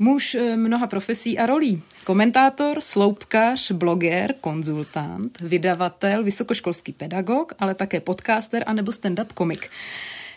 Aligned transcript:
Muž 0.00 0.34
eh, 0.34 0.56
mnoha 0.56 0.86
profesí 0.86 1.38
a 1.38 1.46
rolí. 1.46 1.82
Komentátor, 2.04 2.80
sloupkař, 2.80 3.72
bloger, 3.72 4.34
konzultant, 4.40 5.38
vydavatel, 5.40 6.24
vysokoškolský 6.24 6.92
pedagog, 6.92 7.52
ale 7.58 7.74
také 7.74 8.00
podcaster 8.00 8.64
anebo 8.66 8.92
stand-up 8.92 9.32
komik. 9.34 9.70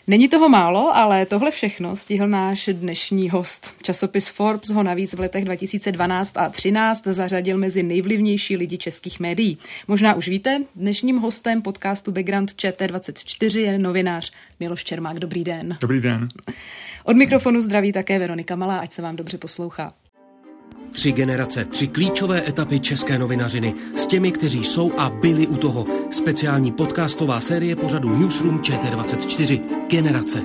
Není 0.06 0.28
toho 0.28 0.48
málo, 0.48 0.96
ale 0.96 1.26
tohle 1.26 1.50
všechno 1.50 1.96
stihl 1.96 2.28
náš 2.28 2.70
dnešní 2.72 3.30
host. 3.30 3.74
Časopis 3.82 4.28
Forbes 4.28 4.70
ho 4.70 4.82
navíc 4.82 5.14
v 5.14 5.20
letech 5.20 5.44
2012 5.44 6.36
a 6.36 6.40
2013 6.40 7.06
zařadil 7.06 7.58
mezi 7.58 7.82
nejvlivnější 7.82 8.56
lidi 8.56 8.78
českých 8.78 9.20
médií. 9.20 9.58
Možná 9.88 10.14
už 10.14 10.28
víte, 10.28 10.62
dnešním 10.74 11.16
hostem 11.16 11.62
podcastu 11.62 12.12
Background 12.12 12.50
ČT24 12.50 13.60
je 13.60 13.78
novinář 13.78 14.32
Miloš 14.60 14.84
Čermák. 14.84 15.18
Dobrý 15.18 15.44
den. 15.44 15.76
Dobrý 15.80 16.00
den. 16.00 16.28
Od 17.04 17.16
mikrofonu 17.16 17.60
zdraví 17.60 17.92
také 17.92 18.18
Veronika 18.18 18.56
Malá, 18.56 18.78
ať 18.78 18.92
se 18.92 19.02
vám 19.02 19.16
dobře 19.16 19.38
poslouchá. 19.38 19.92
Tři 20.92 21.12
generace, 21.12 21.64
tři 21.64 21.86
klíčové 21.86 22.48
etapy 22.48 22.80
české 22.80 23.18
novinařiny 23.18 23.74
s 23.96 24.06
těmi, 24.06 24.32
kteří 24.32 24.64
jsou 24.64 24.92
a 24.98 25.10
byli 25.10 25.46
u 25.46 25.56
toho. 25.56 25.86
Speciální 26.10 26.72
podcastová 26.72 27.40
série 27.40 27.76
pořadu 27.76 28.18
Newsroom 28.18 28.58
ČT24. 28.58 29.60
Generace. 29.88 30.42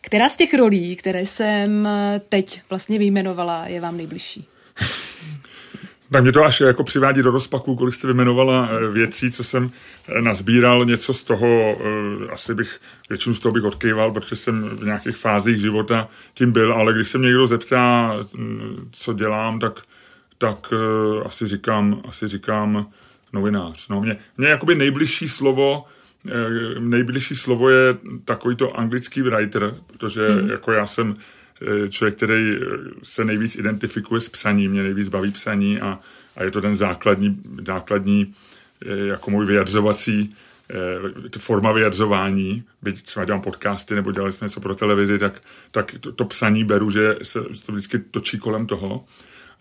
Která 0.00 0.28
z 0.28 0.36
těch 0.36 0.54
rolí, 0.54 0.96
které 0.96 1.26
jsem 1.26 1.88
teď 2.28 2.62
vlastně 2.70 2.98
vyjmenovala, 2.98 3.66
je 3.66 3.80
vám 3.80 3.96
nejbližší? 3.96 4.44
Tak 6.12 6.22
mě 6.22 6.32
to 6.32 6.44
až 6.44 6.60
jako 6.60 6.84
přivádí 6.84 7.22
do 7.22 7.30
rozpaku, 7.30 7.76
kolik 7.76 7.94
jste 7.94 8.06
vymenovala 8.06 8.68
eh, 8.70 8.88
věcí, 8.88 9.30
co 9.30 9.44
jsem 9.44 9.70
eh, 10.08 10.22
nazbíral, 10.22 10.84
něco 10.84 11.14
z 11.14 11.24
toho, 11.24 11.78
eh, 11.80 12.32
asi 12.32 12.54
bych, 12.54 12.80
většinu 13.08 13.34
z 13.34 13.40
toho 13.40 13.52
bych 13.52 13.64
odkýval, 13.64 14.12
protože 14.12 14.36
jsem 14.36 14.68
v 14.68 14.84
nějakých 14.84 15.16
fázích 15.16 15.60
života 15.60 16.08
tím 16.34 16.52
byl, 16.52 16.72
ale 16.72 16.92
když 16.92 17.08
se 17.08 17.18
mě 17.18 17.26
někdo 17.26 17.46
zeptá, 17.46 18.16
mm, 18.34 18.88
co 18.92 19.12
dělám, 19.12 19.58
tak, 19.58 19.80
tak 20.38 20.72
asi 21.24 21.46
říkám, 21.46 22.02
asi 22.08 22.28
říkám 22.28 22.86
novinář. 23.32 23.88
No, 23.88 24.00
mě, 24.00 24.16
mě 24.36 24.48
jakoby 24.48 24.74
nejbližší 24.74 25.28
slovo, 25.28 25.84
nejbližší 26.78 27.34
slovo 27.34 27.70
je 27.70 27.96
takový 28.24 28.56
to 28.56 28.78
anglický 28.78 29.22
writer, 29.22 29.74
protože 29.86 30.28
mm. 30.28 30.50
jako 30.50 30.72
já 30.72 30.86
jsem 30.86 31.16
člověk, 31.88 32.16
který 32.16 32.56
se 33.02 33.24
nejvíc 33.24 33.56
identifikuje 33.56 34.20
s 34.20 34.28
psaním, 34.28 34.70
mě 34.70 34.82
nejvíc 34.82 35.08
baví 35.08 35.30
psaní 35.30 35.80
a, 35.80 35.98
a 36.36 36.42
je 36.44 36.50
to 36.50 36.60
ten 36.60 36.76
základní, 36.76 37.42
základní 37.66 38.34
eh, 38.86 39.06
jako 39.06 39.30
můj 39.30 39.46
vyjadřovací 39.46 40.34
eh, 40.70 41.38
forma 41.38 41.72
vyjadřování, 41.72 42.64
byť 42.82 43.02
třeba 43.02 43.24
dělám 43.24 43.40
podcasty 43.40 43.94
nebo 43.94 44.12
dělali 44.12 44.32
jsme 44.32 44.44
něco 44.44 44.60
pro 44.60 44.74
televizi, 44.74 45.18
tak, 45.18 45.42
tak 45.70 45.94
to, 46.00 46.12
to 46.12 46.24
psaní 46.24 46.64
beru, 46.64 46.90
že 46.90 47.16
se 47.22 47.40
to 47.66 47.72
vždycky 47.72 47.98
točí 47.98 48.38
kolem 48.38 48.66
toho. 48.66 49.04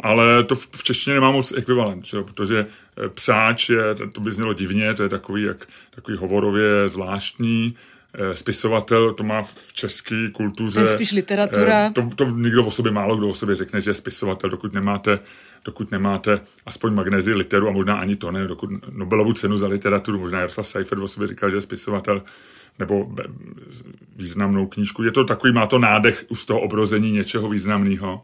Ale 0.04 0.44
to 0.44 0.56
v, 0.56 0.68
v 0.72 0.84
češtině 0.84 1.14
nemá 1.14 1.32
moc 1.32 1.52
ekvivalent, 1.52 2.06
že? 2.06 2.22
protože 2.22 2.66
eh, 2.98 3.10
psáč 3.10 3.70
je, 3.70 3.96
to 4.14 4.22
by 4.22 4.32
znělo 4.32 4.54
divně, 4.54 4.94
to 4.94 5.04
je 5.04 5.10
takový, 5.10 5.44
jak, 5.44 5.68
takový 5.96 6.18
hovorově 6.18 6.90
zvláštní, 6.90 7.76
Eh, 7.76 7.91
spisovatel, 8.34 9.14
to 9.14 9.24
má 9.24 9.44
v 9.44 9.74
české 9.74 10.30
kultuře. 10.32 10.80
To 10.80 10.88
je 10.88 10.94
spíš 10.96 11.12
literatura. 11.12 11.86
Eh, 11.86 11.92
to, 11.92 12.10
to 12.16 12.26
nikdo 12.26 12.66
o 12.66 12.72
sobě, 12.72 12.92
málo 12.92 13.16
kdo 13.16 13.28
o 13.30 13.34
sobě 13.34 13.56
řekne, 13.56 13.82
že 13.82 13.90
je 13.90 13.96
spisovatel, 13.96 14.50
dokud 14.50 14.74
nemáte, 14.74 15.20
dokud 15.66 15.92
nemáte 15.92 16.42
aspoň 16.66 16.94
magnezi 16.94 17.34
literu 17.34 17.68
a 17.68 17.72
možná 17.72 17.96
ani 17.96 18.16
to 18.16 18.32
ne, 18.32 18.48
dokud 18.48 18.70
Nobelovu 18.92 19.34
cenu 19.34 19.58
za 19.58 19.68
literaturu, 19.68 20.20
možná 20.20 20.40
Jaroslav 20.40 20.68
Seifert 20.68 21.02
o 21.02 21.08
sobě 21.08 21.28
říkal, 21.28 21.50
že 21.50 21.56
je 21.56 21.62
spisovatel, 21.62 22.22
nebo 22.80 23.16
významnou 24.16 24.68
knížku. 24.68 25.04
Je 25.04 25.12
to 25.12 25.24
takový, 25.24 25.54
má 25.54 25.68
to 25.68 25.80
nádech 25.80 26.26
už 26.30 26.40
z 26.40 26.46
toho 26.46 26.60
obrození 26.60 27.12
něčeho 27.12 27.50
významného. 27.50 28.22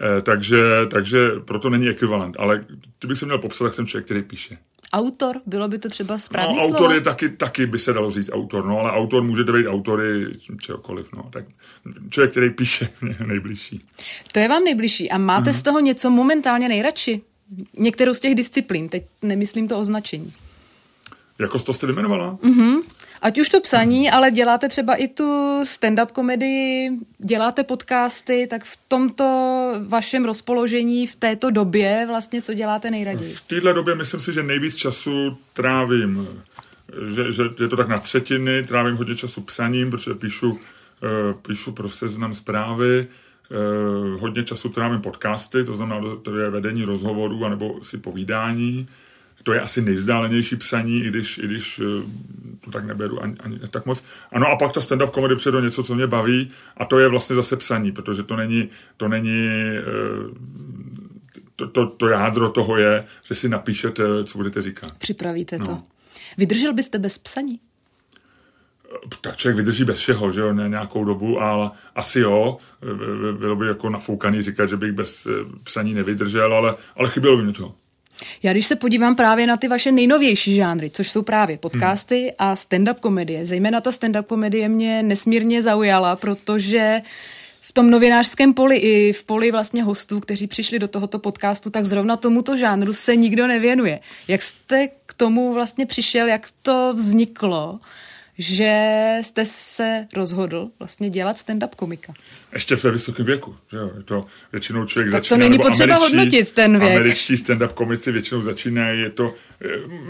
Eh, 0.00 0.22
takže, 0.22 0.62
takže 0.90 1.30
proto 1.44 1.70
není 1.70 1.88
ekvivalent. 1.88 2.36
Ale 2.38 2.64
kdybych 2.98 3.18
se 3.18 3.26
měl 3.26 3.38
popsat, 3.38 3.64
tak 3.64 3.74
jsem 3.74 3.86
člověk, 3.86 4.04
který 4.04 4.22
píše. 4.22 4.58
Autor, 4.92 5.40
bylo 5.46 5.68
by 5.68 5.78
to 5.78 5.88
třeba 5.88 6.18
správný 6.18 6.56
no, 6.56 6.62
autor 6.62 6.78
slovo? 6.78 6.94
je 6.94 7.00
taky, 7.00 7.28
taky 7.28 7.66
by 7.66 7.78
se 7.78 7.92
dalo 7.92 8.10
říct 8.10 8.30
autor, 8.32 8.66
no, 8.66 8.78
ale 8.78 8.90
autor 8.90 9.22
můžete 9.22 9.52
být 9.52 9.68
autory 9.68 10.26
čehokoliv, 10.60 11.06
no, 11.16 11.30
tak 11.32 11.44
člověk, 12.10 12.30
který 12.30 12.50
píše, 12.50 12.88
nejbližší. 13.26 13.84
To 14.32 14.40
je 14.40 14.48
vám 14.48 14.64
nejbližší 14.64 15.10
a 15.10 15.18
máte 15.18 15.50
uh-huh. 15.50 15.58
z 15.58 15.62
toho 15.62 15.80
něco 15.80 16.10
momentálně 16.10 16.68
nejradši? 16.68 17.20
Některou 17.78 18.14
z 18.14 18.20
těch 18.20 18.34
disciplín, 18.34 18.88
teď 18.88 19.06
nemyslím 19.22 19.68
to 19.68 19.78
označení. 19.78 20.32
Jako 21.38 21.58
to 21.58 21.74
jste 21.74 21.86
vyjmenovala? 21.86 22.38
Uh-huh. 22.42 22.82
Ať 23.22 23.38
už 23.38 23.48
to 23.48 23.60
psaní, 23.60 24.10
ale 24.10 24.30
děláte 24.30 24.68
třeba 24.68 24.94
i 24.94 25.08
tu 25.08 25.60
stand-up 25.62 26.06
komedii, 26.06 26.90
děláte 27.18 27.64
podcasty, 27.64 28.46
tak 28.50 28.64
v 28.64 28.78
tomto 28.88 29.24
vašem 29.88 30.24
rozpoložení 30.24 31.06
v 31.06 31.16
této 31.16 31.50
době 31.50 32.04
vlastně 32.08 32.42
co 32.42 32.54
děláte 32.54 32.90
nejraději? 32.90 33.34
V 33.34 33.40
této 33.40 33.72
době 33.72 33.94
myslím 33.94 34.20
si, 34.20 34.32
že 34.32 34.42
nejvíc 34.42 34.74
času 34.74 35.38
trávím, 35.52 36.28
že, 37.14 37.32
že 37.32 37.42
je 37.60 37.68
to 37.68 37.76
tak 37.76 37.88
na 37.88 37.98
třetiny, 37.98 38.62
trávím 38.62 38.96
hodně 38.96 39.14
času 39.14 39.40
psaním, 39.40 39.90
protože 39.90 40.14
píšu, 40.14 40.60
eh, 41.02 41.34
píšu 41.46 41.72
pro 41.72 41.88
seznam 41.88 42.34
zprávy, 42.34 43.06
eh, 43.06 44.18
hodně 44.18 44.44
času 44.44 44.68
trávím 44.68 45.00
podcasty, 45.00 45.64
to 45.64 45.76
znamená, 45.76 46.00
to 46.22 46.36
je 46.36 46.50
vedení 46.50 46.84
rozhovorů 46.84 47.44
anebo 47.44 47.84
si 47.84 47.98
povídání, 47.98 48.88
to 49.42 49.52
je 49.52 49.60
asi 49.60 49.82
nejvzdálenější 49.82 50.56
psaní, 50.56 51.04
i 51.04 51.08
když, 51.08 51.38
i 51.38 51.42
když 51.42 51.80
eh, 51.80 52.02
to 52.60 52.70
tak 52.70 52.84
neberu 52.84 53.22
ani, 53.22 53.36
ani 53.40 53.58
tak 53.58 53.86
moc. 53.86 54.04
Ano 54.32 54.46
a 54.46 54.56
pak 54.56 54.72
ta 54.72 54.80
stand-up 54.80 55.10
komedy 55.10 55.36
přijde 55.36 55.60
něco, 55.60 55.84
co 55.84 55.94
mě 55.94 56.06
baví 56.06 56.50
a 56.76 56.84
to 56.84 56.98
je 56.98 57.08
vlastně 57.08 57.36
zase 57.36 57.56
psaní, 57.56 57.92
protože 57.92 58.22
to 58.22 58.36
není, 58.36 58.68
to 58.96 59.08
není 59.08 59.48
eh, 59.48 59.82
to, 61.56 61.66
to, 61.66 61.86
to 61.86 62.08
jádro 62.08 62.50
toho 62.50 62.76
je, 62.76 63.04
že 63.24 63.34
si 63.34 63.48
napíšete, 63.48 64.24
co 64.24 64.38
budete 64.38 64.62
říkat. 64.62 64.92
Připravíte 64.98 65.58
no. 65.58 65.66
to. 65.66 65.82
Vydržel 66.38 66.72
byste 66.72 66.98
bez 66.98 67.18
psaní? 67.18 67.60
tak 69.20 69.36
člověk 69.36 69.56
vydrží 69.56 69.84
bez 69.84 69.98
všeho, 69.98 70.30
že 70.30 70.40
jo, 70.40 70.52
nějakou 70.52 71.04
dobu, 71.04 71.40
ale 71.40 71.70
asi 71.94 72.20
jo, 72.20 72.58
bylo 73.38 73.56
by 73.56 73.66
jako 73.66 73.90
nafoukaný 73.90 74.42
říkat, 74.42 74.66
že 74.66 74.76
bych 74.76 74.92
bez 74.92 75.26
eh, 75.26 75.30
psaní 75.64 75.94
nevydržel, 75.94 76.54
ale, 76.54 76.74
ale 76.96 77.08
chybělo 77.08 77.36
by 77.36 77.42
mi 77.42 77.52
to. 77.52 77.74
Já 78.42 78.52
když 78.52 78.66
se 78.66 78.76
podívám 78.76 79.16
právě 79.16 79.46
na 79.46 79.56
ty 79.56 79.68
vaše 79.68 79.92
nejnovější 79.92 80.54
žánry, 80.54 80.90
což 80.90 81.10
jsou 81.10 81.22
právě 81.22 81.58
podcasty 81.58 82.20
hmm. 82.20 82.30
a 82.38 82.54
stand-up 82.54 82.94
komedie, 83.00 83.46
zejména 83.46 83.80
ta 83.80 83.90
stand-up 83.90 84.22
komedie 84.22 84.68
mě 84.68 85.02
nesmírně 85.02 85.62
zaujala, 85.62 86.16
protože 86.16 87.02
v 87.60 87.72
tom 87.72 87.90
novinářském 87.90 88.54
poli 88.54 88.76
i 88.76 89.12
v 89.12 89.22
poli 89.24 89.50
vlastně 89.50 89.82
hostů, 89.82 90.20
kteří 90.20 90.46
přišli 90.46 90.78
do 90.78 90.88
tohoto 90.88 91.18
podcastu, 91.18 91.70
tak 91.70 91.84
zrovna 91.84 92.16
tomuto 92.16 92.56
žánru 92.56 92.92
se 92.92 93.16
nikdo 93.16 93.46
nevěnuje. 93.46 94.00
Jak 94.28 94.42
jste 94.42 94.88
k 95.06 95.14
tomu 95.14 95.52
vlastně 95.54 95.86
přišel, 95.86 96.28
jak 96.28 96.46
to 96.62 96.92
vzniklo? 96.96 97.80
Že 98.40 99.16
jste 99.22 99.44
se 99.44 100.06
rozhodl 100.16 100.70
vlastně 100.78 101.10
dělat 101.10 101.36
stand-up 101.36 101.68
komika. 101.76 102.12
Ještě 102.52 102.76
ve 102.76 102.90
vysokém 102.90 103.26
věku, 103.26 103.56
že 103.70 103.76
jo? 103.76 103.90
Je 103.96 104.02
to 104.02 104.24
většinou 104.52 104.86
člověk 104.86 105.12
tak 105.12 105.20
začíná. 105.20 105.36
to 105.36 105.40
není 105.40 105.58
potřeba 105.58 105.96
hodnotit 105.96 106.52
ten 106.52 106.78
věk. 106.78 106.96
Američtí 106.96 107.34
stand-up 107.34 107.72
komici 107.72 108.12
většinou 108.12 108.42
začínají, 108.42 109.00
je 109.00 109.10
to, 109.10 109.34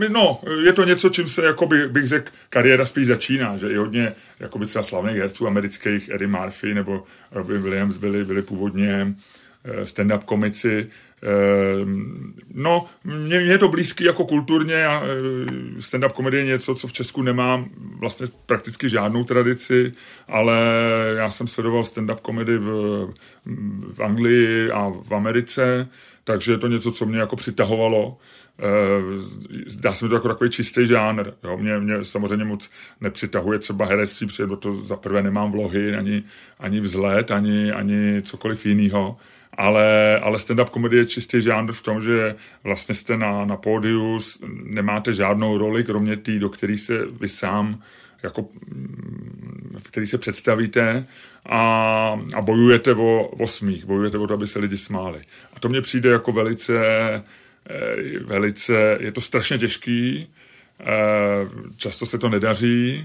eh, 0.02 0.08
no, 0.08 0.40
je 0.64 0.72
to 0.72 0.84
něco, 0.84 1.08
čím 1.08 1.28
se, 1.28 1.44
jako 1.44 1.66
by, 1.66 1.88
bych 1.88 2.06
řekl, 2.06 2.32
kariéra 2.50 2.86
spíš 2.86 3.06
začíná, 3.06 3.56
že 3.56 3.70
i 3.70 3.76
hodně, 3.76 4.12
jako 4.40 4.58
by 4.58 4.66
třeba 4.66 4.82
slavných 4.82 5.16
herců 5.16 5.46
amerických, 5.46 6.08
Eddie 6.08 6.28
Murphy 6.28 6.74
nebo 6.74 7.04
Robin 7.32 7.62
Williams 7.62 7.96
byli, 7.96 8.24
byli 8.24 8.42
původně 8.42 9.14
eh, 9.64 9.84
stand-up 9.84 10.24
komici. 10.24 10.90
No, 12.54 12.84
mně, 13.04 13.40
mně 13.40 13.52
je 13.52 13.58
to 13.58 13.68
blízký 13.68 14.04
jako 14.04 14.24
kulturně 14.24 14.86
a 14.86 15.02
stand-up 15.78 16.12
komedie 16.12 16.42
je 16.42 16.46
něco, 16.46 16.74
co 16.74 16.88
v 16.88 16.92
Česku 16.92 17.22
nemá 17.22 17.64
vlastně 17.76 18.26
prakticky 18.46 18.88
žádnou 18.88 19.24
tradici, 19.24 19.92
ale 20.28 20.56
já 21.16 21.30
jsem 21.30 21.46
sledoval 21.46 21.82
stand-up 21.82 22.18
komedy 22.22 22.58
v, 22.58 22.68
v 23.94 24.00
Anglii 24.00 24.70
a 24.70 24.92
v 25.08 25.14
Americe, 25.14 25.88
takže 26.24 26.52
je 26.52 26.58
to 26.58 26.68
něco, 26.68 26.92
co 26.92 27.06
mě 27.06 27.18
jako 27.18 27.36
přitahovalo. 27.36 28.18
Zdá 29.66 29.94
se 29.94 30.04
mi 30.04 30.08
to 30.08 30.14
jako 30.14 30.28
takový 30.28 30.50
čistý 30.50 30.86
žánr. 30.86 31.30
Jo. 31.44 31.56
Mě, 31.56 31.78
mě 31.78 32.04
samozřejmě 32.04 32.44
moc 32.44 32.70
nepřitahuje 33.00 33.58
třeba 33.58 33.86
herectví, 33.86 34.26
protože 34.26 34.46
to 34.58 34.72
za 34.72 34.96
prvé 34.96 35.22
nemám 35.22 35.52
vlohy, 35.52 35.96
ani, 35.96 36.22
ani 36.58 36.80
vzhled, 36.80 37.30
ani, 37.30 37.72
ani 37.72 38.22
cokoliv 38.22 38.66
jiného 38.66 39.16
ale, 39.60 40.18
ale 40.20 40.38
stand-up 40.38 40.70
komedie 40.70 41.02
je 41.02 41.06
čistý 41.06 41.42
žánr 41.42 41.72
v 41.72 41.82
tom, 41.82 42.00
že 42.00 42.34
vlastně 42.64 42.94
jste 42.94 43.16
na, 43.16 43.44
na 43.44 43.56
pódiu, 43.56 44.18
nemáte 44.64 45.14
žádnou 45.14 45.58
roli, 45.58 45.84
kromě 45.84 46.16
té, 46.16 46.38
do 46.38 46.48
které 46.48 46.78
se 46.78 47.06
vy 47.20 47.28
sám 47.28 47.82
jako, 48.22 48.48
v 49.78 49.82
který 49.82 50.06
se 50.06 50.18
představíte 50.18 51.06
a, 51.46 51.60
a 52.34 52.40
bojujete 52.40 52.94
o, 52.94 53.28
o 53.28 53.46
smích, 53.46 53.84
bojujete 53.84 54.18
o 54.18 54.26
to, 54.26 54.34
aby 54.34 54.48
se 54.48 54.58
lidi 54.58 54.78
smáli. 54.78 55.20
A 55.54 55.60
to 55.60 55.68
mně 55.68 55.80
přijde 55.80 56.10
jako 56.10 56.32
velice, 56.32 56.74
eh, 57.70 58.18
velice, 58.24 58.98
je 59.00 59.12
to 59.12 59.20
strašně 59.20 59.58
těžký, 59.58 60.26
eh, 60.80 60.86
často 61.76 62.06
se 62.06 62.18
to 62.18 62.28
nedaří, 62.28 63.04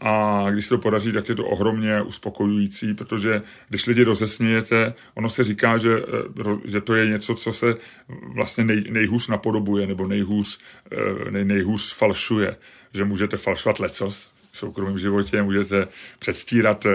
a 0.00 0.46
když 0.50 0.66
se 0.66 0.74
to 0.74 0.78
podaří, 0.78 1.12
tak 1.12 1.28
je 1.28 1.34
to 1.34 1.44
ohromně 1.44 2.02
uspokojující, 2.02 2.94
protože 2.94 3.42
když 3.68 3.86
lidi 3.86 4.02
rozesmějete, 4.04 4.94
ono 5.14 5.30
se 5.30 5.44
říká, 5.44 5.78
že, 5.78 5.98
eh, 5.98 6.42
že 6.64 6.80
to 6.80 6.94
je 6.94 7.06
něco, 7.06 7.34
co 7.34 7.52
se 7.52 7.74
vlastně 8.34 8.64
nej, 8.64 8.84
nejhůř 8.90 9.28
napodobuje 9.28 9.86
nebo 9.86 10.08
nejhůř, 10.08 10.58
eh, 10.92 11.30
nej, 11.30 11.44
nejhůř 11.44 11.94
falšuje, 11.94 12.56
že 12.94 13.04
můžete 13.04 13.36
falšovat 13.36 13.80
lecos, 13.80 14.34
v 14.54 14.58
soukromém 14.58 14.98
životě, 14.98 15.42
můžete 15.42 15.88
předstírat 16.18 16.86
eh, 16.86 16.90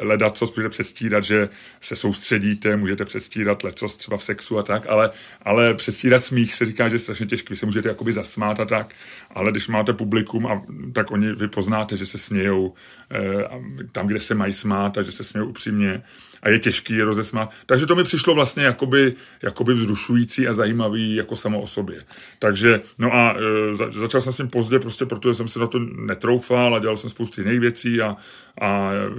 ledat, 0.00 0.38
co 0.38 0.46
můžete 0.46 0.68
předstírat, 0.68 1.24
že 1.24 1.48
se 1.80 1.96
soustředíte, 1.96 2.76
můžete 2.76 3.04
předstírat 3.04 3.64
lecos 3.64 3.96
třeba 3.96 4.16
v 4.16 4.24
sexu 4.24 4.58
a 4.58 4.62
tak, 4.62 4.86
ale, 4.86 5.10
ale 5.42 5.74
předstírat 5.74 6.24
smích 6.24 6.54
se 6.54 6.64
říká, 6.64 6.88
že 6.88 6.94
je 6.94 6.98
strašně 6.98 7.26
těžké, 7.26 7.50
vy 7.50 7.56
se 7.56 7.66
můžete 7.66 7.88
jakoby 7.88 8.12
zasmát 8.12 8.60
a 8.60 8.64
tak, 8.64 8.94
ale 9.36 9.50
když 9.50 9.68
máte 9.68 9.92
publikum, 9.92 10.46
a, 10.46 10.62
tak 10.92 11.10
oni 11.10 11.32
vy 11.32 11.48
poznáte, 11.48 11.96
že 11.96 12.06
se 12.06 12.18
smějou 12.18 12.74
eh, 13.10 13.48
tam, 13.92 14.06
kde 14.06 14.20
se 14.20 14.34
mají 14.34 14.52
smát 14.52 14.98
a 14.98 15.02
že 15.02 15.12
se 15.12 15.24
smějou 15.24 15.46
upřímně 15.46 16.02
a 16.42 16.48
je 16.48 16.58
těžký 16.58 16.94
je 16.94 17.04
rozesmát. 17.04 17.50
Takže 17.66 17.86
to 17.86 17.94
mi 17.94 18.04
přišlo 18.04 18.34
vlastně 18.34 18.64
jakoby, 18.64 19.14
jakoby 19.42 19.74
vzrušující 19.74 20.48
a 20.48 20.52
zajímavý 20.52 21.14
jako 21.14 21.36
samo 21.36 21.60
o 21.60 21.66
sobě. 21.66 22.04
Takže, 22.38 22.80
no 22.98 23.14
a 23.14 23.36
e, 23.72 23.90
začal 23.92 24.20
jsem 24.20 24.32
s 24.32 24.36
tím 24.36 24.48
pozdě, 24.48 24.78
prostě 24.78 25.06
protože 25.06 25.34
jsem 25.34 25.48
se 25.48 25.58
na 25.58 25.66
to 25.66 25.78
netroufal 25.78 26.74
a 26.74 26.78
dělal 26.78 26.96
jsem 26.96 27.10
spoustu 27.10 27.40
jiných 27.40 27.60
věcí 27.60 28.02
a, 28.02 28.16
a 28.60 28.92
e, 28.92 29.10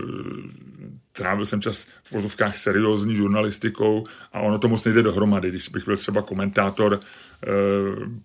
trávil 1.11 1.45
jsem 1.45 1.61
čas 1.61 1.87
v 2.03 2.11
vozovkách 2.11 2.57
seriózní 2.57 3.15
žurnalistikou 3.15 4.05
a 4.33 4.39
ono 4.39 4.59
to 4.59 4.67
moc 4.67 4.85
nejde 4.85 5.03
dohromady. 5.03 5.49
Když 5.49 5.69
bych 5.69 5.85
byl 5.85 5.97
třeba 5.97 6.21
komentátor, 6.21 6.93
e, 6.93 6.99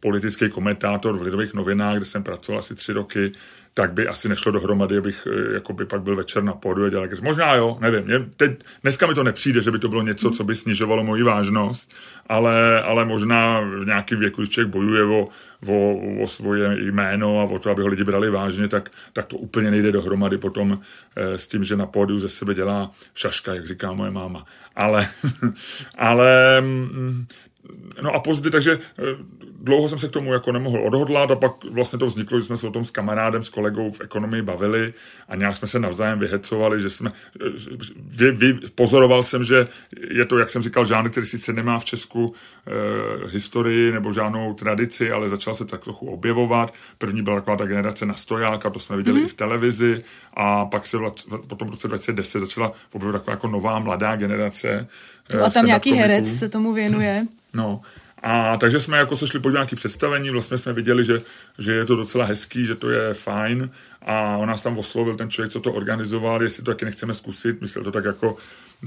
politický 0.01 0.49
komentátor 0.49 1.19
v 1.19 1.23
Lidových 1.23 1.55
novinách, 1.55 1.97
kde 1.97 2.05
jsem 2.05 2.23
pracoval 2.23 2.59
asi 2.59 2.75
tři 2.75 2.93
roky, 2.93 3.33
tak 3.75 3.93
by 3.93 4.09
asi 4.09 4.29
nešlo 4.29 4.53
dohromady, 4.53 4.99
abych 4.99 5.29
eh, 5.31 5.55
jako 5.55 5.73
by 5.73 5.87
pak 5.87 6.03
byl 6.03 6.17
večer 6.17 6.43
na 6.43 6.53
pódu 6.53 6.85
a 6.85 6.89
dělal 6.89 7.09
Možná 7.23 7.55
jo, 7.55 7.79
nevím. 7.81 8.05
Mě, 8.05 8.19
teď, 8.37 8.51
dneska 8.83 9.07
mi 9.07 9.15
to 9.15 9.23
nepřijde, 9.23 9.63
že 9.63 9.71
by 9.71 9.79
to 9.79 9.89
bylo 9.89 10.03
něco, 10.03 10.31
co 10.31 10.45
by 10.45 10.57
snižovalo 10.57 11.05
moji 11.05 11.23
vážnost, 11.23 11.95
ale, 12.27 12.83
ale 12.83 13.05
možná 13.05 13.61
v 13.61 13.85
nějakém 13.85 14.19
věku, 14.19 14.41
když 14.41 14.51
člověk 14.51 14.73
bojuje 14.73 15.05
o, 15.05 15.29
o, 15.67 16.01
o 16.23 16.27
svoje 16.27 16.77
jméno 16.81 17.41
a 17.41 17.45
o 17.45 17.59
to, 17.59 17.71
aby 17.71 17.83
ho 17.83 17.89
lidi 17.89 18.05
brali 18.05 18.31
vážně, 18.31 18.69
tak, 18.69 18.91
tak 19.13 19.27
to 19.27 19.37
úplně 19.37 19.71
nejde 19.71 19.93
dohromady 19.93 20.39
potom 20.39 20.81
eh, 21.17 21.39
s 21.39 21.49
tím, 21.49 21.65
že 21.65 21.77
na 21.77 21.87
pódiu 21.87 22.19
ze 22.19 22.29
sebe 22.29 22.55
dělá 22.55 22.91
šaška, 23.15 23.55
jak 23.55 23.67
říká 23.67 23.93
moje 23.93 24.11
máma. 24.11 24.45
Ale, 24.77 25.09
ale 25.99 26.61
mm, 26.61 27.27
No 28.03 28.11
a 28.15 28.21
později, 28.21 28.51
takže 28.51 28.79
eh, 28.99 29.03
dlouho 29.63 29.89
jsem 29.89 29.99
se 29.99 30.09
k 30.09 30.11
tomu 30.11 30.33
jako 30.33 30.53
nemohl 30.53 30.87
odhodlat 30.87 31.31
a 31.31 31.37
pak 31.37 31.65
vlastně 31.65 31.99
to 31.99 32.07
vzniklo, 32.07 32.41
že 32.41 32.47
jsme 32.47 32.57
se 32.57 32.67
o 32.67 32.71
tom 32.71 32.85
s 32.85 32.91
kamarádem, 32.91 33.43
s 33.43 33.49
kolegou 33.49 33.91
v 33.91 34.01
ekonomii 34.01 34.43
bavili 34.43 34.95
a 35.29 35.37
nějak 35.37 35.57
jsme 35.57 35.69
se 35.69 35.79
navzájem 35.79 36.19
vyhecovali, 36.19 36.83
že 36.83 36.91
jsme, 36.91 37.13
eh, 37.47 37.51
vy, 37.97 38.31
vy, 38.31 38.55
pozoroval 38.75 39.23
jsem, 39.23 39.45
že 39.45 39.67
je 40.11 40.25
to, 40.25 40.39
jak 40.39 40.51
jsem 40.51 40.63
říkal, 40.63 40.85
žánr, 40.85 41.11
který 41.11 41.27
sice 41.27 41.53
nemá 41.53 41.79
v 41.79 41.85
Česku 41.85 42.35
eh, 42.67 42.71
historii 43.29 43.93
nebo 43.93 44.13
žádnou 44.13 44.55
tradici, 44.55 45.13
ale 45.13 45.29
začal 45.29 45.55
se 45.55 45.65
tak 45.65 45.85
trochu 45.85 46.07
objevovat. 46.07 46.75
První 46.99 47.23
byla 47.23 47.37
taková 47.37 47.57
ta 47.57 47.67
generace 47.67 48.07
na 48.07 48.15
stojáka, 48.15 48.71
to 48.71 48.79
jsme 48.79 48.97
viděli 48.97 49.21
mm-hmm. 49.21 49.25
i 49.25 49.29
v 49.29 49.35
televizi 49.35 50.05
a 50.35 50.65
pak 50.65 50.87
se 50.87 50.99
potom 51.47 51.69
v 51.69 51.71
roce 51.71 51.89
2010 51.89 52.41
začala 52.41 52.73
objevovat 52.93 53.21
taková 53.21 53.33
jako 53.33 53.49
nová 53.49 53.79
mladá 53.79 54.17
generace. 54.17 54.89
a 55.45 55.51
tam 55.51 55.67
nějaký 55.67 55.93
herec 55.93 56.39
se 56.39 56.49
tomu 56.49 56.73
věnuje. 56.73 57.27
No, 57.55 57.81
a 58.23 58.57
takže 58.57 58.81
jsme 58.81 58.99
jako 58.99 59.17
se 59.17 59.27
šli 59.27 59.41
podívat 59.41 59.59
nějaké 59.59 59.77
představení, 59.77 60.31
vlastně 60.31 60.59
jsme 60.59 60.73
viděli, 60.73 61.05
že, 61.05 61.23
že 61.59 61.73
je 61.73 61.85
to 61.85 61.97
docela 61.97 62.25
hezký, 62.25 62.65
že 62.65 62.75
to 62.75 62.91
je 62.91 63.15
fajn. 63.15 63.71
A 64.03 64.37
on 64.37 64.49
nás 64.49 64.63
tam 64.63 64.79
oslovil 64.79 65.17
ten 65.17 65.31
člověk, 65.31 65.53
co 65.53 65.61
to 65.61 65.73
organizoval, 65.73 66.43
jestli 66.43 66.63
to 66.63 66.71
taky 66.71 66.85
nechceme 66.85 67.15
zkusit, 67.15 67.61
myslel 67.61 67.85
to 67.85 67.93
tak 67.93 68.05
jako 68.05 68.37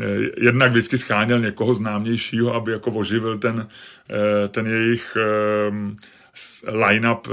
eh, 0.01 0.05
jednak 0.37 0.71
vždycky 0.71 0.97
scháněl 0.97 1.39
někoho 1.39 1.73
známějšího, 1.73 2.53
aby 2.53 2.71
jako 2.71 2.91
oživil 2.91 3.37
ten, 3.37 3.67
eh, 4.09 4.47
ten 4.47 4.67
jejich 4.67 5.17
ehm, 5.67 5.95
line-up 6.67 7.27
eh, 7.27 7.31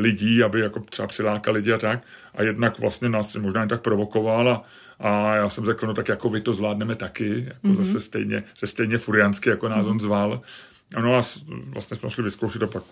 lidí, 0.00 0.42
aby 0.42 0.60
jako 0.60 0.80
třeba 0.80 1.08
přilákal 1.08 1.54
lidi 1.54 1.72
a 1.72 1.78
tak. 1.78 2.00
A 2.34 2.42
jednak 2.42 2.78
vlastně 2.78 3.08
nás 3.08 3.36
možná 3.36 3.60
jen 3.60 3.68
tak 3.68 3.80
provokoval 3.80 4.48
a, 4.48 4.64
a 5.00 5.34
já 5.34 5.48
jsem 5.48 5.64
řekl, 5.64 5.86
no 5.86 5.94
tak 5.94 6.08
jako 6.08 6.28
vy 6.28 6.40
to 6.40 6.52
zvládneme 6.52 6.94
taky, 6.94 7.44
jako 7.46 7.68
mm-hmm. 7.68 7.84
zase 7.84 8.00
stejně, 8.00 8.44
se 8.56 8.66
stejně 8.66 8.98
furiansky, 8.98 9.50
jako 9.50 9.68
nás 9.68 9.86
mm-hmm. 9.86 9.90
on 9.90 10.00
zval. 10.00 10.40
Ano 10.94 11.16
a 11.16 11.20
vlastně 11.48 11.96
jsme 11.96 12.10
šli 12.10 12.22
vyzkoušet 12.22 12.62
a 12.62 12.66
pak, 12.66 12.82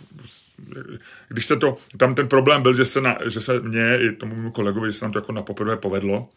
když 1.28 1.46
se 1.46 1.56
to, 1.56 1.76
tam 1.96 2.14
ten 2.14 2.28
problém 2.28 2.62
byl, 2.62 2.74
že 2.74 2.84
se, 2.84 3.00
na, 3.00 3.18
že 3.26 3.40
se 3.40 3.60
mně 3.60 3.98
i 3.98 4.12
tomu 4.12 4.34
mému 4.34 4.50
kolegovi, 4.50 4.92
že 4.92 4.98
se 4.98 5.04
nám 5.04 5.12
to 5.12 5.18
jako 5.18 5.32
na 5.32 5.42
poprvé 5.42 5.76
povedlo, 5.76 6.28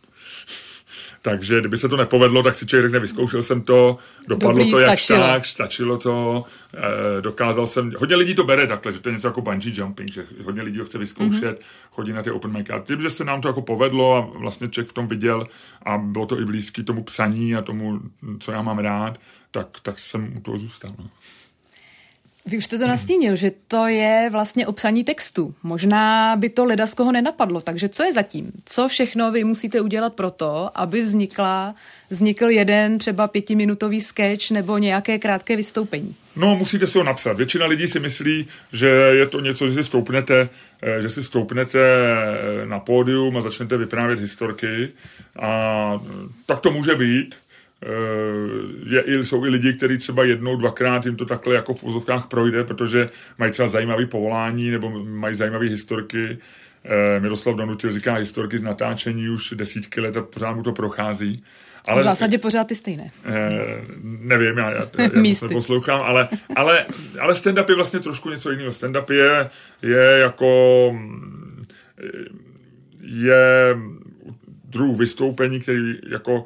takže 1.21 1.59
kdyby 1.59 1.77
se 1.77 1.89
to 1.89 1.97
nepovedlo, 1.97 2.43
tak 2.43 2.55
si 2.55 2.65
člověk 2.65 2.85
řekne, 2.85 2.99
vyzkoušel 2.99 3.43
jsem 3.43 3.61
to, 3.61 3.97
dopadlo 4.27 4.57
Dobrý, 4.57 4.71
to 4.71 4.79
jak 4.79 4.99
stačilo. 4.99 5.27
tak, 5.27 5.45
stačilo 5.45 5.97
to, 5.97 6.43
eh, 6.73 7.21
dokázal 7.21 7.67
jsem, 7.67 7.91
hodně 7.97 8.15
lidí 8.15 8.35
to 8.35 8.43
bere 8.43 8.67
takhle, 8.67 8.93
že 8.93 8.99
to 8.99 9.09
je 9.09 9.15
něco 9.15 9.27
jako 9.27 9.41
bungee 9.41 9.73
jumping, 9.75 10.11
že 10.11 10.25
hodně 10.43 10.61
lidí 10.61 10.79
ho 10.79 10.85
chce 10.85 10.97
vyzkoušet, 10.97 11.59
mm-hmm. 11.59 11.91
chodí 11.91 12.13
na 12.13 12.23
ty 12.23 12.31
open 12.31 12.51
mic. 12.51 12.69
A 12.69 12.79
tím, 12.79 13.01
že 13.01 13.09
se 13.09 13.23
nám 13.23 13.41
to 13.41 13.47
jako 13.47 13.61
povedlo 13.61 14.15
a 14.15 14.39
vlastně 14.39 14.69
člověk 14.69 14.89
v 14.89 14.93
tom 14.93 15.07
viděl 15.07 15.47
a 15.83 15.97
bylo 15.97 16.25
to 16.25 16.39
i 16.39 16.45
blízký 16.45 16.83
tomu 16.83 17.03
psaní 17.03 17.55
a 17.55 17.61
tomu, 17.61 17.99
co 18.39 18.51
já 18.51 18.61
mám 18.61 18.79
rád, 18.79 19.19
tak, 19.51 19.67
tak 19.81 19.99
jsem 19.99 20.37
u 20.37 20.39
toho 20.39 20.59
zůstal. 20.59 20.93
No. 20.99 21.09
Vy 22.47 22.57
už 22.57 22.65
jste 22.65 22.77
to 22.77 22.88
nastínil, 22.88 23.35
že 23.35 23.51
to 23.67 23.88
je 23.88 24.29
vlastně 24.31 24.67
obsaní 24.67 25.03
textu. 25.03 25.55
Možná 25.63 26.35
by 26.35 26.49
to 26.49 26.65
leda 26.65 26.88
z 26.88 26.94
koho 26.94 27.11
nenapadlo, 27.11 27.61
takže 27.61 27.89
co 27.89 28.03
je 28.03 28.13
zatím? 28.13 28.51
Co 28.65 28.88
všechno 28.88 29.31
vy 29.31 29.44
musíte 29.44 29.81
udělat 29.81 30.13
pro 30.13 30.31
to, 30.31 30.71
aby 30.75 31.01
vznikla, 31.01 31.75
vznikl 32.09 32.49
jeden 32.49 32.97
třeba 32.97 33.27
pětiminutový 33.27 34.01
sketch 34.01 34.51
nebo 34.51 34.77
nějaké 34.77 35.19
krátké 35.19 35.56
vystoupení? 35.56 36.16
No, 36.35 36.56
musíte 36.56 36.87
si 36.87 36.97
ho 36.97 37.04
napsat. 37.04 37.37
Většina 37.37 37.66
lidí 37.66 37.87
si 37.87 37.99
myslí, 37.99 38.47
že 38.71 38.87
je 38.87 39.25
to 39.27 39.39
něco, 39.39 39.68
že 39.68 39.73
si 39.73 39.83
stoupnete, 39.83 40.49
eh, 40.81 41.01
že 41.01 41.09
si 41.09 41.23
stoupnete 41.23 41.80
eh, 41.80 42.66
na 42.66 42.80
pódium 42.80 43.37
a 43.37 43.42
začnete 43.42 43.77
vyprávět 43.77 44.19
historky. 44.19 44.89
A 45.39 46.01
tak 46.45 46.59
to 46.59 46.71
může 46.71 46.95
být, 46.95 47.35
Eh, 47.35 47.46
je, 48.85 49.25
jsou 49.25 49.45
i 49.45 49.49
lidi, 49.49 49.73
kteří 49.73 49.97
třeba 49.97 50.23
jednou, 50.23 50.55
dvakrát 50.55 51.05
jim 51.05 51.15
to 51.15 51.25
takhle 51.25 51.55
jako 51.55 51.73
v 51.73 51.83
úzovkách 51.83 52.27
projde, 52.27 52.63
protože 52.63 53.09
mají 53.37 53.51
třeba 53.51 53.67
zajímavé 53.67 54.05
povolání 54.05 54.71
nebo 54.71 55.03
mají 55.03 55.35
zajímavé 55.35 55.65
historky. 55.65 56.37
Eh, 56.85 57.19
Miroslav 57.19 57.55
Donutil 57.55 57.91
říká 57.91 58.13
historky 58.13 58.57
z 58.57 58.61
natáčení 58.61 59.29
už 59.29 59.53
desítky 59.57 60.01
let 60.01 60.17
a 60.17 60.21
pořád 60.21 60.53
mu 60.53 60.63
to 60.63 60.71
prochází. 60.71 61.43
Ale, 61.87 62.01
v 62.01 62.03
zásadě 62.03 62.37
pořád 62.37 62.67
ty 62.67 62.75
stejné. 62.75 63.11
Eh, 63.25 63.81
nevím, 64.03 64.57
já, 64.57 64.71
já, 64.71 64.87
já 64.97 65.35
to 65.39 65.47
poslouchám, 65.49 66.01
ale, 66.01 66.27
ale, 66.55 66.85
ale 67.19 67.33
stand-up 67.33 67.69
je 67.69 67.75
vlastně 67.75 67.99
trošku 67.99 68.29
něco 68.29 68.51
jiného. 68.51 68.71
Stand-up 68.71 69.13
je, 69.13 69.49
je 69.81 70.19
jako 70.19 70.91
je 73.01 73.75
druh 74.69 74.97
vystoupení, 74.97 75.59
který 75.59 75.95
jako 76.09 76.45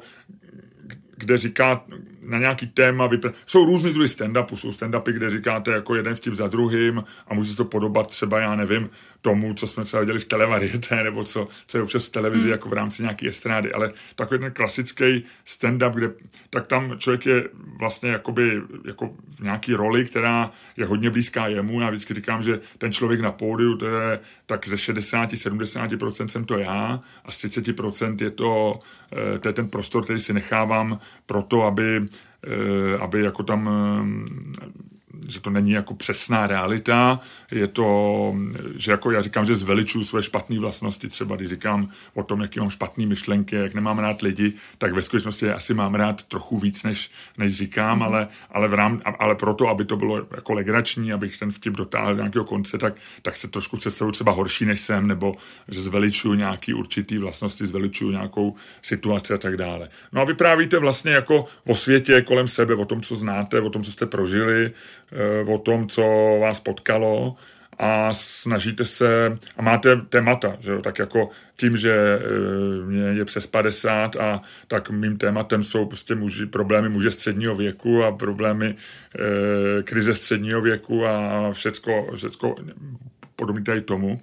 kde 1.22 1.38
říká 1.38 1.84
na 2.22 2.38
nějaký 2.38 2.66
téma, 2.66 3.08
vypr- 3.08 3.32
jsou 3.46 3.64
různý 3.64 3.92
druhy 3.92 4.08
stand-upu, 4.08 4.56
jsou 4.56 4.70
stand-upy, 4.70 5.12
kde 5.12 5.30
říkáte 5.30 5.70
jako 5.70 5.94
jeden 5.94 6.14
vtip 6.14 6.34
za 6.34 6.46
druhým 6.46 7.04
a 7.28 7.34
může 7.34 7.50
se 7.50 7.56
to 7.56 7.64
podobat 7.64 8.06
třeba, 8.06 8.40
já 8.40 8.54
nevím, 8.56 8.90
tomu, 9.22 9.54
co 9.54 9.66
jsme 9.66 9.84
třeba 9.84 10.00
viděli 10.00 10.18
v 10.18 10.24
televariete, 10.24 11.04
nebo 11.04 11.24
co, 11.24 11.48
co 11.66 11.78
je 11.78 11.82
občas 11.82 12.06
v 12.06 12.10
televizi, 12.10 12.42
Hmm. 12.42 12.52
jako 12.52 12.68
v 12.68 12.72
rámci 12.72 13.02
nějaké 13.02 13.28
estrády, 13.28 13.72
ale 13.72 13.92
takový 14.14 14.40
ten 14.40 14.52
klasický 14.52 15.24
stand-up, 15.46 15.90
kde 15.90 16.10
tak 16.50 16.66
tam 16.66 16.98
člověk 16.98 17.26
je 17.26 17.48
vlastně 17.78 18.10
jakoby, 18.10 18.62
jako 18.84 19.14
v 19.38 19.40
nějaký 19.40 19.74
roli, 19.74 20.04
která 20.04 20.50
je 20.76 20.86
hodně 20.86 21.10
blízká 21.10 21.46
jemu. 21.48 21.80
Já 21.80 21.90
vždycky 21.90 22.14
říkám, 22.14 22.42
že 22.42 22.60
ten 22.78 22.92
člověk 22.92 23.20
na 23.20 23.32
pódiu, 23.32 23.76
to 23.76 23.86
je 23.86 24.20
tak 24.46 24.68
ze 24.68 24.76
60-70% 24.76 26.26
jsem 26.26 26.44
to 26.44 26.58
já 26.58 27.00
a 27.24 27.32
z 27.32 27.38
30% 27.38 28.22
je 28.22 28.30
to, 28.30 28.80
eh, 29.12 29.38
to 29.38 29.48
je 29.48 29.52
ten 29.52 29.68
prostor, 29.68 30.04
který 30.04 30.20
si 30.20 30.32
nechávám 30.32 30.98
pro 31.26 31.42
to, 31.42 31.62
aby, 31.62 32.06
eh, 32.46 32.98
aby 32.98 33.22
jako 33.22 33.42
tam 33.42 33.70
eh, 33.70 34.91
že 35.28 35.40
to 35.40 35.50
není 35.50 35.70
jako 35.70 35.94
přesná 35.94 36.46
realita, 36.46 37.20
je 37.50 37.66
to, 37.68 38.34
že 38.76 38.90
jako 38.90 39.10
já 39.10 39.22
říkám, 39.22 39.46
že 39.46 39.54
zveličuju 39.54 40.04
své 40.04 40.22
špatné 40.22 40.58
vlastnosti, 40.58 41.08
třeba 41.08 41.36
když 41.36 41.48
říkám 41.48 41.88
o 42.14 42.22
tom, 42.22 42.40
jaký 42.40 42.60
mám 42.60 42.70
špatné 42.70 43.06
myšlenky, 43.06 43.56
jak 43.56 43.74
nemám 43.74 43.98
rád 43.98 44.22
lidi, 44.22 44.52
tak 44.78 44.92
ve 44.92 45.02
skutečnosti 45.02 45.46
je 45.46 45.54
asi 45.54 45.74
mám 45.74 45.94
rád 45.94 46.22
trochu 46.22 46.58
víc, 46.58 46.82
než, 46.82 47.10
než 47.38 47.54
říkám, 47.54 47.96
mm. 47.96 48.02
ale, 48.02 48.28
ale, 48.50 48.68
v 48.68 48.74
rám, 48.74 49.02
ale 49.18 49.34
proto, 49.34 49.68
aby 49.68 49.84
to 49.84 49.96
bylo 49.96 50.16
jako 50.16 50.52
legrační, 50.54 51.12
abych 51.12 51.38
ten 51.38 51.52
vtip 51.52 51.74
dotáhl 51.74 52.14
do 52.14 52.22
nějakého 52.22 52.44
konce, 52.44 52.78
tak, 52.78 52.94
tak 53.22 53.36
se 53.36 53.48
trošku 53.48 53.76
představuju 53.76 54.12
třeba 54.12 54.32
horší, 54.32 54.64
než 54.64 54.80
jsem, 54.80 55.06
nebo 55.06 55.34
že 55.68 55.80
zveličuju 55.80 56.34
nějaký 56.34 56.74
určitý 56.74 57.18
vlastnosti, 57.18 57.66
zveličuju 57.66 58.10
nějakou 58.10 58.54
situaci 58.82 59.34
a 59.34 59.38
tak 59.38 59.56
dále. 59.56 59.88
No 60.12 60.20
a 60.20 60.24
vyprávíte 60.24 60.78
vlastně 60.78 61.12
jako 61.12 61.46
o 61.66 61.74
světě 61.74 62.22
kolem 62.22 62.48
sebe, 62.48 62.74
o 62.74 62.84
tom, 62.84 63.00
co 63.00 63.16
znáte, 63.16 63.60
o 63.60 63.70
tom, 63.70 63.82
co 63.82 63.92
jste 63.92 64.06
prožili, 64.06 64.72
o 65.46 65.58
tom, 65.58 65.88
co 65.88 66.02
vás 66.40 66.60
potkalo 66.60 67.36
a 67.78 68.14
snažíte 68.14 68.84
se, 68.84 69.38
a 69.56 69.62
máte 69.62 69.96
témata, 69.96 70.56
že 70.60 70.72
jo, 70.72 70.82
tak 70.82 70.98
jako 70.98 71.30
tím, 71.56 71.76
že 71.76 71.92
eh, 71.92 72.86
mě 72.86 73.02
je 73.02 73.24
přes 73.24 73.46
50 73.46 74.16
a 74.16 74.42
tak 74.68 74.90
mým 74.90 75.16
tématem 75.16 75.64
jsou 75.64 75.86
prostě 75.86 76.14
muži, 76.14 76.46
problémy 76.46 76.88
muže 76.88 77.10
středního 77.10 77.54
věku 77.54 78.04
a 78.04 78.12
problémy 78.12 78.66
e, 78.68 79.82
krize 79.82 80.14
středního 80.14 80.60
věku 80.60 81.06
a 81.06 81.48
všecko, 81.52 82.06
všecko 82.16 82.56
podobný 83.36 83.64
tady 83.64 83.80
tomu. 83.80 84.16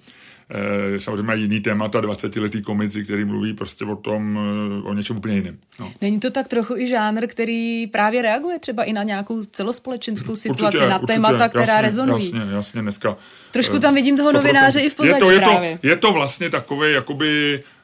E, 0.52 1.00
samozřejmě 1.00 1.24
mají 1.24 1.42
jiný 1.42 1.60
témata, 1.60 2.02
20-letý 2.02 2.62
komici, 2.62 3.04
který 3.04 3.26
mluví 3.26 3.54
prostě 3.54 3.86
o 3.86 3.96
tom, 3.96 4.40
e, 4.84 4.90
o 4.90 4.94
něčem 4.94 5.18
úplně 5.18 5.36
jiném. 5.36 5.58
No. 5.80 5.92
Není 6.02 6.20
to 6.20 6.32
tak 6.32 6.48
trochu 6.48 6.76
i 6.76 6.88
žánr, 6.88 7.28
který 7.28 7.88
právě 7.88 8.22
reaguje 8.22 8.60
třeba 8.60 8.84
i 8.84 8.94
na 8.94 9.04
nějakou 9.04 9.44
celospolečenskou 9.44 10.36
situaci, 10.36 10.78
Určitě, 10.78 10.90
na 10.90 11.00
určitě, 11.00 11.14
témata, 11.14 11.50
která 11.50 11.64
jasně, 11.64 11.82
rezonují? 11.82 12.26
Jasně, 12.26 12.56
jasně, 12.56 12.82
dneska. 12.82 13.18
Trošku 13.52 13.80
tam 13.80 13.96
vidím 13.96 14.18
toho 14.18 14.32
100%. 14.32 14.34
novináře 14.34 14.80
i 14.80 14.90
v 14.90 14.96
pozadí 14.96 15.14
je 15.14 15.20
to, 15.20 15.32
je 15.32 15.40
právě. 15.40 15.78
To, 15.78 15.88
je 15.88 15.96
to 15.96 16.12
vlastně 16.12 16.50
takové, 16.50 16.92
jakoby 16.92 17.56
eh, 17.56 17.79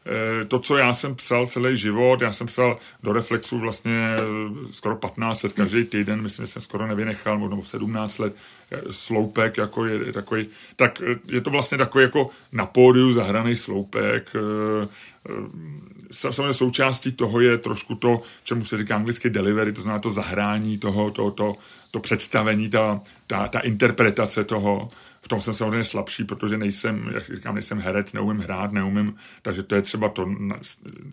to, 0.48 0.60
co 0.60 0.78
já 0.78 0.94
jsem 0.94 1.16
psal 1.16 1.48
celý 1.48 1.78
život, 1.78 2.22
já 2.22 2.34
jsem 2.34 2.48
psal 2.48 2.78
do 3.04 3.14
Reflexu 3.14 3.60
vlastně 3.60 4.16
eh, 4.20 4.24
skoro 4.72 4.96
15 4.96 5.44
let 5.44 5.54
každý 5.54 5.84
týden, 5.86 6.22
myslím, 6.22 6.46
že 6.46 6.52
jsem 6.52 6.62
skoro 6.62 6.88
nevynechal, 6.88 7.40
možná 7.40 7.62
17 7.62 8.20
let, 8.20 8.36
eh, 8.72 8.82
sloupek 8.92 9.58
jako 9.58 9.86
je, 9.86 10.06
je 10.06 10.14
takový, 10.14 10.48
tak 10.76 11.02
eh, 11.02 11.20
je 11.28 11.42
to 11.42 11.50
vlastně 11.50 11.78
takový 11.78 12.04
jako 12.04 12.30
na 12.52 12.66
pódiu 12.66 13.14
zahraný 13.14 13.56
sloupek, 13.56 14.32
eh, 14.36 14.88
samozřejmě 16.12 16.54
součástí 16.54 17.12
toho 17.12 17.42
je 17.42 17.58
trošku 17.58 17.96
to, 17.96 18.22
čemu 18.44 18.66
se 18.66 18.78
říká 18.78 18.96
anglicky 18.96 19.30
delivery, 19.30 19.74
to 19.74 19.82
znamená 19.82 20.00
to 20.02 20.10
zahrání 20.10 20.78
toho, 20.78 21.12
to, 21.12 21.32
to, 21.32 21.56
to 21.92 22.00
představení, 22.00 22.70
ta, 22.70 23.02
ta, 23.28 23.48
ta 23.48 23.60
interpretace 23.60 24.44
toho. 24.44 24.90
V 25.26 25.28
tom 25.28 25.42
jsem 25.42 25.54
samozřejmě 25.54 25.84
slabší, 25.84 26.24
protože 26.24 26.58
nejsem, 26.58 27.10
jak 27.14 27.36
říkám, 27.36 27.56
nejsem 27.56 27.80
herec, 27.80 28.14
neumím 28.14 28.42
hrát, 28.42 28.72
neumím, 28.72 29.16
takže 29.42 29.64
to 29.64 29.76
je 29.76 29.82
třeba 29.82 30.10
to, 30.10 30.26
na, 30.26 30.60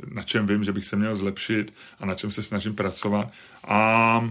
na 0.09 0.23
čem 0.23 0.47
vím, 0.47 0.64
že 0.64 0.73
bych 0.73 0.85
se 0.85 0.97
měl 0.97 1.16
zlepšit 1.16 1.75
a 2.00 2.07
na 2.07 2.14
čem 2.14 2.31
se 2.31 2.42
snažím 2.42 2.75
pracovat. 2.75 3.28
A 3.64 4.28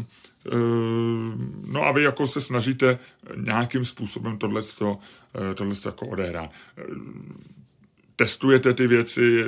No 1.65 1.83
a 1.83 1.91
vy 1.91 2.03
jako 2.03 2.27
se 2.27 2.41
snažíte 2.41 2.99
nějakým 3.35 3.85
způsobem 3.85 4.37
tohle 4.37 4.61
jako 5.85 6.07
odehrát 6.07 6.51
testujete 8.21 8.73
ty 8.73 8.87
věci 8.87 9.43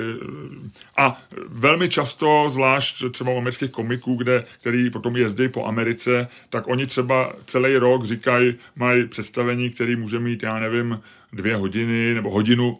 a 0.97 1.17
velmi 1.47 1.89
často, 1.89 2.49
zvlášť 2.49 3.03
třeba 3.11 3.31
u 3.31 3.37
amerických 3.37 3.71
komiků, 3.71 4.15
kde, 4.15 4.45
který 4.59 4.89
potom 4.89 5.17
jezdí 5.17 5.49
po 5.49 5.65
Americe, 5.65 6.27
tak 6.49 6.67
oni 6.67 6.85
třeba 6.85 7.33
celý 7.45 7.77
rok 7.77 8.05
říkají, 8.05 8.55
mají 8.75 9.07
představení, 9.07 9.69
který 9.69 9.95
může 9.95 10.19
mít, 10.19 10.43
já 10.43 10.59
nevím, 10.59 11.01
dvě 11.33 11.55
hodiny 11.55 12.13
nebo 12.13 12.29
hodinu 12.29 12.77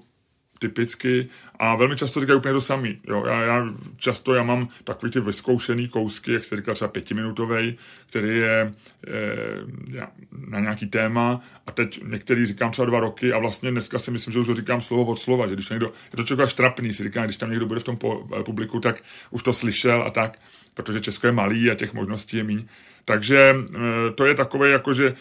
typicky 0.68 1.28
a 1.60 1.76
velmi 1.76 1.96
často 1.96 2.20
říkají 2.20 2.38
úplně 2.38 2.54
to 2.54 2.62
samý. 2.62 2.98
Jo, 3.08 3.24
já, 3.28 3.42
já, 3.42 3.68
často 3.98 4.34
já 4.34 4.44
mám 4.44 4.68
takový 4.84 5.12
ty 5.12 5.20
vyzkoušený 5.20 5.88
kousky, 5.88 6.34
jak 6.34 6.44
jste 6.44 6.56
říkal, 6.56 6.76
třeba 6.76 6.92
pětiminutový, 6.92 7.78
který 8.10 8.38
je, 8.38 8.74
je 9.88 10.08
na 10.48 10.60
nějaký 10.60 10.88
téma 10.88 11.42
a 11.68 11.72
teď 11.72 12.04
některý 12.04 12.46
říkám 12.46 12.72
třeba 12.72 12.86
dva 12.86 13.00
roky 13.00 13.34
a 13.34 13.40
vlastně 13.40 13.72
dneska 13.72 14.00
si 14.00 14.12
myslím, 14.12 14.34
že 14.34 14.40
už 14.40 14.48
ho 14.48 14.56
říkám 14.56 14.82
slovo 14.82 15.06
od 15.06 15.16
slova, 15.16 15.48
že 15.48 15.54
když 15.54 15.70
někdo, 15.70 15.86
je 15.86 16.18
to 16.18 16.24
člověk 16.24 16.50
štrapný, 16.50 16.94
si 16.94 17.04
říkám, 17.04 17.26
když 17.26 17.38
tam 17.38 17.50
někdo 17.50 17.66
bude 17.66 17.80
v 17.80 17.84
tom 17.84 17.98
publiku, 18.46 18.80
tak 18.80 19.04
už 19.32 19.44
to 19.44 19.54
slyšel 19.54 20.04
a 20.04 20.10
tak, 20.10 20.40
protože 20.74 21.02
Česko 21.02 21.28
je 21.28 21.34
malý 21.34 21.72
a 21.72 21.76
těch 21.76 21.94
možností 21.94 22.38
je 22.38 22.44
míň. 22.44 22.66
Takže 23.06 23.56
to 24.16 24.26
je 24.26 24.36
takové, 24.36 24.70
jako 24.70 24.94
že 24.94 25.16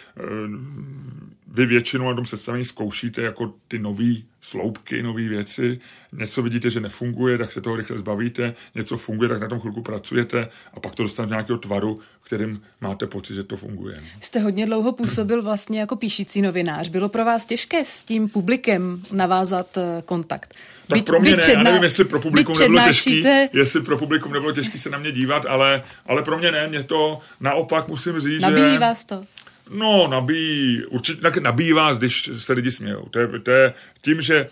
vy 1.53 1.67
většinou 1.67 2.09
na 2.09 2.15
tom 2.15 2.25
představení 2.25 2.65
zkoušíte 2.65 3.23
jako 3.23 3.55
ty 3.69 3.79
nové 3.79 4.15
sloupky, 4.41 5.03
nové 5.03 5.29
věci. 5.29 5.81
Něco 6.13 6.43
vidíte, 6.43 6.71
že 6.71 6.81
nefunguje, 6.81 7.39
tak 7.39 7.53
se 7.53 7.61
toho 7.61 7.77
rychle 7.77 7.99
zbavíte. 7.99 8.55
Něco 8.75 8.97
funguje, 8.97 9.29
tak 9.29 9.41
na 9.41 9.49
tom 9.49 9.61
chvilku 9.61 9.83
pracujete 9.83 10.49
a 10.75 10.81
pak 10.81 10.95
to 10.95 11.03
dostanete 11.03 11.29
do 11.29 11.35
nějakého 11.35 11.59
tvaru, 11.59 12.01
kterým 12.23 12.63
máte 12.81 13.07
pocit, 13.07 13.35
že 13.35 13.43
to 13.43 13.57
funguje. 13.57 13.97
Jste 14.21 14.39
hodně 14.39 14.67
dlouho 14.67 14.93
působil 14.93 15.43
vlastně 15.43 15.81
jako 15.81 15.97
píšící 15.97 16.43
novinář. 16.43 16.89
Bylo 16.89 17.09
pro 17.09 17.25
vás 17.25 17.47
těžké 17.47 17.85
s 17.85 18.05
tím 18.05 18.29
publikem 18.29 19.03
navázat 19.13 19.79
eh, 19.79 20.03
kontakt? 20.05 20.55
Tak 20.87 20.99
byť, 20.99 21.07
pro 21.07 21.21
mě 21.21 21.37
ne, 21.37 21.43
předna... 21.43 21.61
já 21.61 21.65
nevím, 21.65 21.83
jestli 21.83 22.05
pro 22.05 22.21
publikum 22.21 22.59
nebylo 22.59 22.85
těžký, 22.85 23.25
jestli 23.53 23.81
pro 23.81 23.99
publikum 23.99 24.33
nebylo 24.33 24.53
těžké 24.53 24.79
se 24.79 24.91
na 24.91 24.99
mě 24.99 25.13
dívat, 25.13 25.47
ale, 25.47 25.83
ale 26.07 26.23
pro 26.23 26.39
mě 26.39 26.53
ne, 26.53 26.69
mě 26.69 26.83
to 26.83 27.21
naopak 27.41 27.89
musím 27.89 28.21
říct, 28.21 28.43
Nabíjí 28.43 28.73
že... 28.73 28.79
vás 28.79 29.05
to? 29.05 29.25
No, 29.71 30.09
nabíjí, 30.09 30.87
určitě 30.87 31.21
tak 31.21 31.37
nabíjí 31.37 31.73
vás, 31.73 31.99
když 31.99 32.31
se 32.39 32.53
lidi 32.53 32.71
smějou. 32.71 33.09
To 33.11 33.19
je, 33.19 33.27
to 33.27 33.51
je 33.51 33.75
tím, 34.01 34.23
že 34.23 34.47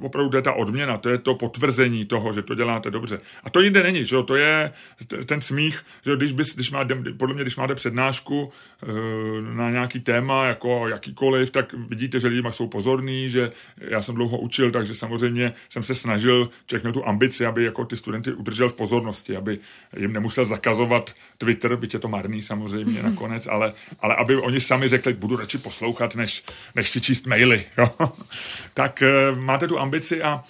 opravdu 0.00 0.30
to 0.30 0.36
je 0.36 0.42
ta 0.42 0.52
odměna, 0.52 0.98
to 0.98 1.08
je 1.08 1.18
to 1.18 1.34
potvrzení 1.34 2.04
toho, 2.04 2.32
že 2.32 2.42
to 2.42 2.54
děláte 2.54 2.90
dobře. 2.90 3.18
A 3.44 3.50
to 3.50 3.60
jinde 3.60 3.82
není, 3.82 4.04
že 4.04 4.16
to 4.22 4.36
je 4.36 4.72
ten 5.24 5.40
smích, 5.40 5.82
že 6.04 6.16
když, 6.16 6.32
bys, 6.32 6.54
když 6.54 6.70
máte, 6.70 6.94
podle 7.16 7.34
mě, 7.34 7.42
když 7.42 7.56
máte 7.56 7.74
přednášku 7.74 8.52
na 9.54 9.70
nějaký 9.70 10.00
téma, 10.00 10.46
jako 10.46 10.88
jakýkoliv, 10.88 11.50
tak 11.50 11.74
vidíte, 11.88 12.20
že 12.20 12.28
lidi 12.28 12.42
jsou 12.50 12.66
pozorní, 12.66 13.30
že 13.30 13.52
já 13.78 14.02
jsem 14.02 14.14
dlouho 14.14 14.38
učil, 14.38 14.70
takže 14.70 14.94
samozřejmě 14.94 15.52
jsem 15.68 15.82
se 15.82 15.94
snažil, 15.94 16.50
člověk 16.66 16.82
měl 16.82 16.92
tu 16.92 17.08
ambici, 17.08 17.46
aby 17.46 17.64
jako 17.64 17.84
ty 17.84 17.96
studenty 17.96 18.32
udržel 18.32 18.68
v 18.68 18.74
pozornosti, 18.74 19.36
aby 19.36 19.58
jim 19.96 20.12
nemusel 20.12 20.44
zakazovat 20.44 21.14
Twitter, 21.38 21.76
byť 21.76 21.94
je 21.94 22.00
to 22.00 22.08
marný 22.08 22.42
samozřejmě 22.42 23.02
nakonec, 23.02 23.46
ale, 23.46 23.72
ale 24.00 24.16
aby 24.16 24.36
oni 24.36 24.53
sami 24.60 24.88
řekli, 24.88 25.12
budu 25.12 25.36
radši 25.36 25.58
poslouchat, 25.58 26.14
než, 26.14 26.44
než 26.74 26.90
si 26.90 27.00
číst 27.00 27.26
maily. 27.26 27.64
Jo? 27.78 28.12
tak 28.74 29.02
e, 29.02 29.32
máte 29.34 29.68
tu 29.68 29.78
ambici 29.78 30.22
a 30.22 30.42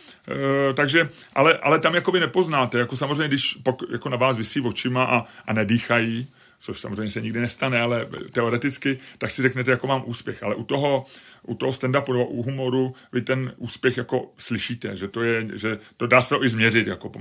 e, 0.70 0.74
takže, 0.74 1.08
ale, 1.34 1.58
ale 1.58 1.78
tam 1.78 1.94
jako 1.94 2.12
vy 2.12 2.20
nepoznáte, 2.20 2.78
jako 2.78 2.96
samozřejmě, 2.96 3.28
když 3.28 3.58
pok, 3.62 3.82
jako 3.92 4.08
na 4.08 4.16
vás 4.16 4.36
vysí 4.36 4.60
očima 4.60 5.04
a, 5.04 5.24
a 5.46 5.52
nedýchají, 5.52 6.28
což 6.64 6.80
samozřejmě 6.80 7.10
se 7.10 7.20
nikdy 7.20 7.40
nestane, 7.40 7.80
ale 7.80 8.08
teoreticky, 8.32 8.98
tak 9.18 9.30
si 9.30 9.42
řeknete, 9.42 9.70
jako 9.70 9.86
mám 9.86 10.02
úspěch. 10.06 10.42
Ale 10.42 10.54
u 10.54 10.64
toho, 10.64 11.06
u 11.42 11.54
toho 11.54 11.72
stand-upu 11.72 12.12
nebo 12.12 12.26
u 12.26 12.42
humoru 12.42 12.94
vy 13.12 13.22
ten 13.22 13.52
úspěch 13.56 13.96
jako 13.96 14.32
slyšíte, 14.38 14.96
že 14.96 15.08
to 15.08 15.22
je, 15.22 15.48
že 15.54 15.78
to 15.96 16.06
dá 16.06 16.22
se 16.22 16.28
to 16.28 16.44
i 16.44 16.48
změřit, 16.48 16.86
jako 16.86 17.12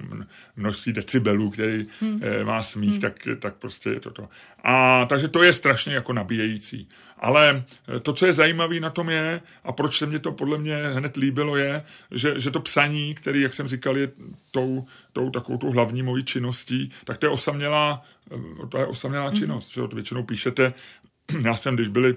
množství 0.56 0.94
decibelů, 0.94 1.50
který 1.50 1.88
hmm. 2.00 2.22
má 2.44 2.64
smích, 2.64 2.92
hmm. 2.92 3.02
tak, 3.02 3.28
tak 3.40 3.56
prostě 3.56 3.90
je 3.90 4.00
to 4.00 4.12
to. 4.12 4.30
A 4.64 5.06
takže 5.06 5.28
to 5.28 5.44
je 5.44 5.54
strašně 5.54 5.96
jako 5.96 6.14
nabíjející. 6.14 6.90
Ale 7.18 7.64
to, 8.02 8.14
co 8.14 8.26
je 8.26 8.34
zajímavé 8.34 8.80
na 8.80 8.90
tom 8.90 9.10
je, 9.10 9.42
a 9.64 9.72
proč 9.72 9.98
se 9.98 10.06
mě 10.06 10.20
to 10.20 10.32
podle 10.32 10.58
mě 10.58 10.76
hned 10.76 11.18
líbilo, 11.18 11.58
je, 11.58 11.84
že, 12.12 12.40
že 12.40 12.52
to 12.52 12.60
psaní, 12.60 13.16
který, 13.16 13.42
jak 13.42 13.54
jsem 13.54 13.68
říkal, 13.68 13.98
je 13.98 14.12
tou, 14.52 14.86
tou 15.14 15.30
takovou 15.30 15.58
tou 15.58 15.72
hlavní 15.72 16.04
mojí 16.04 16.24
činností, 16.24 16.92
tak 17.06 17.18
to 17.18 17.26
je 17.26 17.30
osamělá, 17.30 18.04
to 18.70 18.78
je 18.78 18.86
osamělá 18.86 19.30
mm. 19.30 19.36
činnost, 19.36 19.74
že 19.74 19.82
to 19.82 19.88
většinou 19.88 20.24
píšete. 20.24 20.74
Já 21.44 21.56
jsem, 21.56 21.76
když 21.76 21.90
byli, 21.90 22.16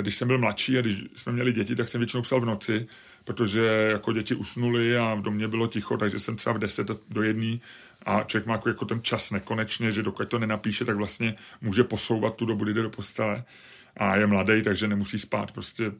když 0.00 0.16
jsem 0.16 0.28
byl 0.28 0.38
mladší 0.38 0.78
a 0.78 0.80
když 0.80 1.04
jsme 1.16 1.32
měli 1.32 1.52
děti, 1.52 1.76
tak 1.76 1.88
jsem 1.88 2.00
většinou 2.00 2.22
psal 2.22 2.40
v 2.40 2.44
noci, 2.44 2.86
protože 3.24 3.60
jako 3.90 4.12
děti 4.12 4.34
usnuli 4.34 4.96
a 4.96 5.14
v 5.14 5.22
domě 5.22 5.48
bylo 5.48 5.66
ticho, 5.66 5.96
takže 5.96 6.18
jsem 6.18 6.36
třeba 6.36 6.56
v 6.56 6.58
10 6.58 6.90
do 7.08 7.22
jedné 7.22 7.58
a 8.04 8.22
člověk 8.22 8.46
má 8.46 8.60
jako, 8.66 8.84
ten 8.84 9.02
čas 9.02 9.30
nekonečně, 9.30 9.92
že 9.92 10.02
dokud 10.02 10.28
to 10.28 10.38
nenapíše, 10.38 10.84
tak 10.84 10.96
vlastně 10.96 11.34
může 11.60 11.84
posouvat 11.84 12.36
tu 12.36 12.46
dobu, 12.46 12.64
kdy 12.64 12.74
jde 12.74 12.82
do 12.82 12.90
postele. 12.90 13.44
a 13.96 14.16
je 14.16 14.26
mladý, 14.26 14.62
takže 14.62 14.88
nemusí 14.88 15.18
spát 15.18 15.52
prostě 15.52 15.92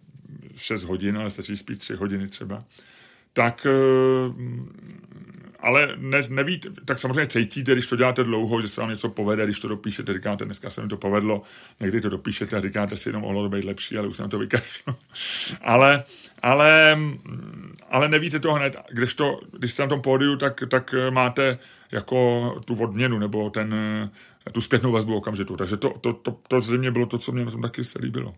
6 0.57 0.85
hodin, 0.85 1.19
ale 1.19 1.31
stačí 1.31 1.57
spít 1.57 1.79
3 1.79 1.95
hodiny 1.95 2.29
třeba. 2.29 2.65
Tak 3.33 3.67
ale 5.65 5.89
ne, 5.97 6.19
nevíte, 6.29 6.69
tak 6.85 6.99
samozřejmě 6.99 7.27
cítíte, 7.27 7.73
když 7.73 7.87
to 7.87 7.97
děláte 7.97 8.25
dlouho, 8.25 8.61
že 8.61 8.69
se 8.69 8.81
vám 8.81 8.91
něco 8.91 9.09
povede, 9.09 9.45
když 9.45 9.61
to 9.61 9.69
dopíšete, 9.69 10.13
říkáte, 10.13 10.45
dneska 10.45 10.71
se 10.71 10.83
mi 10.83 10.89
to 10.89 10.97
povedlo, 10.97 11.43
někdy 11.81 12.01
to 12.01 12.09
dopíšete 12.09 12.57
a 12.57 12.61
říkáte 12.61 12.97
si 12.97 13.09
jenom, 13.09 13.23
mohlo 13.23 13.43
to 13.43 13.49
být 13.49 13.65
lepší, 13.65 13.99
ale 13.99 14.09
už 14.09 14.17
jsem 14.17 14.31
to 14.31 14.39
vykašlu. 14.39 14.95
ale, 15.61 16.05
ale, 16.43 16.99
ale 17.91 18.09
nevíte 18.09 18.41
to 18.41 18.53
hned, 18.53 18.77
když, 18.91 19.15
to, 19.15 19.41
když 19.59 19.73
jste 19.73 19.83
na 19.83 19.89
tom 19.89 20.03
pódiu, 20.03 20.37
tak, 20.37 20.63
tak 20.69 20.95
máte 21.11 21.59
jako 21.93 22.61
tu 22.65 22.75
odměnu, 22.75 23.19
nebo 23.19 23.51
ten, 23.51 23.75
tu 24.53 24.61
zpětnou 24.61 24.93
vazbu 24.93 25.17
okamžitou. 25.17 25.57
Takže 25.57 25.77
to, 25.77 25.91
to, 26.01 26.13
to, 26.13 26.37
to 26.49 26.61
zřejmě 26.61 26.91
bylo 26.91 27.07
to, 27.07 27.19
co 27.19 27.33
mě 27.33 27.45
na 27.45 27.51
tom 27.51 27.63
taky 27.63 27.85
se 27.85 27.99
líbilo. 28.03 28.35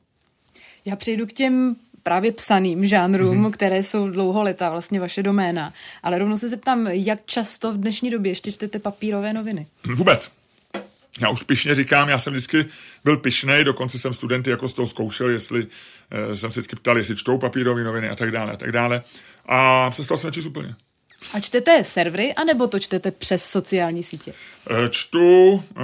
Já 0.85 0.97
přejdu 0.97 1.26
k 1.26 1.33
těm 1.33 1.76
právě 2.06 2.32
psaným 2.32 2.86
žánrům, 2.86 3.44
mm-hmm. 3.44 3.50
které 3.50 3.82
jsou 3.82 4.10
dlouholetá 4.10 4.70
vlastně 4.70 5.00
vaše 5.00 5.22
doména. 5.22 5.72
Ale 6.02 6.18
rovnou 6.18 6.36
se 6.36 6.48
zeptám, 6.48 6.86
jak 6.86 7.18
často 7.26 7.72
v 7.72 7.76
dnešní 7.76 8.10
době 8.10 8.30
ještě 8.30 8.52
čtete 8.52 8.78
papírové 8.78 9.32
noviny? 9.32 9.66
Vůbec. 9.94 10.30
Já 11.20 11.28
už 11.30 11.42
pišně 11.42 11.75
říkám, 11.75 12.08
já 12.08 12.18
jsem 12.18 12.32
vždycky 12.32 12.66
byl 13.04 13.16
pišnej, 13.16 13.64
dokonce 13.64 13.98
jsem 13.98 14.14
studenty 14.14 14.50
jako 14.50 14.68
z 14.68 14.72
toho 14.72 14.88
zkoušel, 14.88 15.30
jestli 15.30 15.66
eh, 16.10 16.34
jsem 16.34 16.52
se 16.52 16.60
vždycky 16.60 16.76
ptal, 16.76 16.98
jestli 16.98 17.16
čtou 17.16 17.38
papírové 17.38 17.84
noviny 17.84 18.08
a 18.08 18.16
tak 18.16 18.30
dále 18.30 18.52
a 18.52 18.56
tak 18.56 18.72
dále. 18.72 19.02
A 19.46 19.90
přestal 19.90 20.16
jsem 20.16 20.32
číst 20.32 20.46
úplně. 20.46 20.75
A 21.32 21.40
čtete 21.40 21.84
servery, 21.84 22.34
anebo 22.34 22.66
to 22.66 22.78
čtete 22.78 23.10
přes 23.10 23.44
sociální 23.44 24.02
sítě? 24.02 24.32
Eh, 24.70 24.88
čtu, 24.88 25.62
eh, 25.76 25.82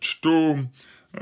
čtu, 0.00 0.68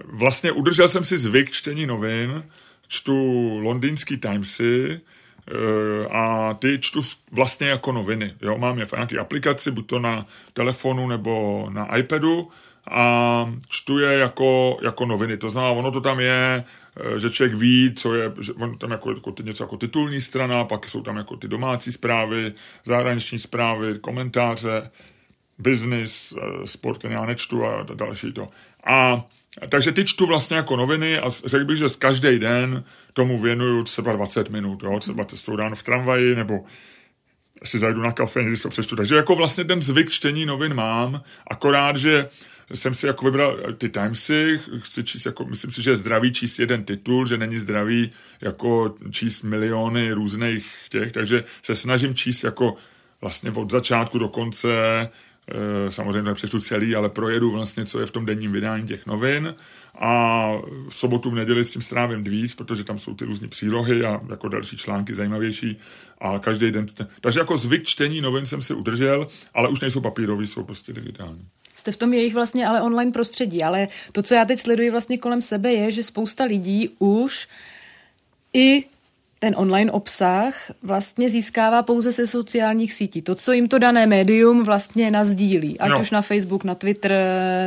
vlastně 0.04 0.52
udržel 0.52 0.88
jsem 0.88 1.04
si 1.04 1.18
zvyk 1.18 1.50
čtení 1.50 1.86
novin, 1.86 2.44
čtu 2.92 3.58
londýnský 3.62 4.16
Timesy, 4.16 5.00
eh, 5.00 6.06
a 6.10 6.54
ty 6.54 6.78
čtu 6.80 7.00
vlastně 7.32 7.68
jako 7.68 7.92
noviny. 7.92 8.34
Jo? 8.42 8.58
Mám 8.58 8.78
je 8.78 8.86
v 8.86 8.92
nějaké 8.92 9.18
aplikaci, 9.18 9.70
buď 9.70 9.86
to 9.86 9.98
na 9.98 10.26
telefonu 10.52 11.08
nebo 11.08 11.66
na 11.72 11.96
iPadu 11.96 12.50
a 12.90 13.04
čtu 13.68 13.98
je 13.98 14.18
jako, 14.18 14.78
jako 14.82 15.06
noviny. 15.06 15.36
To 15.36 15.50
znamená, 15.50 15.72
ono 15.72 15.90
to 15.90 16.00
tam 16.00 16.20
je, 16.20 16.64
eh, 16.96 17.18
že 17.18 17.30
člověk 17.30 17.54
ví, 17.54 17.94
co 17.96 18.14
je, 18.14 18.32
že 18.40 18.52
on 18.52 18.78
tam 18.78 18.90
jako, 18.90 19.10
jako 19.10 19.32
ty, 19.32 19.42
něco 19.42 19.64
jako 19.64 19.76
titulní 19.76 20.20
strana, 20.20 20.64
pak 20.64 20.88
jsou 20.88 21.02
tam 21.02 21.16
jako 21.16 21.36
ty 21.36 21.48
domácí 21.48 21.92
zprávy, 21.92 22.52
zahraniční 22.84 23.38
zprávy, 23.38 23.98
komentáře, 23.98 24.90
business, 25.58 26.34
eh, 26.36 26.66
sport, 26.66 26.98
ten 26.98 27.12
já 27.12 27.26
nečtu 27.26 27.64
a 27.66 27.82
další 27.94 28.32
to. 28.32 28.48
A 28.86 29.24
takže 29.68 29.92
ty 29.92 30.04
čtu 30.04 30.26
vlastně 30.26 30.56
jako 30.56 30.76
noviny 30.76 31.18
a 31.18 31.30
řekl 31.30 31.64
bych, 31.64 31.76
že 31.76 31.88
z 31.88 31.96
každý 31.96 32.38
den 32.38 32.84
tomu 33.12 33.38
věnuju 33.38 33.84
třeba 33.84 34.12
20 34.12 34.50
minut, 34.50 34.82
jo? 34.82 35.00
třeba 35.00 35.24
cestu 35.24 35.56
ráno 35.56 35.76
v 35.76 35.82
tramvaji, 35.82 36.34
nebo 36.34 36.64
si 37.64 37.78
zajdu 37.78 38.02
na 38.02 38.12
kafe, 38.12 38.42
někdy 38.42 38.56
to 38.56 38.68
přečtu. 38.68 38.96
Takže 38.96 39.16
jako 39.16 39.34
vlastně 39.34 39.64
ten 39.64 39.82
zvyk 39.82 40.10
čtení 40.10 40.46
novin 40.46 40.74
mám, 40.74 41.22
akorát, 41.50 41.96
že 41.96 42.28
jsem 42.74 42.94
si 42.94 43.06
jako 43.06 43.24
vybral 43.24 43.58
ty 43.78 43.88
Timesy, 43.88 44.60
chci 44.78 45.04
číst 45.04 45.26
jako, 45.26 45.44
myslím 45.44 45.70
si, 45.70 45.82
že 45.82 45.90
je 45.90 45.96
zdravý 45.96 46.32
číst 46.32 46.58
jeden 46.58 46.84
titul, 46.84 47.26
že 47.26 47.38
není 47.38 47.58
zdravý 47.58 48.12
jako 48.40 48.94
číst 49.10 49.42
miliony 49.42 50.12
různých 50.12 50.74
těch, 50.88 51.12
takže 51.12 51.44
se 51.62 51.76
snažím 51.76 52.14
číst 52.14 52.44
jako 52.44 52.76
vlastně 53.20 53.50
od 53.50 53.70
začátku 53.70 54.18
do 54.18 54.28
konce 54.28 54.74
samozřejmě 55.88 56.22
nepřečtu 56.22 56.60
celý, 56.60 56.94
ale 56.94 57.08
projedu 57.08 57.50
vlastně, 57.50 57.84
co 57.84 58.00
je 58.00 58.06
v 58.06 58.10
tom 58.10 58.26
denním 58.26 58.52
vydání 58.52 58.86
těch 58.86 59.06
novin 59.06 59.54
a 59.94 60.48
v 60.88 60.94
sobotu, 60.94 61.30
v 61.30 61.34
neděli 61.34 61.64
s 61.64 61.70
tím 61.70 61.82
strávím 61.82 62.24
víc, 62.24 62.54
protože 62.54 62.84
tam 62.84 62.98
jsou 62.98 63.14
ty 63.14 63.24
různé 63.24 63.48
přílohy 63.48 64.04
a 64.04 64.20
jako 64.30 64.48
další 64.48 64.76
články 64.76 65.14
zajímavější 65.14 65.80
a 66.18 66.38
každý 66.38 66.70
den. 66.70 66.86
Takže 67.20 67.40
jako 67.40 67.56
zvyk 67.56 67.84
čtení 67.84 68.20
novin 68.20 68.46
jsem 68.46 68.62
si 68.62 68.74
udržel, 68.74 69.28
ale 69.54 69.68
už 69.68 69.80
nejsou 69.80 70.00
papírový, 70.00 70.46
jsou 70.46 70.64
prostě 70.64 70.92
digitální. 70.92 71.46
Jste 71.76 71.92
v 71.92 71.96
tom 71.96 72.12
jejich 72.12 72.34
vlastně 72.34 72.66
ale 72.66 72.82
online 72.82 73.12
prostředí, 73.12 73.62
ale 73.62 73.88
to, 74.12 74.22
co 74.22 74.34
já 74.34 74.44
teď 74.44 74.58
sleduji 74.58 74.90
vlastně 74.90 75.18
kolem 75.18 75.42
sebe, 75.42 75.72
je, 75.72 75.90
že 75.90 76.02
spousta 76.02 76.44
lidí 76.44 76.90
už 76.98 77.48
i 78.54 78.84
ten 79.42 79.54
online 79.56 79.92
obsah 79.92 80.70
vlastně 80.82 81.30
získává 81.30 81.82
pouze 81.82 82.12
se 82.12 82.26
sociálních 82.26 82.92
sítí. 82.92 83.22
To, 83.22 83.34
co 83.34 83.52
jim 83.52 83.68
to 83.68 83.78
dané 83.78 84.06
médium 84.06 84.64
vlastně 84.64 85.10
nazdílí, 85.10 85.78
ať 85.78 85.90
no. 85.90 86.00
už 86.00 86.10
na 86.10 86.22
Facebook, 86.22 86.64
na 86.64 86.74
Twitter 86.74 87.12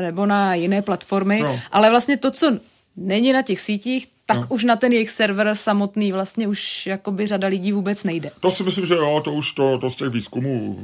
nebo 0.02 0.26
na 0.26 0.56
jiné 0.56 0.82
platformy, 0.82 1.40
no. 1.44 1.60
ale 1.72 1.90
vlastně 1.90 2.18
to, 2.18 2.32
co 2.32 2.60
není 2.96 3.34
na 3.34 3.42
těch 3.42 3.60
sítích, 3.60 4.08
tak 4.26 4.38
no. 4.38 4.48
už 4.50 4.64
na 4.64 4.76
ten 4.76 4.94
jejich 4.94 5.10
server 5.10 5.50
samotný 5.54 6.12
vlastně 6.12 6.48
už 6.48 6.88
jakoby 6.88 7.28
řada 7.28 7.48
lidí 7.48 7.72
vůbec 7.72 8.04
nejde. 8.04 8.32
To 8.40 8.52
si 8.52 8.64
myslím, 8.64 8.86
že 8.86 8.94
jo, 8.94 9.22
to 9.24 9.34
už 9.34 9.52
to, 9.52 9.78
to 9.78 9.90
z 9.90 9.96
těch 9.96 10.10
výzkumů 10.10 10.80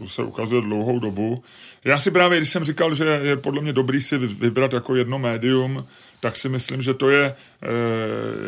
uh, 0.00 0.06
se 0.06 0.22
ukazuje 0.22 0.62
dlouhou 0.62 0.98
dobu. 0.98 1.42
Já 1.84 1.98
si 1.98 2.10
právě, 2.10 2.38
když 2.38 2.50
jsem 2.50 2.64
říkal, 2.64 2.94
že 2.94 3.04
je 3.04 3.36
podle 3.36 3.62
mě 3.62 3.72
dobrý 3.72 4.02
si 4.02 4.18
vybrat 4.18 4.72
jako 4.72 4.94
jedno 4.94 5.18
médium, 5.18 5.86
tak 6.24 6.36
si 6.36 6.48
myslím, 6.48 6.82
že 6.82 6.94
to 6.94 7.10
je, 7.10 7.34
eh, 7.62 7.68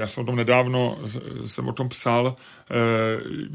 já 0.00 0.06
jsem 0.06 0.22
o 0.22 0.26
tom 0.26 0.36
nedávno, 0.36 0.98
jsem 1.46 1.68
o 1.68 1.72
tom 1.72 1.88
psal, 1.88 2.36
eh, 2.36 2.74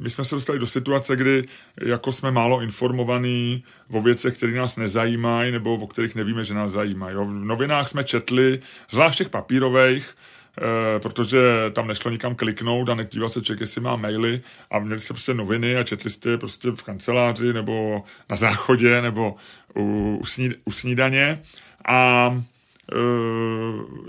my 0.02 0.10
jsme 0.10 0.26
se 0.26 0.36
dostali 0.36 0.60
do 0.60 0.68
situace, 0.68 1.16
kdy 1.16 1.44
jako 1.82 2.12
jsme 2.12 2.32
málo 2.32 2.62
informovaní 2.62 3.64
o 3.90 4.02
věcech, 4.02 4.38
které 4.38 4.54
nás 4.54 4.78
nezajímají, 4.78 5.52
nebo 5.52 5.74
o 5.74 5.88
kterých 5.88 6.16
nevíme, 6.16 6.44
že 6.44 6.54
nás 6.54 6.72
zajímají. 6.72 7.16
V 7.16 7.26
novinách 7.26 7.90
jsme 7.90 8.04
četli, 8.04 8.60
zvlášť 8.90 9.18
těch 9.18 9.30
papírových, 9.30 10.06
Eh, 10.58 11.00
protože 11.00 11.40
tam 11.72 11.88
nešlo 11.88 12.12
nikam 12.12 12.36
kliknout 12.36 12.90
a 12.90 12.96
nedíval 12.96 13.30
se 13.30 13.42
člověk, 13.42 13.62
jestli 13.62 13.82
má 13.82 13.96
maily 13.96 14.42
a 14.72 14.80
měli 14.80 15.00
jste 15.00 15.14
prostě 15.14 15.34
noviny 15.34 15.78
a 15.78 15.84
četli 15.84 16.10
jste 16.10 16.38
prostě 16.38 16.72
v 16.72 16.84
kanceláři 16.84 17.54
nebo 17.54 18.04
na 18.30 18.36
záchodě 18.36 19.02
nebo 19.02 19.36
u, 19.76 20.18
u, 20.22 20.26
sníd, 20.26 20.54
u 20.66 20.72
snídaně 20.72 21.42
a 21.88 22.30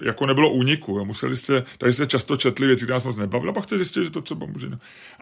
jako 0.03 0.27
nebylo 0.27 0.51
úniku. 0.51 0.99
Jo. 0.99 1.05
Museli 1.05 1.37
jste, 1.37 1.65
tady 1.79 1.93
jste 1.93 2.07
často 2.07 2.37
četli 2.37 2.67
věci, 2.67 2.85
které 2.85 2.95
nás 2.95 3.05
moc 3.05 3.17
nebavily, 3.17 3.53
pak 3.53 3.65
jste 3.65 3.77
zjistili, 3.77 4.05
že 4.05 4.11
to 4.11 4.23
třeba 4.23 4.47
může. 4.47 4.69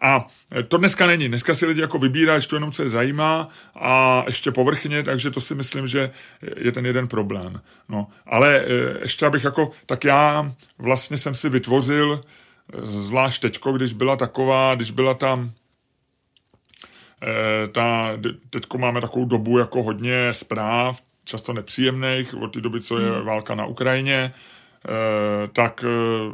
A 0.03 0.27
to 0.68 0.77
dneska 0.77 1.07
není. 1.07 1.29
Dneska 1.29 1.55
si 1.55 1.66
lidi 1.66 1.81
jako 1.81 1.99
vybírají, 1.99 2.42
to 2.42 2.57
jenom, 2.57 2.73
co 2.73 2.83
je 2.83 2.88
zajímá 2.88 3.49
a 3.75 4.25
ještě 4.27 4.51
povrchně, 4.51 5.03
takže 5.03 5.31
to 5.31 5.40
si 5.40 5.55
myslím, 5.55 5.87
že 5.87 6.11
je 6.57 6.73
ten 6.73 6.87
jeden 6.87 7.09
problém. 7.09 7.61
No. 7.88 8.07
Ale 8.27 8.64
uh, 8.64 9.03
ještě 9.03 9.27
abych 9.27 9.44
jako, 9.44 9.70
tak 9.87 10.05
já 10.05 10.53
vlastně 10.79 11.18
jsem 11.18 11.35
si 11.35 11.49
vytvořil, 11.49 12.25
zvlášť 12.83 13.42
teďko, 13.42 13.73
když 13.73 13.92
byla 13.92 14.16
taková, 14.16 14.75
když 14.75 14.90
byla 14.90 15.14
tam 15.14 15.51
eh, 17.23 17.68
ta, 17.68 18.18
teďko 18.51 18.79
máme 18.79 19.01
takovou 19.01 19.25
dobu 19.25 19.59
jako 19.59 19.83
hodně 19.83 20.35
zpráv, 20.35 21.01
často 21.31 21.53
nepříjemných 21.53 22.35
od 22.35 22.53
té 22.55 22.61
doby, 22.61 22.81
co 22.81 22.99
je 22.99 23.11
hmm. 23.11 23.27
válka 23.27 23.55
na 23.55 23.66
Ukrajině, 23.66 24.35
eh, 24.35 25.49
tak 25.53 25.85
eh, 25.85 26.33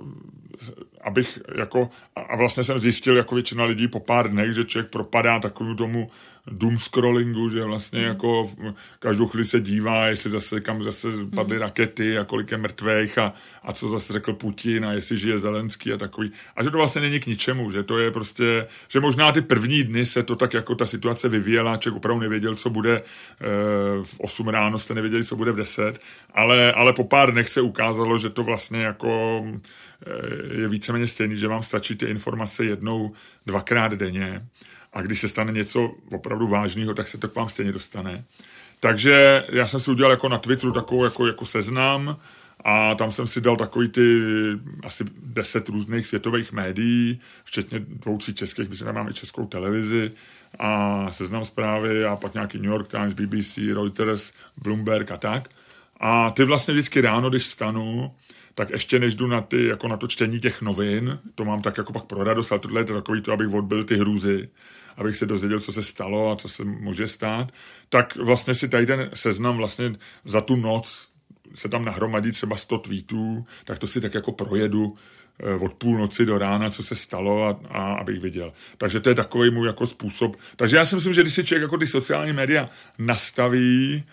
abych 1.05 1.39
jako, 1.59 1.91
a 2.17 2.37
vlastně 2.37 2.65
jsem 2.65 2.79
zjistil 2.79 3.17
jako 3.17 3.35
většina 3.35 3.65
lidí 3.65 3.89
po 3.89 4.01
pár 4.01 4.31
dnech, 4.31 4.53
že 4.53 4.65
člověk 4.65 4.91
propadá 4.91 5.39
takovému 5.39 5.75
tomu 5.75 6.11
doom 6.51 6.79
scrollingu, 6.79 7.51
že 7.51 7.65
vlastně 7.65 8.01
mm. 8.01 8.07
jako 8.07 8.51
každou 8.99 9.27
chvíli 9.27 9.45
se 9.45 9.61
dívá, 9.61 10.07
jestli 10.07 10.31
zase 10.31 10.61
kam 10.61 10.85
zase 10.85 11.09
padly 11.35 11.57
mm. 11.57 11.63
rakety 11.63 12.19
a 12.19 12.25
kolik 12.25 12.51
je 12.51 12.59
mrtvých 12.59 13.19
a, 13.19 13.33
a 13.63 13.73
co 13.73 13.89
zase 13.89 14.13
řekl 14.13 14.33
Putin 14.33 14.85
a 14.85 14.93
jestli 14.93 15.17
žije 15.17 15.39
Zelenský 15.39 15.93
a 15.93 15.97
takový. 15.97 16.33
A 16.57 16.63
že 16.63 16.71
to 16.71 16.79
vlastně 16.79 17.01
není 17.01 17.21
k 17.21 17.27
ničemu, 17.27 17.71
že 17.71 17.83
to 17.83 17.99
je 17.99 18.11
prostě, 18.11 18.67
že 18.89 19.01
možná 19.01 19.33
ty 19.33 19.41
první 19.41 19.83
dny 19.83 20.07
se 20.07 20.23
to 20.23 20.37
tak 20.37 20.55
jako 20.55 20.75
ta 20.75 20.87
situace 20.87 21.29
vyvíjela, 21.29 21.77
člověk 21.77 21.97
opravdu 21.97 22.21
nevěděl, 22.21 22.55
co 22.55 22.71
bude 22.71 22.97
e, 22.97 23.03
v 24.03 24.21
8 24.21 24.49
ráno, 24.49 24.79
jste 24.79 24.95
nevěděli, 24.95 25.25
co 25.25 25.37
bude 25.37 25.53
v 25.53 25.57
10, 25.57 26.01
ale, 26.35 26.73
ale 26.73 26.93
po 26.93 27.05
pár 27.05 27.33
dnech 27.33 27.49
se 27.49 27.61
ukázalo, 27.61 28.19
že 28.19 28.31
to 28.31 28.45
vlastně 28.45 28.83
jako 28.83 29.45
e, 30.07 30.61
je 30.61 30.69
víceméně 30.69 31.09
stejný, 31.09 31.37
že 31.37 31.49
vám 31.49 31.63
stačí 31.63 31.97
ty 31.97 32.07
informace 32.07 32.65
jednou, 32.65 33.13
dvakrát 33.47 33.93
denně 33.93 34.43
a 34.97 35.03
když 35.03 35.21
se 35.21 35.29
stane 35.29 35.53
něco 35.53 35.95
opravdu 36.13 36.47
vážného, 36.47 36.95
tak 36.95 37.09
se 37.09 37.19
to 37.19 37.29
k 37.29 37.35
vám 37.35 37.49
stejně 37.49 37.73
dostane. 37.73 38.25
Takže 38.81 39.45
já 39.49 39.67
jsem 39.67 39.81
si 39.81 39.91
udělal 39.91 40.11
jako 40.11 40.29
na 40.29 40.39
Twitteru 40.39 40.73
takovou 40.73 41.05
jako, 41.05 41.27
jako 41.27 41.47
seznam 41.47 42.17
a 42.65 42.95
tam 42.95 43.13
jsem 43.13 43.27
si 43.27 43.41
dal 43.41 43.57
takový 43.57 43.89
ty 43.89 44.21
asi 44.85 45.05
deset 45.23 45.69
různých 45.69 46.07
světových 46.07 46.53
médií, 46.53 47.21
včetně 47.45 47.79
dvou, 47.79 48.19
tří 48.19 48.35
českých, 48.35 48.69
myslím, 48.69 48.93
máme 48.93 49.13
českou 49.13 49.47
televizi 49.47 50.13
a 50.59 51.13
seznam 51.13 51.45
zprávy 51.45 52.05
a 52.05 52.17
pak 52.17 52.35
nějaký 52.35 52.59
New 52.59 52.71
York 52.71 52.89
Times, 52.89 53.15
BBC, 53.15 53.57
Reuters, 53.57 54.33
Bloomberg 54.57 55.11
a 55.11 55.17
tak. 55.17 55.49
A 56.01 56.31
ty 56.31 56.45
vlastně 56.45 56.75
vždycky 56.75 57.01
ráno, 57.01 57.31
když 57.31 57.47
stanu, 57.47 58.15
tak 58.55 58.71
ještě 58.71 58.99
než 58.99 59.15
jdu 59.15 59.27
na, 59.27 59.41
ty, 59.41 59.67
jako 59.67 59.89
na 59.89 59.97
to 59.97 60.07
čtení 60.07 60.41
těch 60.41 60.63
novin, 60.63 61.19
to 61.35 61.45
mám 61.45 61.63
tak 61.63 61.79
jako 61.79 61.93
pak 61.93 62.05
pro 62.05 62.25
radost, 62.25 62.53
ale 62.53 62.59
tohle 62.59 62.81
je 62.81 62.85
takový 62.85 63.21
to, 63.21 63.33
abych 63.33 63.55
odbil 63.55 63.85
ty 63.85 63.97
hrůzy, 63.97 64.49
abych 64.97 65.17
se 65.17 65.27
dozvěděl, 65.27 65.61
co 65.61 65.73
se 65.73 65.83
stalo 65.83 66.31
a 66.31 66.37
co 66.37 66.49
se 66.49 66.65
může 66.65 67.09
stát, 67.09 67.53
tak 67.89 68.17
vlastně 68.17 68.55
si 68.55 68.69
tady 68.69 68.87
ten 68.87 69.11
seznam 69.15 69.57
vlastně 69.57 69.95
za 70.25 70.41
tu 70.41 70.57
noc 70.57 71.09
se 71.55 71.69
tam 71.69 71.85
nahromadí 71.85 72.31
třeba 72.31 72.57
100 72.57 72.79
tweetů, 72.79 73.47
tak 73.65 73.79
to 73.79 73.87
si 73.87 74.01
tak 74.01 74.15
jako 74.15 74.33
projedu 74.33 74.95
eh, 75.41 75.55
od 75.55 75.75
půlnoci 75.75 76.27
do 76.27 76.39
rána, 76.39 76.71
co 76.71 76.83
se 76.83 76.97
stalo 76.97 77.45
a, 77.45 77.61
a 77.69 77.95
abych 77.95 78.21
viděl. 78.21 78.53
Takže 78.79 79.01
to 79.01 79.09
je 79.09 79.15
takový 79.15 79.51
můj 79.51 79.67
jako 79.67 79.87
způsob. 79.87 80.37
Takže 80.57 80.77
já 80.77 80.85
si 80.85 80.95
myslím, 80.95 81.15
že 81.15 81.23
když 81.23 81.35
si 81.35 81.45
člověk 81.45 81.63
jako 81.63 81.79
ty 81.79 81.87
sociální 81.87 82.33
média 82.33 82.69
nastaví, 82.99 84.05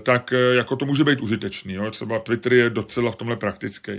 tak 0.00 0.32
eh, 0.32 0.54
jako 0.54 0.76
to 0.76 0.86
může 0.86 1.04
být 1.04 1.20
užitečný. 1.20 1.74
Jo? 1.74 1.90
Třeba 1.90 2.18
Twitter 2.18 2.52
je 2.52 2.70
docela 2.70 3.10
v 3.10 3.16
tomhle 3.16 3.36
praktický. 3.36 3.92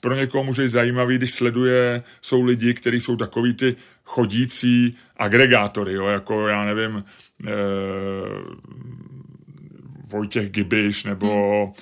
Pro 0.00 0.14
někoho 0.14 0.44
může 0.44 0.62
být 0.62 0.68
zajímavý, 0.68 1.18
když 1.18 1.34
sleduje, 1.34 2.02
jsou 2.22 2.42
lidi, 2.42 2.74
kteří 2.74 3.00
jsou 3.00 3.16
takový 3.16 3.54
ty 3.54 3.76
chodící 4.04 4.96
agregátory, 5.16 5.92
jo? 5.92 6.06
jako 6.06 6.48
já 6.48 6.64
nevím, 6.64 7.04
eh, 7.46 7.50
Vojtěch 10.08 10.50
Gibiš 10.50 11.04
nebo 11.04 11.64
hmm 11.64 11.72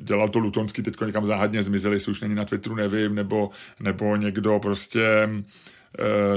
dělal 0.00 0.28
to 0.28 0.38
Lutonský, 0.38 0.82
teď 0.82 0.94
někam 1.06 1.26
záhadně 1.26 1.62
zmizeli, 1.62 1.96
jestli 1.96 2.12
už 2.12 2.20
není 2.20 2.34
na 2.34 2.44
Twitteru, 2.44 2.74
nevím, 2.74 3.14
nebo, 3.14 3.50
nebo 3.80 4.16
někdo 4.16 4.58
prostě 4.58 5.00
Eh, 5.00 5.28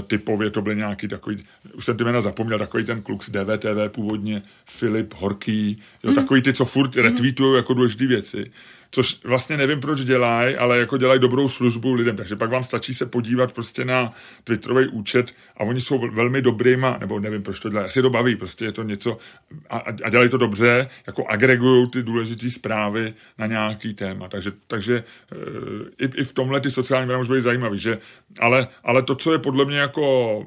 typově 0.07 0.49
to 0.49 0.61
byl 0.61 0.75
nějaký 0.75 1.07
takový, 1.07 1.43
už 1.73 1.85
jsem 1.85 1.97
ty 1.97 2.03
jména 2.03 2.21
zapomněl, 2.21 2.59
takový 2.59 2.83
ten 2.83 3.01
kluk 3.01 3.23
z 3.23 3.29
DVTV 3.29 3.91
původně, 3.91 4.41
Filip 4.65 5.13
Horký, 5.13 5.79
jo, 6.03 6.09
mm. 6.09 6.15
takový 6.15 6.41
ty, 6.41 6.53
co 6.53 6.65
furt 6.65 6.95
mm. 6.95 7.03
retweetují 7.03 7.55
jako 7.55 7.73
důležité 7.73 8.07
věci 8.07 8.51
což 8.91 9.23
vlastně 9.23 9.57
nevím, 9.57 9.79
proč 9.79 10.01
dělají, 10.01 10.55
ale 10.55 10.79
jako 10.79 10.97
dělají 10.97 11.19
dobrou 11.19 11.49
službu 11.49 11.93
lidem, 11.93 12.15
takže 12.15 12.35
pak 12.35 12.49
vám 12.49 12.63
stačí 12.63 12.93
se 12.93 13.05
podívat 13.05 13.53
prostě 13.53 13.85
na 13.85 14.11
Twitterový 14.43 14.87
účet 14.87 15.35
a 15.57 15.63
oni 15.63 15.81
jsou 15.81 16.09
velmi 16.13 16.41
dobrýma, 16.41 16.97
nebo 16.99 17.19
nevím, 17.19 17.43
proč 17.43 17.59
to 17.59 17.69
dělají, 17.69 17.87
asi 17.87 18.01
to 18.01 18.09
baví, 18.09 18.35
prostě 18.35 18.65
je 18.65 18.71
to 18.71 18.83
něco 18.83 19.17
a, 19.69 19.77
a 20.03 20.09
dělají 20.09 20.29
to 20.29 20.37
dobře, 20.37 20.89
jako 21.07 21.27
agregují 21.27 21.89
ty 21.89 22.03
důležité 22.03 22.49
zprávy 22.49 23.13
na 23.37 23.45
nějaký 23.45 23.93
téma, 23.93 24.27
takže, 24.27 24.51
takže 24.67 24.95
e, 24.97 26.05
i, 26.05 26.09
i 26.15 26.23
v 26.23 26.33
tomhle 26.33 26.61
ty 26.61 26.71
sociální 26.71 27.07
média 27.07 27.17
může 27.17 27.33
být 27.33 27.41
zajímavý, 27.41 27.79
že, 27.79 27.97
ale, 28.39 28.67
ale 28.83 29.03
to, 29.03 29.15
co 29.15 29.33
je 29.33 29.39
podle 29.39 29.65
mě 29.65 29.77
jako, 29.77 30.45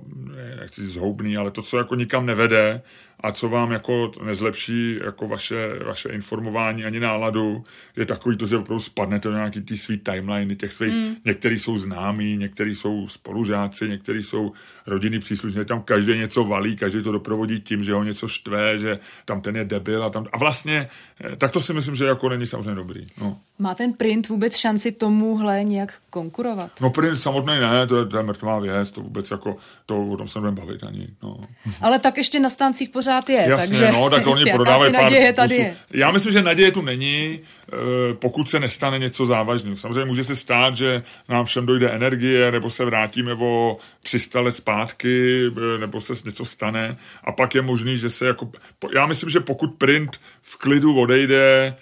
nechci 0.60 0.88
zhoubný, 0.88 1.36
ale 1.36 1.50
to, 1.50 1.62
co 1.62 1.78
jako 1.78 1.94
nikam 1.94 2.26
nevede, 2.26 2.82
a 3.24 3.32
co 3.32 3.48
vám 3.48 3.72
jako 3.72 4.12
nezlepší 4.24 4.98
jako 5.04 5.28
vaše, 5.28 5.78
vaše 5.84 6.08
informování 6.08 6.84
ani 6.84 7.00
náladu, 7.00 7.64
je 7.96 8.06
takový 8.06 8.36
to, 8.36 8.46
že 8.46 8.56
opravdu 8.56 8.80
spadnete 8.80 9.28
do 9.28 9.34
nějaký 9.34 9.60
ty 9.60 9.78
svý 9.78 9.98
timeliny 9.98 10.56
těch 10.56 10.72
svých, 10.72 10.94
mm. 10.94 11.16
některý 11.24 11.58
jsou 11.58 11.78
známí, 11.78 12.36
některý 12.36 12.74
jsou 12.74 13.08
spolužáci, 13.08 13.88
některý 13.88 14.22
jsou 14.22 14.52
rodinný 14.86 15.18
příslušníci, 15.18 15.64
tam 15.64 15.82
každý 15.82 16.18
něco 16.18 16.44
valí, 16.44 16.76
každý 16.76 17.02
to 17.02 17.12
doprovodí 17.12 17.60
tím, 17.60 17.84
že 17.84 17.92
ho 17.92 18.04
něco 18.04 18.28
štve, 18.28 18.78
že 18.78 18.98
tam 19.24 19.40
ten 19.40 19.56
je 19.56 19.64
debil 19.64 20.04
a 20.04 20.10
tam, 20.10 20.26
a 20.32 20.38
vlastně, 20.38 20.88
eh, 21.24 21.36
tak 21.36 21.52
to 21.52 21.60
si 21.60 21.72
myslím, 21.72 21.94
že 21.94 22.04
jako 22.04 22.28
není 22.28 22.46
samozřejmě 22.46 22.74
dobrý. 22.74 23.06
No. 23.20 23.38
Má 23.58 23.74
ten 23.74 23.92
print 23.92 24.28
vůbec 24.28 24.56
šanci 24.56 24.92
tomuhle 24.92 25.64
nějak 25.64 25.94
konkurovat? 26.10 26.70
No 26.80 26.90
print 26.90 27.20
samotný 27.20 27.54
ne, 27.60 27.86
to 27.86 27.98
je, 27.98 28.06
to 28.06 28.16
je 28.16 28.22
mrtvá 28.22 28.58
věc, 28.58 28.90
to 28.90 29.00
vůbec 29.00 29.30
jako, 29.30 29.56
to 29.86 30.06
o 30.06 30.16
tom 30.16 30.28
se 30.28 30.38
nebudeme 30.38 30.66
bavit 30.66 30.84
ani. 30.84 31.08
No. 31.22 31.40
Ale 31.80 31.98
tak 31.98 32.16
ještě 32.16 32.40
na 32.40 32.48
stancích 32.48 32.88
pořád 32.88 33.30
je, 33.30 33.46
Jasně, 33.48 33.68
takže 33.68 33.92
no, 33.92 34.10
tak 34.10 34.26
oni 34.26 34.44
prodávají 34.54 34.92
pár 34.92 35.02
naděje 35.02 35.32
tady 35.32 35.56
je. 35.56 35.76
Já 35.94 36.10
myslím, 36.10 36.32
že 36.32 36.42
naděje 36.42 36.72
tu 36.72 36.82
není, 36.82 37.40
eh, 37.40 37.76
pokud 38.14 38.50
se 38.50 38.60
nestane 38.60 38.98
něco 38.98 39.26
závažného. 39.26 39.76
Samozřejmě 39.76 40.04
může 40.04 40.24
se 40.24 40.36
stát, 40.36 40.76
že 40.76 41.02
nám 41.28 41.44
všem 41.44 41.66
dojde 41.66 41.90
energie, 41.90 42.52
nebo 42.52 42.70
se 42.70 42.84
vrátíme 42.84 43.34
o 43.34 43.76
300 44.02 44.40
let 44.40 44.52
zpátky, 44.52 45.46
eh, 45.46 45.78
nebo 45.78 46.00
se 46.00 46.12
něco 46.24 46.44
stane 46.44 46.96
a 47.24 47.32
pak 47.32 47.54
je 47.54 47.62
možný, 47.62 47.98
že 47.98 48.10
se 48.10 48.26
jako... 48.26 48.50
Já 48.94 49.06
myslím, 49.06 49.30
že 49.30 49.40
pokud 49.40 49.74
print 49.74 50.20
v 50.42 50.58
klidu 50.58 51.00
odejde, 51.00 51.76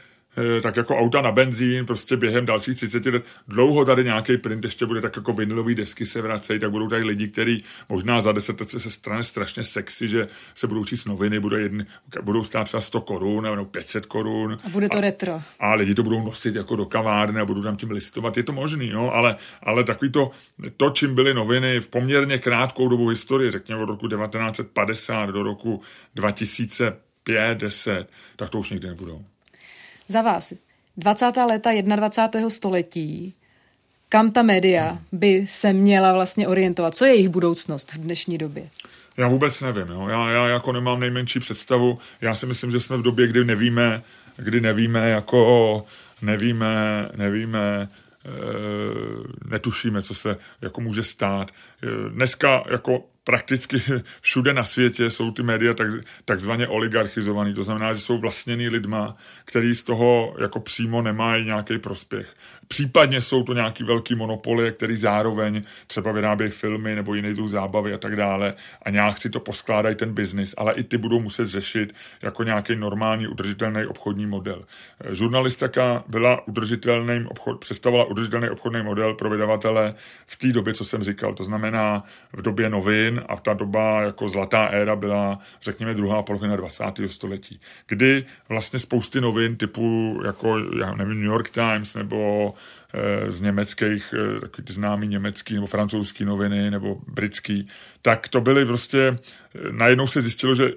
tak 0.62 0.76
jako 0.76 0.98
auta 0.98 1.20
na 1.20 1.32
benzín, 1.32 1.86
prostě 1.86 2.16
během 2.16 2.46
dalších 2.46 2.76
30 2.76 3.06
let, 3.06 3.24
dlouho 3.48 3.84
tady 3.84 4.04
nějaký 4.04 4.36
print 4.36 4.64
ještě 4.64 4.86
bude 4.86 5.00
tak 5.00 5.16
jako 5.16 5.32
vinilový 5.32 5.74
desky 5.74 6.06
se 6.06 6.22
vracejí, 6.22 6.60
tak 6.60 6.70
budou 6.70 6.88
tady 6.88 7.04
lidi, 7.04 7.28
kteří 7.28 7.64
možná 7.88 8.20
za 8.20 8.32
10 8.32 8.60
let 8.60 8.68
se 8.68 8.90
strane 8.90 9.24
strašně 9.24 9.64
sexy, 9.64 10.08
že 10.08 10.28
se 10.54 10.66
budou 10.66 10.84
číst 10.84 11.04
noviny, 11.04 11.40
budou, 11.40 11.56
jedn, 11.56 11.82
budou 12.22 12.44
stát 12.44 12.64
třeba 12.64 12.80
100 12.80 13.00
korun 13.00 13.44
nebo 13.44 13.64
500 13.64 14.06
korun. 14.06 14.58
A 14.64 14.68
bude 14.68 14.88
to 14.88 14.98
a, 14.98 15.00
retro. 15.00 15.42
A 15.60 15.74
lidi 15.74 15.94
to 15.94 16.02
budou 16.02 16.24
nosit 16.24 16.54
jako 16.54 16.76
do 16.76 16.86
kavárny 16.86 17.40
a 17.40 17.44
budou 17.44 17.62
tam 17.62 17.76
tím 17.76 17.90
listovat. 17.90 18.36
Je 18.36 18.42
to 18.42 18.52
možný, 18.52 18.88
jo, 18.88 19.10
ale, 19.14 19.36
ale 19.62 19.84
takový 19.84 20.12
to, 20.12 20.30
to, 20.76 20.90
čím 20.90 21.14
byly 21.14 21.34
noviny 21.34 21.80
v 21.80 21.88
poměrně 21.88 22.38
krátkou 22.38 22.88
dobu 22.88 23.08
historie, 23.08 23.50
řekněme 23.50 23.82
od 23.82 23.86
roku 23.86 24.08
1950 24.08 25.30
do 25.30 25.42
roku 25.42 25.82
2005, 26.14 27.58
10, 27.58 28.08
tak 28.36 28.50
to 28.50 28.58
už 28.58 28.70
nikdy 28.70 28.88
nebudou 28.88 29.24
za 30.08 30.22
vás 30.22 30.52
20. 30.96 31.32
léta 31.46 31.70
21. 31.96 32.50
století, 32.50 33.34
kam 34.08 34.30
ta 34.30 34.42
média 34.42 34.98
by 35.12 35.46
se 35.48 35.72
měla 35.72 36.12
vlastně 36.12 36.48
orientovat? 36.48 36.96
Co 36.96 37.04
je 37.04 37.14
jejich 37.14 37.28
budoucnost 37.28 37.92
v 37.92 37.98
dnešní 37.98 38.38
době? 38.38 38.68
Já 39.16 39.28
vůbec 39.28 39.60
nevím. 39.60 39.88
Jo. 39.88 40.08
Já, 40.08 40.30
já 40.30 40.48
jako 40.48 40.72
nemám 40.72 41.00
nejmenší 41.00 41.40
představu. 41.40 41.98
Já 42.20 42.34
si 42.34 42.46
myslím, 42.46 42.70
že 42.70 42.80
jsme 42.80 42.96
v 42.96 43.02
době, 43.02 43.26
kdy 43.26 43.44
nevíme, 43.44 44.02
kdy 44.36 44.60
nevíme, 44.60 45.08
jako 45.08 45.86
nevíme, 46.22 47.08
nevíme, 47.16 47.88
e, 47.88 47.88
netušíme, 49.48 50.02
co 50.02 50.14
se 50.14 50.36
jako 50.62 50.80
může 50.80 51.02
stát. 51.02 51.50
E, 51.50 52.10
dneska 52.10 52.64
jako 52.70 53.04
prakticky 53.24 53.82
všude 54.20 54.54
na 54.54 54.64
světě 54.64 55.10
jsou 55.10 55.30
ty 55.30 55.42
média 55.42 55.74
tak, 55.74 55.88
takzvaně 56.24 56.68
oligarchizovaný, 56.68 57.54
to 57.54 57.64
znamená, 57.64 57.94
že 57.94 58.00
jsou 58.00 58.18
vlastněný 58.18 58.68
lidma, 58.68 59.16
který 59.44 59.74
z 59.74 59.82
toho 59.82 60.36
jako 60.40 60.60
přímo 60.60 61.02
nemají 61.02 61.44
nějaký 61.44 61.78
prospěch. 61.78 62.34
Případně 62.68 63.22
jsou 63.22 63.42
to 63.42 63.54
nějaký 63.54 63.84
velký 63.84 64.14
monopoly, 64.14 64.72
který 64.72 64.96
zároveň 64.96 65.62
třeba 65.86 66.12
vyrábějí 66.12 66.50
filmy 66.50 66.94
nebo 66.94 67.14
jiný 67.14 67.34
druh 67.34 67.50
zábavy 67.50 67.94
a 67.94 67.98
tak 67.98 68.16
dále 68.16 68.54
a 68.82 68.90
nějak 68.90 69.18
si 69.18 69.30
to 69.30 69.40
poskládají 69.40 69.96
ten 69.96 70.14
biznis, 70.14 70.54
ale 70.56 70.74
i 70.74 70.82
ty 70.82 70.98
budou 70.98 71.20
muset 71.20 71.46
řešit 71.46 71.94
jako 72.22 72.42
nějaký 72.42 72.76
normální 72.76 73.26
udržitelný 73.26 73.86
obchodní 73.86 74.26
model. 74.26 74.64
Žurnalistika 75.10 76.04
byla 76.08 76.48
udržitelným 76.48 77.26
obchod, 77.26 77.60
představovala 77.60 78.10
udržitelný 78.10 78.50
obchodní 78.50 78.82
model 78.82 79.14
pro 79.14 79.30
vydavatele 79.30 79.94
v 80.26 80.36
té 80.36 80.52
době, 80.52 80.74
co 80.74 80.84
jsem 80.84 81.02
říkal, 81.02 81.34
to 81.34 81.44
znamená 81.44 82.04
v 82.32 82.42
době 82.42 82.68
novin, 82.68 83.11
novin 83.12 83.24
a 83.28 83.36
ta 83.36 83.54
doba 83.54 84.02
jako 84.02 84.28
zlatá 84.28 84.66
éra 84.66 84.96
byla, 84.96 85.38
řekněme, 85.62 85.94
druhá 85.94 86.22
polovina 86.22 86.56
20. 86.56 86.84
století, 87.06 87.60
kdy 87.86 88.24
vlastně 88.48 88.78
spousty 88.78 89.20
novin 89.20 89.56
typu, 89.56 90.20
jako, 90.24 90.58
já 90.78 90.94
nevím, 90.94 91.20
New 91.20 91.30
York 91.30 91.50
Times 91.50 91.94
nebo 91.94 92.54
e, 92.94 93.30
z 93.30 93.40
německých, 93.40 94.14
e, 94.14 94.40
takový 94.40 94.64
ty 94.64 94.72
známý 94.72 95.08
německý 95.08 95.54
nebo 95.54 95.66
francouzský 95.66 96.24
noviny 96.24 96.70
nebo 96.70 96.98
britský, 97.06 97.68
tak 98.02 98.28
to 98.28 98.40
byly 98.40 98.64
prostě, 98.64 98.98
e, 98.98 99.18
najednou 99.72 100.06
se 100.06 100.22
zjistilo, 100.22 100.54
že 100.54 100.72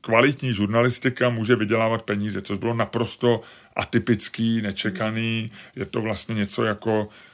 kvalitní 0.00 0.54
žurnalistika 0.54 1.30
může 1.30 1.56
vydělávat 1.56 2.02
peníze, 2.02 2.42
což 2.42 2.58
bylo 2.58 2.74
naprosto 2.74 3.40
atypický, 3.76 4.62
nečekaný, 4.62 5.50
je 5.76 5.84
to 5.84 6.00
vlastně 6.00 6.34
něco 6.34 6.64
jako 6.64 7.08
Eh, 7.08 7.33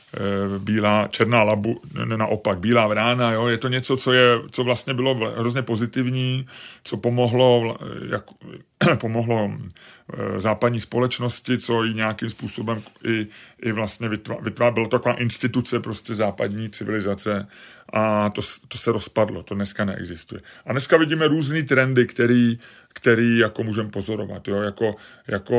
bílá, 0.58 1.08
černá 1.10 1.42
labu, 1.42 1.80
ne, 2.04 2.16
naopak, 2.16 2.58
bílá 2.58 2.86
vrána, 2.86 3.32
jo, 3.32 3.46
je 3.46 3.58
to 3.58 3.68
něco, 3.68 3.96
co, 3.96 4.12
je, 4.12 4.38
co 4.50 4.64
vlastně 4.64 4.94
bylo 4.94 5.14
hrozně 5.14 5.62
pozitivní, 5.62 6.46
co 6.84 6.96
pomohlo, 6.96 7.78
jak, 8.10 8.24
pomohlo 9.00 9.50
eh, 9.54 10.40
západní 10.40 10.80
společnosti, 10.80 11.58
co 11.58 11.84
i 11.84 11.94
nějakým 11.94 12.30
způsobem 12.30 12.82
i, 13.04 13.26
i 13.62 13.72
vlastně 13.72 14.08
vytvářelo, 14.08 14.44
vytvá, 14.44 14.70
byla 14.70 14.86
to 14.86 14.98
taková 14.98 15.14
instituce 15.14 15.80
prostě 15.80 16.14
západní 16.14 16.70
civilizace 16.70 17.46
a 17.92 18.30
to, 18.30 18.42
to 18.68 18.78
se 18.78 18.92
rozpadlo, 18.92 19.42
to 19.42 19.54
dneska 19.54 19.84
neexistuje. 19.84 20.40
A 20.66 20.72
dneska 20.72 20.96
vidíme 20.96 21.28
různé 21.28 21.62
trendy, 21.62 22.06
který, 22.06 22.58
který 22.88 23.38
jako 23.38 23.62
můžeme 23.62 23.90
pozorovat, 23.90 24.48
jo, 24.48 24.56
jako, 24.56 24.94
jako 25.28 25.56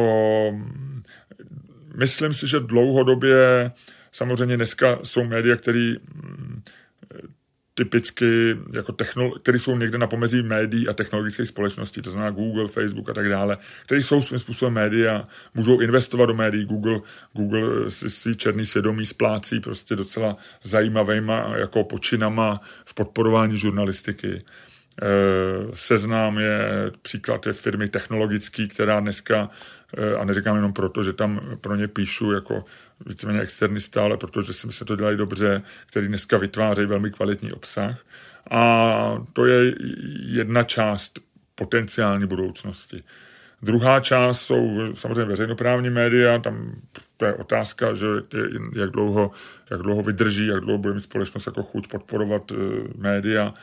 myslím 1.95 2.33
si, 2.33 2.47
že 2.47 2.59
dlouhodobě 2.59 3.71
Samozřejmě 4.11 4.57
dneska 4.57 4.99
jsou 5.03 5.23
média, 5.23 5.55
které 5.55 5.93
mm, 6.13 6.61
typicky 7.73 8.57
jako 8.73 8.91
technolo- 8.91 9.39
které 9.39 9.59
jsou 9.59 9.77
někde 9.77 9.97
na 9.97 10.07
pomezí 10.07 10.43
médií 10.43 10.87
a 10.87 10.93
technologické 10.93 11.45
společnosti, 11.45 12.01
to 12.01 12.11
znamená 12.11 12.31
Google, 12.31 12.67
Facebook 12.67 13.09
a 13.09 13.13
tak 13.13 13.29
dále, 13.29 13.57
které 13.85 14.03
jsou 14.03 14.21
svým 14.21 14.39
způsobem 14.39 14.73
média, 14.73 15.27
můžou 15.53 15.79
investovat 15.79 16.25
do 16.25 16.33
médií. 16.33 16.65
Google, 16.65 17.01
Google 17.33 17.91
si 17.91 18.09
svý 18.09 18.35
černý 18.35 18.65
svědomí 18.65 19.05
splácí 19.05 19.59
prostě 19.59 19.95
docela 19.95 20.37
zajímavýma 20.63 21.53
jako 21.57 21.83
počinama 21.83 22.61
v 22.85 22.93
podporování 22.93 23.57
žurnalistiky. 23.57 24.41
Eh, 25.01 25.71
seznám 25.73 26.37
je 26.37 26.91
příklad 27.01 27.47
je 27.47 27.53
firmy 27.53 27.89
technologický, 27.89 28.67
která 28.67 28.99
dneska, 28.99 29.49
a 30.19 30.25
neříkám 30.25 30.55
jenom 30.55 30.73
proto, 30.73 31.03
že 31.03 31.13
tam 31.13 31.41
pro 31.61 31.75
ně 31.75 31.87
píšu 31.87 32.31
jako 32.31 32.65
víceméně 33.05 33.41
externista, 33.41 34.03
ale 34.03 34.17
protože 34.17 34.53
si 34.53 34.67
myslím, 34.67 34.85
že 34.85 34.85
to 34.85 34.95
dělají 34.95 35.17
dobře, 35.17 35.61
který 35.85 36.07
dneska 36.07 36.37
vytvářejí 36.37 36.87
velmi 36.87 37.11
kvalitní 37.11 37.53
obsah. 37.53 37.99
A 38.51 39.25
to 39.33 39.45
je 39.45 39.75
jedna 40.25 40.63
část 40.63 41.19
potenciální 41.55 42.25
budoucnosti. 42.25 43.03
Druhá 43.61 43.99
část 43.99 44.41
jsou 44.41 44.79
samozřejmě 44.93 45.25
veřejnoprávní 45.25 45.89
média, 45.89 46.39
tam 46.39 46.75
to 47.17 47.25
je 47.25 47.33
otázka, 47.33 47.93
že 47.93 48.07
jak 48.75 48.89
dlouho, 48.89 49.31
jak 49.71 49.81
dlouho 49.81 50.03
vydrží, 50.03 50.47
jak 50.47 50.59
dlouho 50.59 50.77
bude 50.77 50.93
mít 50.93 51.01
společnost 51.01 51.45
jako 51.45 51.63
chuť 51.63 51.87
podporovat 51.87 52.51
média 52.97 53.53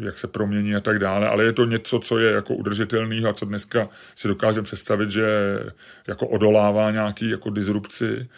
jak 0.00 0.18
se 0.18 0.26
promění 0.26 0.74
a 0.74 0.80
tak 0.80 0.98
dále, 0.98 1.28
ale 1.28 1.44
je 1.44 1.52
to 1.52 1.64
něco, 1.64 1.98
co 1.98 2.18
je 2.18 2.32
jako 2.32 2.54
udržitelný 2.54 3.24
a 3.24 3.32
co 3.32 3.44
dneska 3.44 3.88
si 4.14 4.28
dokážeme 4.28 4.64
představit, 4.64 5.10
že 5.10 5.58
jako 6.06 6.26
odolává 6.26 6.90
nějaký 6.90 7.30
jako 7.30 7.50
disrupci. 7.50 8.28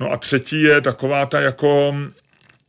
No 0.00 0.12
a 0.12 0.16
třetí 0.16 0.62
je 0.62 0.80
taková 0.80 1.26
ta 1.26 1.40
jako 1.40 1.96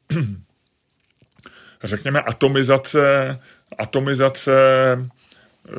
řekněme 1.83 2.21
atomizace 2.21 3.39
atomizace 3.77 4.51
eh, 5.67 5.71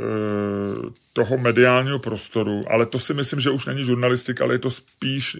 toho 1.12 1.38
mediálního 1.38 1.98
prostoru, 1.98 2.62
ale 2.70 2.86
to 2.86 2.98
si 2.98 3.14
myslím, 3.14 3.40
že 3.40 3.50
už 3.50 3.66
není 3.66 3.84
žurnalistika, 3.84 4.44
ale 4.44 4.54
je 4.54 4.58
to 4.58 4.70
spíš 4.70 5.38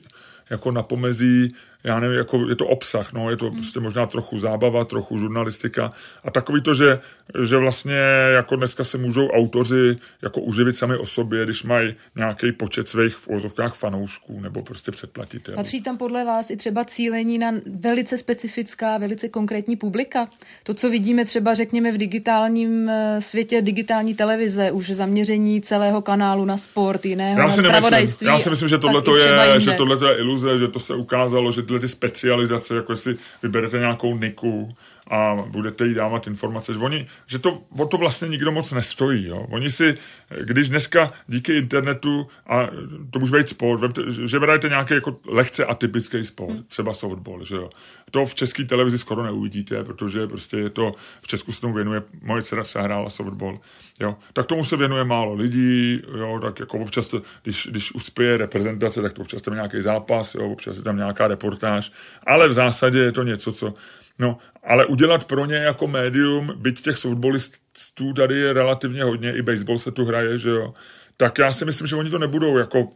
jako 0.50 0.70
na 0.70 0.83
pomezí 0.83 1.55
já 1.84 2.00
nevím, 2.00 2.18
jako 2.18 2.48
je 2.48 2.56
to 2.56 2.66
obsah, 2.66 3.12
no, 3.12 3.30
je 3.30 3.36
to 3.36 3.46
hmm. 3.46 3.54
prostě 3.54 3.80
možná 3.80 4.06
trochu 4.06 4.38
zábava, 4.38 4.84
trochu 4.84 5.18
žurnalistika 5.18 5.92
a 6.24 6.30
takový 6.30 6.62
to, 6.62 6.74
že, 6.74 7.00
že 7.42 7.56
vlastně 7.56 7.98
jako 8.34 8.56
dneska 8.56 8.84
se 8.84 8.98
můžou 8.98 9.28
autoři 9.28 9.96
jako 10.22 10.40
uživit 10.40 10.76
sami 10.76 10.96
o 10.96 11.06
sobě, 11.06 11.44
když 11.44 11.62
mají 11.62 11.94
nějaký 12.16 12.52
počet 12.52 12.88
svých 12.88 13.16
v 13.16 13.28
ozovkách 13.28 13.74
fanoušků 13.74 14.40
nebo 14.40 14.62
prostě 14.62 14.90
předplatitel. 14.90 15.54
Patří 15.54 15.82
tam 15.82 15.98
podle 15.98 16.24
vás 16.24 16.50
i 16.50 16.56
třeba 16.56 16.84
cílení 16.84 17.38
na 17.38 17.52
velice 17.66 18.18
specifická, 18.18 18.98
velice 18.98 19.28
konkrétní 19.28 19.76
publika? 19.76 20.28
To, 20.62 20.74
co 20.74 20.90
vidíme 20.90 21.24
třeba, 21.24 21.54
řekněme, 21.54 21.92
v 21.92 21.98
digitálním 21.98 22.88
eh, 22.88 23.20
světě 23.20 23.62
digitální 23.62 24.14
televize, 24.14 24.70
už 24.70 24.90
zaměření 24.90 25.60
celého 25.62 26.02
kanálu 26.02 26.44
na 26.44 26.56
sport, 26.56 27.06
jiného 27.06 27.40
já 27.40 27.46
na 27.46 27.52
spravodajství. 27.52 28.26
Já 28.26 28.38
si 28.38 28.50
myslím, 28.50 28.68
že 28.68 28.78
tohle 28.78 29.02
je, 29.20 29.60
že 29.60 29.72
tohle 29.72 30.10
je 30.10 30.18
iluze, 30.18 30.58
že 30.58 30.68
to 30.68 30.78
se 30.78 30.94
ukázalo, 30.94 31.52
že 31.52 31.62
tyhle 31.70 31.80
ty 31.80 31.88
specializace, 31.88 32.76
jako 32.76 32.96
si 32.96 33.18
vyberete 33.42 33.78
nějakou 33.78 34.18
niku 34.18 34.74
a 35.11 35.37
budete 35.46 35.87
jí 35.87 35.94
dávat 35.94 36.27
informace, 36.27 36.75
že, 36.75 36.79
oni, 36.79 37.07
že 37.27 37.38
to, 37.38 37.62
o 37.79 37.87
to 37.87 37.96
vlastně 37.96 38.29
nikdo 38.29 38.53
moc 38.53 38.73
nestojí. 38.73 39.27
Jo. 39.27 39.46
Oni 39.51 39.70
si, 39.70 39.94
když 40.40 40.68
dneska 40.68 41.12
díky 41.27 41.53
internetu, 41.57 42.27
a 42.46 42.68
to 43.11 43.18
může 43.18 43.37
být 43.37 43.49
sport, 43.49 43.99
že 44.25 44.40
berete 44.40 44.68
nějaký 44.68 44.94
jako 44.94 45.16
lehce 45.27 45.64
atypický 45.64 46.25
sport, 46.25 46.51
hmm. 46.51 46.62
třeba 46.62 46.94
softball, 46.94 47.44
že 47.44 47.57
jo. 47.57 47.70
To 48.11 48.27
v 48.27 48.35
české 48.35 48.64
televizi 48.64 48.99
skoro 48.99 49.23
neuvidíte, 49.23 49.85
protože 49.85 50.27
prostě 50.27 50.57
je 50.57 50.70
to, 50.70 50.94
v 51.23 51.27
Česku 51.27 51.53
se 51.53 51.61
tomu 51.61 51.75
věnuje, 51.75 52.03
moje 52.23 52.42
dcera 52.42 52.64
se 52.64 52.83
hrála 52.83 53.11
softball, 53.11 53.59
jo. 54.01 54.16
Tak 54.33 54.46
tomu 54.46 54.64
se 54.64 54.77
věnuje 54.77 55.05
málo 55.05 55.35
lidí, 55.35 56.03
jo, 56.18 56.38
tak 56.42 56.61
jako 56.61 56.79
občas, 56.79 57.09
to, 57.09 57.23
když, 57.42 57.68
když 57.70 57.94
uspěje 57.94 58.37
reprezentace, 58.37 59.03
tak 59.03 59.12
to 59.12 59.23
občas 59.23 59.42
tam 59.42 59.55
nějaký 59.55 59.81
zápas, 59.81 60.35
jo, 60.35 60.51
občas 60.51 60.77
je 60.77 60.83
tam 60.83 60.96
nějaká 60.96 61.29
reportáž, 61.29 61.92
ale 62.27 62.49
v 62.49 62.53
zásadě 62.53 62.99
je 62.99 63.12
to 63.12 63.23
něco, 63.23 63.53
co 63.53 63.75
No, 64.20 64.38
ale 64.64 64.87
udělat 64.87 65.24
pro 65.24 65.46
ně 65.46 65.56
jako 65.56 65.87
médium, 65.87 66.52
byť 66.56 66.83
těch 66.83 66.96
softballistů 66.96 68.12
tady 68.12 68.38
je 68.38 68.52
relativně 68.52 69.04
hodně, 69.04 69.37
i 69.37 69.42
baseball 69.42 69.78
se 69.78 69.90
tu 69.90 70.04
hraje, 70.04 70.38
že 70.38 70.50
jo, 70.50 70.74
tak 71.16 71.38
já 71.38 71.52
si 71.52 71.64
myslím, 71.64 71.87
že 71.87 71.96
oni 71.96 72.11
to 72.11 72.18
nebudou 72.18 72.59
jako 72.59 72.88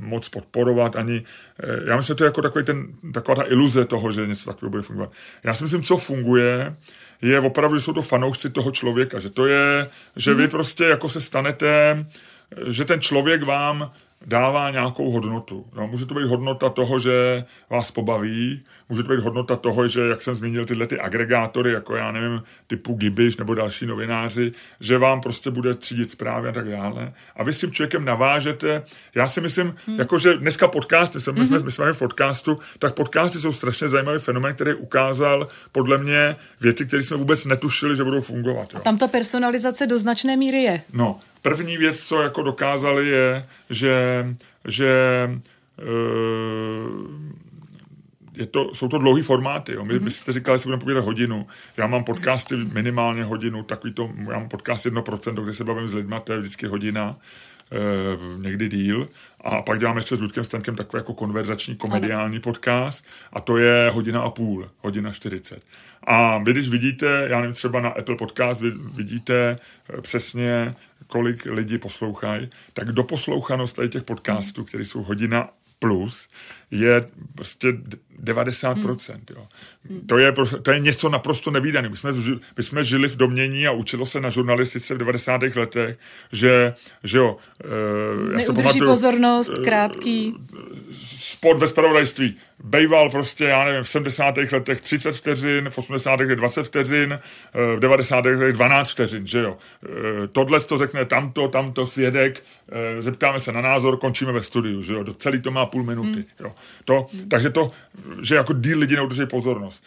moc 0.00 0.28
podporovat 0.28 0.96
ani, 0.96 1.22
eh, 1.62 1.90
já 1.90 1.96
myslím, 1.96 2.14
že 2.14 2.14
to 2.14 2.24
je 2.24 2.28
jako 2.28 2.42
takový 2.42 2.64
ten, 2.64 2.86
taková 3.14 3.34
ta 3.34 3.50
iluze 3.50 3.84
toho, 3.84 4.12
že 4.12 4.26
něco 4.26 4.44
takového 4.50 4.70
bude 4.70 4.82
fungovat. 4.82 5.12
Já 5.44 5.54
si 5.54 5.64
myslím, 5.64 5.82
co 5.82 5.96
funguje, 5.96 6.76
je 7.22 7.40
opravdu, 7.40 7.76
že 7.76 7.82
jsou 7.82 7.92
to 7.92 8.02
fanoušci 8.02 8.50
toho 8.50 8.70
člověka, 8.70 9.18
že 9.18 9.30
to 9.30 9.46
je, 9.46 9.90
že 10.16 10.34
vy 10.34 10.42
mhm. 10.42 10.50
prostě 10.50 10.84
jako 10.84 11.08
se 11.08 11.20
stanete, 11.20 12.06
že 12.66 12.84
ten 12.84 13.00
člověk 13.00 13.42
vám 13.42 13.90
dává 14.26 14.70
nějakou 14.70 15.10
hodnotu. 15.10 15.66
No, 15.74 15.86
může 15.86 16.06
to 16.06 16.14
být 16.14 16.26
hodnota 16.26 16.68
toho, 16.68 16.98
že 16.98 17.44
vás 17.70 17.90
pobaví, 17.90 18.64
může 18.88 19.02
to 19.02 19.08
být 19.08 19.20
hodnota 19.20 19.56
toho, 19.56 19.86
že, 19.86 20.00
jak 20.00 20.22
jsem 20.22 20.34
zmínil, 20.34 20.64
tyhle 20.64 20.86
ty 20.86 21.00
agregátory, 21.00 21.72
jako 21.72 21.96
já 21.96 22.12
nevím, 22.12 22.42
typu 22.66 22.94
Gibiš 22.94 23.36
nebo 23.36 23.54
další 23.54 23.86
novináři, 23.86 24.52
že 24.80 24.98
vám 24.98 25.20
prostě 25.20 25.50
bude 25.50 25.74
třídit 25.74 26.10
zprávy 26.10 26.48
a 26.48 26.52
tak 26.52 26.70
dále. 26.70 27.12
A 27.36 27.44
vy 27.44 27.52
s 27.52 27.60
tím 27.60 27.72
člověkem 27.72 28.04
navážete. 28.04 28.82
Já 29.14 29.28
si 29.28 29.40
myslím, 29.40 29.74
hmm. 29.86 29.98
jako 29.98 30.18
že 30.18 30.36
dneska 30.36 30.68
podcasty, 30.68 31.18
my 31.18 31.20
jsme, 31.20 31.44
hmm. 31.44 31.64
my 31.64 31.70
jsme 31.70 31.92
v 31.92 31.98
podcastu, 31.98 32.58
tak 32.78 32.94
podcasty 32.94 33.40
jsou 33.40 33.52
strašně 33.52 33.88
zajímavý 33.88 34.18
fenomén, 34.18 34.54
který 34.54 34.74
ukázal 34.74 35.48
podle 35.72 35.98
mě 35.98 36.36
věci, 36.60 36.86
které 36.86 37.02
jsme 37.02 37.16
vůbec 37.16 37.44
netušili, 37.44 37.96
že 37.96 38.04
budou 38.04 38.20
fungovat. 38.20 38.68
Jo. 38.72 38.78
A 38.78 38.80
tam 38.80 38.98
ta 38.98 39.08
personalizace 39.08 39.86
do 39.86 39.98
značné 39.98 40.36
míry 40.36 40.58
je. 40.58 40.82
No, 40.92 41.20
První 41.42 41.76
věc, 41.76 42.04
co 42.04 42.22
jako 42.22 42.42
dokázali, 42.42 43.08
je, 43.08 43.46
že, 43.70 44.26
že 44.64 44.90
eh, 45.78 45.82
je 48.38 48.46
to, 48.46 48.74
jsou 48.74 48.88
to 48.88 48.98
dlouhý 48.98 49.22
formáty. 49.22 49.72
Jo. 49.72 49.84
My 49.84 49.94
mm-hmm. 49.94 50.04
byste 50.04 50.32
říkali, 50.32 50.58
že 50.58 50.62
si 50.62 50.68
budeme 50.68 50.80
povídat 50.80 51.04
hodinu. 51.04 51.46
Já 51.76 51.86
mám 51.86 52.04
podcasty 52.04 52.56
minimálně 52.56 53.24
hodinu, 53.24 53.62
takový 53.62 53.92
to, 53.92 54.10
já 54.18 54.38
mám 54.38 54.48
podcast 54.48 54.86
1%, 54.86 55.44
kde 55.44 55.54
se 55.54 55.64
bavím 55.64 55.88
s 55.88 55.94
lidmi, 55.94 56.16
to 56.24 56.32
je 56.32 56.38
vždycky 56.38 56.66
hodina, 56.66 57.16
e, 57.72 58.42
někdy 58.42 58.68
díl. 58.68 59.08
A 59.40 59.62
pak 59.62 59.78
děláme 59.78 59.98
ještě 59.98 60.16
s 60.16 60.20
Ludkem 60.20 60.44
Stankem 60.44 60.76
takový 60.76 61.00
jako 61.00 61.14
konverzační 61.14 61.76
komediální 61.76 62.36
ano. 62.36 62.42
podcast 62.42 63.04
a 63.32 63.40
to 63.40 63.56
je 63.56 63.90
hodina 63.90 64.20
a 64.20 64.30
půl, 64.30 64.70
hodina 64.78 65.12
40. 65.12 65.62
A 66.02 66.38
vy, 66.38 66.52
když 66.52 66.68
vidíte, 66.68 67.26
já 67.30 67.40
nevím, 67.40 67.54
třeba 67.54 67.80
na 67.80 67.88
Apple 67.88 68.16
Podcast, 68.16 68.60
vy 68.60 68.70
vidíte 68.70 69.56
eh, 69.88 70.00
přesně, 70.00 70.74
kolik 71.06 71.46
lidí 71.46 71.78
poslouchají, 71.78 72.50
tak 72.72 72.92
doposlouchanost 72.92 73.76
tady 73.76 73.88
těch 73.88 74.02
podcastů, 74.02 74.64
které 74.64 74.84
jsou 74.84 75.02
hodina 75.02 75.48
plus, 75.78 76.28
je 76.70 77.04
prostě 77.34 77.72
90%. 78.24 79.12
Hmm. 79.12 79.22
Jo. 79.36 79.46
To, 80.06 80.18
je, 80.18 80.32
to 80.62 80.70
je 80.70 80.80
něco 80.80 81.08
naprosto 81.08 81.50
nevýdané. 81.50 81.88
My 81.88 81.96
jsme, 81.96 82.12
my 82.56 82.62
jsme 82.62 82.84
žili 82.84 83.08
v 83.08 83.16
domění 83.16 83.66
a 83.66 83.72
učilo 83.72 84.06
se 84.06 84.20
na 84.20 84.30
žurnalistice 84.30 84.94
v 84.94 84.98
90. 84.98 85.42
letech, 85.56 85.96
že, 86.32 86.74
že 87.04 87.18
jo... 87.18 87.36
Uh, 88.24 88.38
já 88.38 88.46
se 88.46 88.52
pamatuju, 88.52 88.84
pozornost, 88.84 89.58
uh, 89.58 89.64
krátký. 89.64 90.34
Sport 91.16 91.58
ve 91.58 91.68
spravodajství. 91.68 92.36
Bejval 92.64 93.10
prostě, 93.10 93.44
já 93.44 93.64
nevím, 93.64 93.82
v 93.82 93.88
70. 93.88 94.34
letech 94.52 94.80
30 94.80 95.12
vteřin, 95.12 95.70
v 95.70 95.78
80. 95.78 96.20
letech 96.20 96.36
20 96.36 96.64
vteřin, 96.64 97.18
uh, 97.54 97.76
v 97.76 97.80
90. 97.80 98.24
letech 98.24 98.52
12 98.52 98.90
vteřin, 98.90 99.26
že 99.26 99.38
jo. 99.38 99.58
Tohle 100.32 100.60
to 100.60 100.78
řekne 100.78 101.04
tamto, 101.04 101.48
tamto 101.48 101.86
svědek, 101.86 102.44
zeptáme 103.00 103.40
se 103.40 103.52
na 103.52 103.60
názor, 103.60 103.96
končíme 103.96 104.32
ve 104.32 104.42
studiu, 104.42 104.82
že 104.82 104.94
jo. 104.94 105.04
Celý 105.16 105.40
to 105.40 105.50
má 105.50 105.66
půl 105.66 105.84
minuty, 105.84 106.18
hmm. 106.18 106.24
jo. 106.40 106.52
To. 106.84 107.06
Takže 107.28 107.50
to, 107.50 107.70
že 108.22 108.34
jako 108.34 108.52
díl 108.52 108.78
lidi 108.78 108.96
neudrží 108.96 109.26
pozornost. 109.26 109.84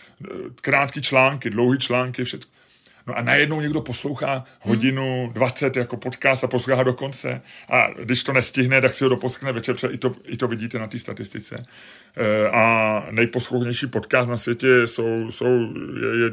Krátký 0.62 1.02
články, 1.02 1.50
dlouhý 1.50 1.80
články, 1.80 2.24
všechno. 2.24 2.52
No 3.08 3.18
a 3.18 3.22
najednou 3.22 3.62
někdo 3.62 3.82
poslouchá 3.82 4.46
hodinu 4.62 5.24
hmm. 5.24 5.34
20 5.34 5.76
jako 5.76 5.98
podcast 5.98 6.44
a 6.44 6.48
poslouchá 6.48 6.84
do 6.84 6.94
konce. 6.94 7.42
A 7.70 7.88
když 8.04 8.24
to 8.24 8.34
nestihne, 8.34 8.82
tak 8.82 8.94
si 8.94 9.04
ho 9.04 9.10
doposkne 9.10 9.52
večer, 9.52 9.76
i 9.90 9.98
to, 9.98 10.12
i 10.26 10.38
to 10.38 10.48
vidíte 10.48 10.80
na 10.80 10.88
té 10.88 11.00
statistice. 11.00 11.66
E, 12.18 12.50
a 12.50 13.08
nejposlouchanější 13.12 13.88
podcast 13.88 14.30
na 14.30 14.38
světě 14.38 14.88
jsou, 14.88 15.32
jsou 15.32 15.74
je, 16.02 16.24
je 16.24 16.32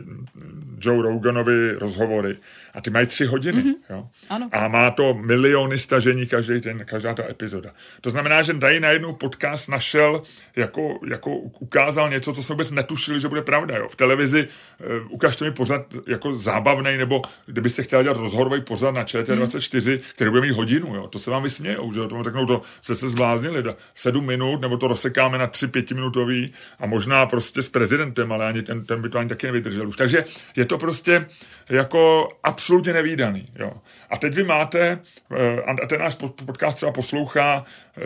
Joe 0.81 1.03
Roganovi 1.03 1.73
rozhovory. 1.73 2.37
A 2.75 2.81
ty 2.81 2.91
mají 2.91 3.07
tři 3.07 3.25
hodiny. 3.25 3.63
Mm-hmm. 3.63 3.75
Jo? 3.91 4.09
Ano. 4.31 4.49
A 4.53 4.69
má 4.69 4.91
to 4.91 5.15
miliony 5.15 5.79
stažení 5.79 6.27
každý 6.27 6.61
ten, 6.61 6.85
každá 6.85 7.15
ta 7.15 7.31
epizoda. 7.31 7.71
To 8.01 8.11
znamená, 8.11 8.43
že 8.43 8.55
tady 8.55 8.81
najednou 8.81 9.13
podcast 9.13 9.69
našel, 9.69 10.23
jako, 10.57 10.99
jako 11.09 11.37
ukázal 11.37 12.11
něco, 12.11 12.33
co 12.33 12.43
jsme 12.43 12.53
vůbec 12.53 12.71
netušili, 12.71 13.21
že 13.21 13.29
bude 13.29 13.43
pravda. 13.43 13.77
Jo? 13.77 13.89
V 13.89 13.97
televizi 13.97 14.49
uh, 14.49 15.13
ukažte 15.13 15.45
mi 15.45 15.51
pořád 15.51 15.83
jako 16.07 16.35
zábavný, 16.35 16.97
nebo 16.97 17.23
kdybyste 17.47 17.83
chtěli 17.83 18.03
dělat 18.03 18.17
rozhodorový 18.17 18.61
pořad 18.63 18.95
na 18.95 19.05
ČT24, 19.05 19.93
mm. 19.93 19.99
který 20.15 20.31
bude 20.31 20.43
mít 20.43 20.51
hodinu, 20.51 20.95
jo? 20.95 21.09
to 21.09 21.19
se 21.19 21.31
vám 21.31 21.43
vysmějou, 21.43 21.93
že 21.93 22.01
jo? 22.01 22.09
tomu 22.09 22.25
řeknou, 22.25 22.47
to 22.47 22.63
se 22.83 22.97
se 22.97 23.09
zbláznili, 23.09 23.65
sedm 23.95 24.27
minut, 24.27 24.61
nebo 24.61 24.77
to 24.77 24.89
rozsekáme 24.89 25.39
na 25.39 25.47
tři 25.47 25.68
pětiminutový 25.69 26.53
a 26.79 26.87
možná 26.87 27.27
prostě 27.27 27.63
s 27.63 27.69
prezidentem, 27.69 28.33
ale 28.33 28.47
ani 28.47 28.63
ten, 28.63 28.85
ten 28.85 29.03
by 29.03 29.09
to 29.09 29.19
ani 29.19 29.29
taky 29.29 29.47
nevydržel 29.47 29.89
už. 29.89 29.97
Takže 29.97 30.25
je 30.57 30.65
to 30.65 30.79
prostě 30.79 31.27
jako 31.69 32.29
absolutně 32.43 32.93
nevýdaný. 32.93 33.49
Jo. 33.59 33.73
A 34.11 34.17
teď 34.17 34.35
vy 34.35 34.45
máte, 34.45 35.01
eh, 35.37 35.63
a 35.63 35.87
ten 35.87 36.01
náš 36.01 36.15
podcast 36.47 36.77
třeba 36.77 36.93
poslouchá 36.93 37.65
eh, 37.97 38.03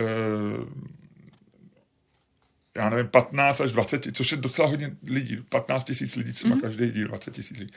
já 2.75 2.89
nevím, 2.89 3.07
15 3.07 3.61
až 3.61 3.71
20, 3.71 4.07
což 4.13 4.31
je 4.31 4.37
docela 4.37 4.67
hodně 4.67 4.91
lidí, 5.07 5.37
15 5.49 5.83
tisíc 5.83 6.15
lidí 6.15 6.31
třeba 6.31 6.55
mm. 6.55 6.61
každý 6.61 6.91
díl, 6.91 7.07
20 7.07 7.33
tisíc 7.33 7.59
lidí. 7.59 7.73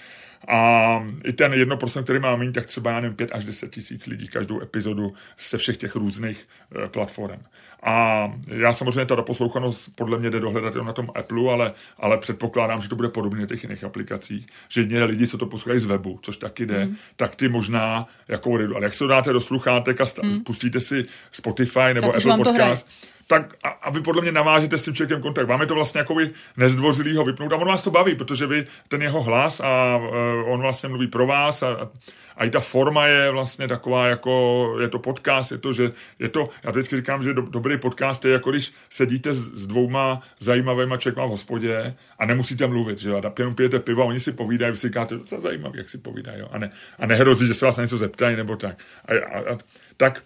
A 0.48 1.08
i 1.24 1.32
ten 1.32 1.52
1%, 1.52 2.02
který 2.02 2.18
má 2.18 2.36
méně, 2.36 2.52
tak 2.52 2.66
třeba, 2.66 2.90
já 2.90 3.00
nevím, 3.00 3.16
5 3.16 3.30
až 3.32 3.44
10 3.44 3.70
tisíc 3.70 4.06
lidí 4.06 4.28
každou 4.28 4.62
epizodu 4.62 5.14
se 5.36 5.58
všech 5.58 5.76
těch 5.76 5.96
různých 5.96 6.48
uh, 6.76 6.86
platform. 6.86 7.40
A 7.82 8.32
já 8.48 8.72
samozřejmě 8.72 9.06
ta 9.06 9.14
doposlouchanost 9.14 9.96
podle 9.96 10.18
mě 10.18 10.30
jde 10.30 10.40
dohledat 10.40 10.74
na 10.74 10.92
tom 10.92 11.10
Apple, 11.14 11.52
ale, 11.52 11.72
ale 11.98 12.18
předpokládám, 12.18 12.80
že 12.80 12.88
to 12.88 12.96
bude 12.96 13.08
podobně 13.08 13.40
na 13.40 13.46
těch 13.46 13.62
jiných 13.62 13.84
aplikacích, 13.84 14.46
že 14.68 14.80
jedně 14.80 15.04
lidi, 15.04 15.26
co 15.26 15.38
to 15.38 15.46
poslouchají 15.46 15.80
z 15.80 15.84
webu, 15.84 16.18
což 16.22 16.36
taky 16.36 16.66
jde, 16.66 16.86
mm. 16.86 16.96
tak 17.16 17.34
ty 17.34 17.48
možná 17.48 18.06
jako 18.28 18.50
odejdu. 18.50 18.76
Ale 18.76 18.84
jak 18.84 18.94
se 18.94 18.98
to 18.98 19.06
dáte 19.06 19.32
do 19.32 19.40
sluchátek 19.40 20.00
a 20.00 20.04
mm. 20.22 20.44
pustíte 20.44 20.80
si 20.80 21.06
Spotify 21.32 21.94
nebo 21.94 22.12
tak 22.12 22.16
Apple 22.16 22.36
Podcast, 22.36 22.88
tak 23.26 23.54
a, 23.62 23.68
a 23.68 23.90
vy 23.90 24.00
podle 24.00 24.22
mě 24.22 24.32
navážete 24.32 24.78
s 24.78 24.84
tím 24.84 24.94
člověkem 24.94 25.22
kontakt. 25.22 25.46
Vám 25.46 25.60
je 25.60 25.66
to 25.66 25.74
vlastně 25.74 25.98
jako 25.98 26.16
nezdvořilý 26.56 27.16
ho 27.16 27.24
vypnout 27.24 27.52
a 27.52 27.56
on 27.56 27.68
vás 27.68 27.82
to 27.82 27.90
baví, 27.90 28.14
protože 28.14 28.46
vy 28.46 28.64
ten 28.88 29.02
jeho 29.02 29.22
hlas 29.22 29.60
a 29.60 29.96
uh, 29.96 30.52
on 30.52 30.60
vlastně 30.60 30.88
mluví 30.88 31.06
pro 31.06 31.26
vás 31.26 31.62
a, 31.62 31.90
a 32.36 32.44
i 32.44 32.50
ta 32.50 32.60
forma 32.60 33.06
je 33.06 33.30
vlastně 33.30 33.68
taková 33.68 34.06
jako, 34.06 34.76
je 34.80 34.88
to 34.88 34.98
podcast, 34.98 35.52
je 35.52 35.58
to, 35.58 35.72
že 35.72 35.90
je 36.18 36.28
to, 36.28 36.48
já 36.62 36.70
vždycky 36.70 36.96
říkám, 36.96 37.22
že 37.22 37.34
do, 37.34 37.42
dobrý 37.42 37.78
podcast 37.78 38.24
je 38.24 38.32
jako 38.32 38.50
když 38.50 38.72
sedíte 38.90 39.34
s, 39.34 39.38
s 39.38 39.66
dvouma 39.66 40.20
zajímavými 40.38 40.94
člověkma 40.98 41.26
v 41.26 41.30
hospodě 41.30 41.94
a 42.18 42.26
nemusíte 42.26 42.66
mluvit, 42.66 42.98
že 42.98 43.10
jo, 43.10 43.22
a 43.24 43.32
jenom 43.38 43.54
pijete 43.54 43.78
pivo 43.78 44.02
a 44.02 44.06
oni 44.06 44.20
si 44.20 44.32
povídají, 44.32 44.72
vy 44.72 44.76
si 44.78 44.86
říkáte, 44.86 45.18
to 45.18 45.34
je 45.34 45.40
zajímavé, 45.40 45.78
jak 45.78 45.88
si 45.88 45.98
povídají, 45.98 46.40
jo, 46.40 46.48
a, 46.52 46.58
ne, 46.58 46.70
a 46.98 47.06
nehrozí, 47.06 47.46
že 47.46 47.54
se 47.54 47.66
vás 47.66 47.76
na 47.76 47.82
něco 47.82 47.98
zeptají, 47.98 48.36
nebo 48.36 48.56
tak. 48.56 48.78
A, 49.08 49.12
a, 49.12 49.38
a, 49.38 49.58
tak 49.96 50.22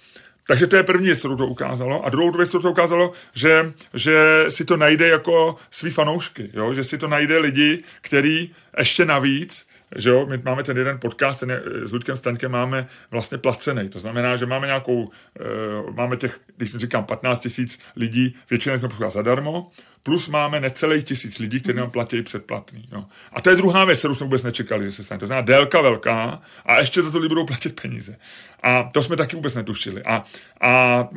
takže 0.46 0.66
to 0.66 0.76
je 0.76 0.82
první 0.82 1.06
věc, 1.06 1.18
kterou 1.18 1.36
to 1.36 1.46
ukázalo. 1.46 2.06
A 2.06 2.10
druhou 2.10 2.30
věc, 2.30 2.48
kterou 2.48 2.62
to 2.62 2.70
ukázalo, 2.70 3.12
že, 3.34 3.72
že 3.94 4.44
si 4.48 4.64
to 4.64 4.76
najde 4.76 5.08
jako 5.08 5.56
svý 5.70 5.90
fanoušky, 5.90 6.50
jo? 6.52 6.74
že 6.74 6.84
si 6.84 6.98
to 6.98 7.08
najde 7.08 7.38
lidi, 7.38 7.82
který 8.00 8.50
ještě 8.78 9.04
navíc 9.04 9.69
že 9.96 10.10
jo, 10.10 10.26
my 10.26 10.38
máme 10.38 10.62
ten 10.62 10.76
jeden 10.76 10.98
podcast, 10.98 11.40
ten 11.40 11.50
je, 11.50 11.62
s 11.84 11.92
Ludkem 11.92 12.16
Staňkem 12.16 12.52
máme 12.52 12.88
vlastně 13.10 13.38
placený. 13.38 13.88
To 13.88 13.98
znamená, 13.98 14.36
že 14.36 14.46
máme 14.46 14.66
nějakou, 14.66 15.02
uh, 15.02 15.94
máme 15.94 16.16
těch, 16.16 16.40
když 16.56 16.76
říkám 16.76 17.04
15 17.04 17.40
tisíc 17.40 17.80
lidí, 17.96 18.36
většina 18.50 18.76
z 18.76 18.80
toho 18.80 19.10
zadarmo, 19.10 19.70
plus 20.02 20.28
máme 20.28 20.60
necelých 20.60 21.04
tisíc 21.04 21.38
lidí, 21.38 21.60
kteří 21.60 21.78
nám 21.78 21.90
platí 21.90 22.22
předplatný. 22.22 22.88
Jo. 22.92 23.02
A 23.32 23.40
to 23.40 23.50
je 23.50 23.56
druhá 23.56 23.84
věc, 23.84 23.98
kterou 23.98 24.14
jsme 24.14 24.24
vůbec 24.24 24.42
nečekali, 24.42 24.84
že 24.84 24.92
se 24.92 25.04
stane. 25.04 25.18
To 25.18 25.26
znamená 25.26 25.46
délka 25.46 25.80
velká 25.80 26.42
a 26.66 26.78
ještě 26.78 27.02
za 27.02 27.10
to 27.10 27.18
lidi 27.18 27.28
budou 27.28 27.46
platit 27.46 27.80
peníze. 27.80 28.16
A 28.62 28.82
to 28.82 29.02
jsme 29.02 29.16
taky 29.16 29.36
vůbec 29.36 29.54
netušili. 29.54 30.02
A, 30.02 30.24
a, 30.60 31.08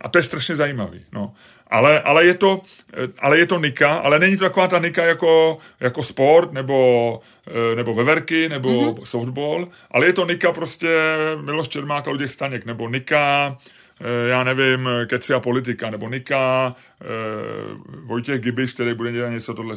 a 0.00 0.08
to 0.08 0.18
je 0.18 0.24
strašně 0.24 0.56
zajímavý. 0.56 1.04
No. 1.12 1.34
Ale, 1.72 2.00
ale, 2.00 2.24
je 2.24 2.34
to, 2.34 2.60
ale 3.18 3.38
je 3.38 3.46
to 3.46 3.58
nika, 3.58 3.94
ale 3.94 4.18
není 4.18 4.36
to 4.36 4.44
taková 4.44 4.68
ta 4.68 4.78
nika 4.78 5.04
jako, 5.04 5.58
jako 5.80 6.02
sport, 6.02 6.52
nebo, 6.52 7.20
nebo 7.76 7.94
veverky, 7.94 8.48
nebo 8.48 8.68
mm-hmm. 8.68 9.04
softball, 9.04 9.68
ale 9.90 10.06
je 10.06 10.12
to 10.12 10.24
nika 10.24 10.52
prostě 10.52 10.88
Miloš 11.40 11.68
Čermák 11.68 12.08
a 12.08 12.10
Luděk 12.10 12.30
Staněk, 12.30 12.66
nebo 12.66 12.88
nika, 12.88 13.56
já 14.28 14.44
nevím, 14.44 14.88
Keci 15.06 15.34
a 15.34 15.40
politika, 15.40 15.90
nebo 15.90 16.08
Nika, 16.08 16.76
Vojtěch 18.04 18.40
Gibiš, 18.40 18.72
který 18.72 18.94
bude 18.94 19.12
dělat 19.12 19.28
něco 19.28 19.54
tohle, 19.54 19.76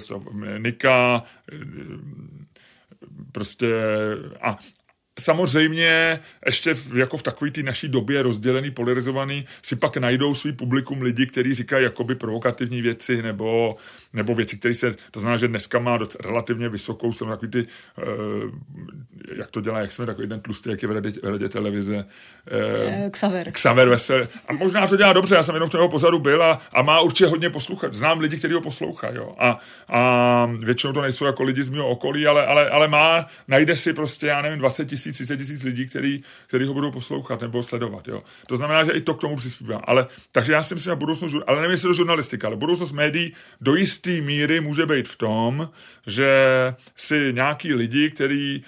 Nika, 0.57 1.23
prostě 3.31 3.67
a, 4.41 4.57
Samozřejmě 5.19 6.19
ještě 6.45 6.73
v, 6.73 6.97
jako 6.97 7.17
v 7.17 7.23
takové 7.23 7.51
té 7.51 7.63
naší 7.63 7.87
době 7.87 8.23
rozdělený, 8.23 8.71
polarizovaný, 8.71 9.45
si 9.61 9.75
pak 9.75 9.97
najdou 9.97 10.35
svý 10.35 10.51
publikum 10.51 11.01
lidi, 11.01 11.25
kteří 11.25 11.53
říkají 11.53 11.83
jakoby 11.83 12.15
provokativní 12.15 12.81
věci 12.81 13.21
nebo, 13.21 13.75
nebo 14.13 14.35
věci, 14.35 14.57
které 14.57 14.73
se, 14.73 14.95
to 15.11 15.19
znamená, 15.19 15.37
že 15.37 15.47
dneska 15.47 15.79
má 15.79 15.97
doc, 15.97 16.15
relativně 16.15 16.69
vysokou, 16.69 17.13
jsou 17.13 17.25
takový 17.25 17.51
ty, 17.51 17.67
uh, 17.97 18.51
jak 19.37 19.51
to 19.51 19.61
dělá, 19.61 19.79
jak 19.79 19.93
jsme 19.93 20.05
takový 20.05 20.27
ten 20.27 20.39
tlustý, 20.39 20.69
jak 20.69 20.81
je 20.81 20.87
v 20.87 20.91
radě, 20.91 21.11
v 21.23 21.31
radě 21.31 21.49
televize. 21.49 21.95
Uh, 21.95 23.09
Xaver. 23.09 23.51
Xaver 23.51 23.89
Vesel. 23.89 24.27
A 24.47 24.53
možná 24.53 24.87
to 24.87 24.97
dělá 24.97 25.13
dobře, 25.13 25.35
já 25.35 25.43
jsem 25.43 25.55
jenom 25.55 25.69
v 25.69 25.71
toho 25.71 25.89
pozadu 25.89 26.19
byl 26.19 26.43
a, 26.43 26.61
a 26.73 26.81
má 26.81 27.01
určitě 27.01 27.25
hodně 27.25 27.49
poslouchat. 27.49 27.93
Znám 27.93 28.19
lidi, 28.19 28.37
kteří 28.37 28.53
ho 28.53 28.61
poslouchají. 28.61 29.17
A, 29.37 29.59
a 29.87 30.45
většinou 30.59 30.93
to 30.93 31.01
nejsou 31.01 31.25
jako 31.25 31.43
lidi 31.43 31.63
z 31.63 31.69
mého 31.69 31.87
okolí, 31.87 32.27
ale, 32.27 32.45
ale, 32.45 32.69
ale 32.69 32.87
má, 32.87 33.27
najde 33.47 33.77
si 33.77 33.93
prostě, 33.93 34.27
já 34.27 34.41
nevím, 34.41 34.59
20 34.59 34.85
tisíc 34.85 35.04
tisíc, 35.05 35.27
30 35.27 35.37
tisíc 35.37 35.63
lidí, 35.63 35.85
který, 35.85 36.23
který 36.47 36.65
ho 36.65 36.73
budou 36.73 36.91
poslouchat 36.91 37.41
nebo 37.41 37.63
sledovat. 37.63 38.07
Jo. 38.07 38.23
To 38.47 38.57
znamená, 38.57 38.83
že 38.83 38.91
i 38.91 39.01
to 39.01 39.13
k 39.13 39.21
tomu 39.21 39.35
přispívá. 39.35 39.77
Ale, 39.77 40.07
takže 40.31 40.53
já 40.53 40.63
si 40.63 40.73
myslím, 40.73 40.91
že 40.91 40.95
budoucnost, 40.95 41.35
ale 41.47 41.61
nevím, 41.61 41.71
jestli 41.71 41.87
to 41.87 41.93
žurnalistika, 41.93 42.47
ale 42.47 42.55
budoucnost 42.55 42.91
médií 42.91 43.33
do 43.61 43.75
jisté 43.75 44.21
míry 44.21 44.59
může 44.61 44.85
být 44.85 45.09
v 45.09 45.15
tom, 45.15 45.69
že 46.07 46.29
si 46.95 47.33
nějaký 47.33 47.73
lidi, 47.73 48.11
který 48.11 48.63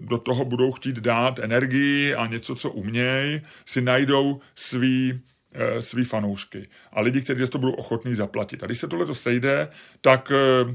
do 0.00 0.18
toho 0.18 0.44
budou 0.44 0.72
chtít 0.72 0.96
dát 0.96 1.38
energii 1.38 2.14
a 2.14 2.26
něco, 2.26 2.54
co 2.54 2.70
umějí, 2.70 3.40
si 3.66 3.80
najdou 3.80 4.40
svý 4.54 5.20
Eh, 5.52 5.82
svý 5.82 6.04
fanoušky 6.04 6.68
a 6.92 7.00
lidi, 7.00 7.20
kteří 7.20 7.50
to 7.50 7.58
budou 7.58 7.72
ochotní 7.72 8.14
zaplatit. 8.14 8.62
A 8.62 8.66
když 8.66 8.78
se 8.78 8.88
tohle 8.88 9.06
to 9.06 9.14
sejde, 9.14 9.68
tak 10.00 10.32
eh, 10.32 10.74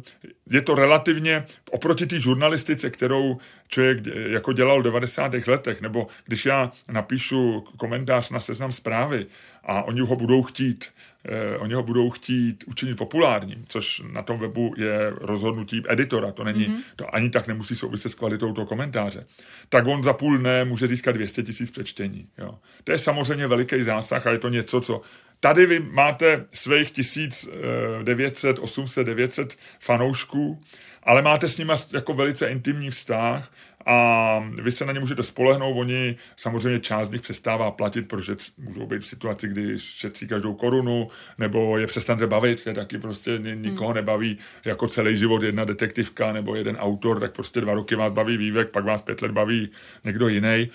je 0.49 0.61
to 0.61 0.75
relativně 0.75 1.45
oproti 1.75 2.05
té 2.05 2.19
žurnalistice, 2.19 2.89
kterou 2.89 3.37
člověk 3.67 3.97
jako 4.27 4.53
dělal 4.53 4.79
v 4.79 4.83
90. 4.83 5.31
letech, 5.47 5.81
nebo 5.81 6.07
když 6.25 6.45
já 6.45 6.71
napíšu 6.89 7.65
komentář 7.77 8.29
na 8.29 8.39
seznam 8.39 8.71
zprávy 8.71 9.25
a 9.63 9.83
oni 9.83 10.01
ho 10.01 10.15
budou 10.15 10.43
chtít 10.43 10.85
eh, 11.25 11.57
oni 11.57 11.73
ho 11.73 11.83
budou 11.83 12.09
chtít 12.09 12.63
učinit 12.67 12.95
populárním, 12.95 13.65
což 13.67 14.01
na 14.11 14.21
tom 14.21 14.39
webu 14.39 14.73
je 14.77 15.09
rozhodnutí 15.09 15.83
editora, 15.87 16.31
to 16.31 16.43
není, 16.43 16.67
mm-hmm. 16.67 16.95
to 16.95 17.15
ani 17.15 17.29
tak 17.29 17.47
nemusí 17.47 17.75
souviset 17.75 18.11
s 18.11 18.15
kvalitou 18.15 18.53
toho 18.53 18.67
komentáře, 18.67 19.25
tak 19.69 19.87
on 19.87 20.03
za 20.03 20.13
půl 20.13 20.37
dne 20.37 20.65
může 20.65 20.87
získat 20.87 21.11
200 21.11 21.43
tisíc 21.43 21.71
přečtení. 21.71 22.27
Jo. 22.37 22.59
To 22.83 22.91
je 22.91 22.97
samozřejmě 22.97 23.47
veliký 23.47 23.83
zásah 23.83 24.27
a 24.27 24.31
je 24.31 24.39
to 24.39 24.49
něco, 24.49 24.81
co 24.81 25.01
Tady 25.39 25.65
vy 25.65 25.79
máte 25.79 26.45
svých 26.53 26.91
1900, 26.91 28.59
800, 28.59 29.07
900 29.07 29.57
fanoušků, 29.79 30.61
ale 31.05 31.21
máte 31.21 31.49
s 31.49 31.57
nimi 31.57 31.73
jako 31.93 32.13
velice 32.13 32.47
intimní 32.47 32.89
vztah 32.89 33.51
a 33.85 34.39
vy 34.61 34.71
se 34.71 34.85
na 34.85 34.93
ně 34.93 34.99
můžete 34.99 35.23
spolehnout, 35.23 35.77
oni 35.77 36.15
samozřejmě 36.35 36.79
část 36.79 37.07
z 37.07 37.11
nich 37.11 37.21
přestává 37.21 37.71
platit, 37.71 38.07
protože 38.07 38.35
můžou 38.57 38.85
být 38.85 39.01
v 39.01 39.07
situaci, 39.07 39.47
kdy 39.47 39.79
šetří 39.79 40.27
každou 40.27 40.53
korunu, 40.53 41.07
nebo 41.37 41.77
je 41.77 41.87
přestanete 41.87 42.27
bavit, 42.27 42.63
to 42.63 42.69
je 42.69 42.75
taky 42.75 42.97
prostě 42.97 43.39
nikoho 43.55 43.87
hmm. 43.87 43.95
nebaví 43.95 44.37
jako 44.65 44.87
celý 44.87 45.17
život 45.17 45.43
jedna 45.43 45.65
detektivka 45.65 46.33
nebo 46.33 46.55
jeden 46.55 46.75
autor, 46.75 47.19
tak 47.19 47.31
prostě 47.31 47.61
dva 47.61 47.73
roky 47.73 47.95
vás 47.95 48.11
baví 48.11 48.37
vývek, 48.37 48.69
pak 48.69 48.85
vás 48.85 49.01
pět 49.01 49.21
let 49.21 49.31
baví 49.31 49.69
někdo 50.03 50.27
jiný. 50.27 50.69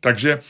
Takže 0.00 0.40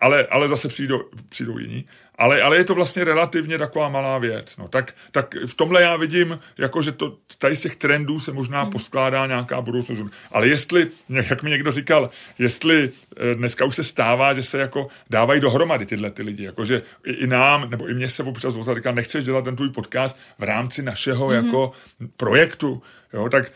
ale, 0.00 0.26
ale 0.26 0.48
zase 0.48 0.68
přijdou, 0.68 1.02
přijdou 1.28 1.58
jiní. 1.58 1.84
Ale, 2.18 2.42
ale 2.42 2.56
je 2.56 2.64
to 2.64 2.74
vlastně 2.74 3.04
relativně 3.04 3.58
taková 3.58 3.88
malá 3.88 4.18
věc. 4.18 4.56
No. 4.56 4.68
Tak, 4.68 4.94
tak 5.10 5.34
v 5.46 5.54
tomhle 5.54 5.82
já 5.82 5.96
vidím, 5.96 6.38
jako 6.58 6.82
že 6.82 6.92
to, 6.92 7.16
tady 7.38 7.56
z 7.56 7.60
těch 7.60 7.76
trendů 7.76 8.20
se 8.20 8.32
možná 8.32 8.62
hmm. 8.62 8.72
poskládá 8.72 9.26
nějaká 9.26 9.60
budoucnost. 9.60 10.12
Ale 10.32 10.48
jestli, 10.48 10.88
jak 11.08 11.42
mi 11.42 11.50
někdo 11.50 11.72
říkal, 11.72 12.10
jestli 12.38 12.90
eh, 13.16 13.34
dneska 13.34 13.64
už 13.64 13.76
se 13.76 13.84
stává, 13.84 14.34
že 14.34 14.42
se 14.42 14.58
jako 14.58 14.88
dávají 15.10 15.40
dohromady 15.40 15.86
tyhle 15.86 16.10
ty 16.10 16.22
lidi, 16.22 16.44
jako 16.44 16.64
že 16.64 16.82
i, 17.04 17.12
i 17.12 17.26
nám, 17.26 17.70
nebo 17.70 17.88
i 17.88 17.94
mě 17.94 18.08
se 18.08 18.22
občas 18.22 18.56
vozal, 18.56 18.74
říká, 18.74 18.92
nechceš 18.92 19.24
dělat 19.24 19.44
ten 19.44 19.56
tvůj 19.56 19.70
podcast 19.70 20.18
v 20.38 20.42
rámci 20.42 20.82
našeho 20.82 21.26
hmm. 21.26 21.36
jako 21.36 21.72
projektu, 22.16 22.82
jo, 23.12 23.28
tak 23.28 23.52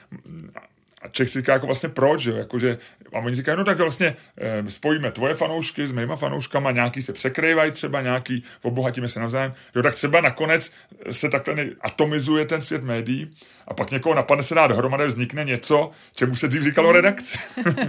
a 1.05 1.09
Čech 1.09 1.31
si 1.31 1.39
říká 1.39 1.53
jako 1.53 1.67
vlastně 1.67 1.89
proč, 1.89 2.25
jo? 2.25 2.37
Jako, 2.37 2.59
že, 2.59 2.79
a 3.13 3.19
oni 3.19 3.37
říkají, 3.37 3.59
no 3.59 3.65
tak 3.65 3.79
vlastně 3.79 4.17
eh, 4.39 4.71
spojíme 4.71 5.11
tvoje 5.11 5.35
fanoušky 5.35 5.87
s 5.87 5.93
mýma 5.93 6.17
fanouškama, 6.17 6.71
nějaký 6.71 7.03
se 7.03 7.13
překrývají 7.13 7.71
třeba, 7.71 8.03
nějaký 8.03 8.45
obohatíme 8.63 9.09
se 9.09 9.21
navzájem. 9.21 9.53
Jo, 9.77 9.83
tak 9.83 9.95
třeba 9.95 10.21
nakonec 10.21 10.73
se 11.11 11.29
takhle 11.29 11.67
atomizuje 11.81 12.45
ten 12.45 12.61
svět 12.61 12.85
médií 12.85 13.31
a 13.69 13.75
pak 13.75 13.91
někoho 13.91 14.15
napadne 14.15 14.45
se 14.45 14.55
dát 14.55 14.67
dohromady, 14.67 15.07
vznikne 15.07 15.45
něco, 15.45 15.91
čemu 16.15 16.37
se 16.37 16.49
dřív 16.49 16.63
říkalo 16.63 16.93
redakce. 16.93 17.39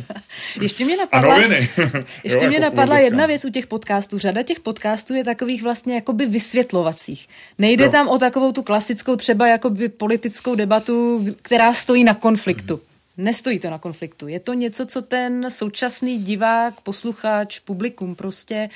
ještě 0.62 0.86
mě 0.86 0.97
napadla, 0.97 1.34
a 1.34 1.38
noviny. 1.38 1.69
ještě 2.23 2.43
jo, 2.43 2.47
mě 2.47 2.58
jako 2.58 2.75
napadla 2.75 2.99
jedna 2.99 3.25
věc 3.25 3.45
u 3.45 3.49
těch 3.49 3.67
podcastů. 3.67 4.19
Řada 4.19 4.43
těch 4.43 4.60
podcastů 4.60 5.13
je 5.13 5.23
takových 5.23 5.63
vlastně 5.63 5.95
jakoby 5.95 6.25
vysvětlovacích. 6.25 7.28
Nejde 7.58 7.86
jo. 7.86 7.91
tam 7.91 8.08
o 8.08 8.17
takovou 8.17 8.51
tu 8.51 8.63
klasickou 8.63 9.15
třeba 9.15 9.47
jakoby 9.47 9.89
politickou 9.89 10.56
debatu, 10.56 11.25
která 11.41 11.73
stojí 11.73 12.04
na 12.04 12.13
konfliktu. 12.13 12.75
Hmm. 12.75 12.95
Nestojí 13.17 13.60
to 13.60 13.69
na 13.69 13.78
konfliktu. 13.80 14.28
Je 14.28 14.39
to 14.39 14.54
něco, 14.54 14.86
co 14.86 15.01
ten 15.01 15.51
současný 15.51 16.23
divák, 16.23 16.82
posluchač, 16.82 17.60
publikum 17.60 18.15
prostě 18.15 18.69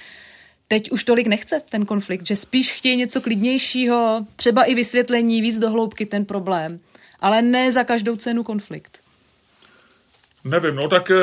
teď 0.68 0.92
už 0.92 1.04
tolik 1.04 1.28
nechce, 1.28 1.60
ten 1.70 1.86
konflikt, 1.86 2.28
že 2.28 2.36
spíš 2.36 2.72
chtějí 2.72 2.98
něco 2.98 3.22
klidnějšího, 3.22 4.26
třeba 4.36 4.64
i 4.64 4.76
vysvětlení, 4.76 5.42
víc 5.42 5.60
dohloubky 5.60 6.06
ten 6.06 6.26
problém, 6.26 6.80
ale 7.20 7.42
ne 7.42 7.72
za 7.72 7.84
každou 7.84 8.16
cenu 8.16 8.44
konflikt. 8.44 9.00
Nevím, 10.44 10.76
no 10.76 10.88
tak 10.88 11.12
eh, 11.12 11.16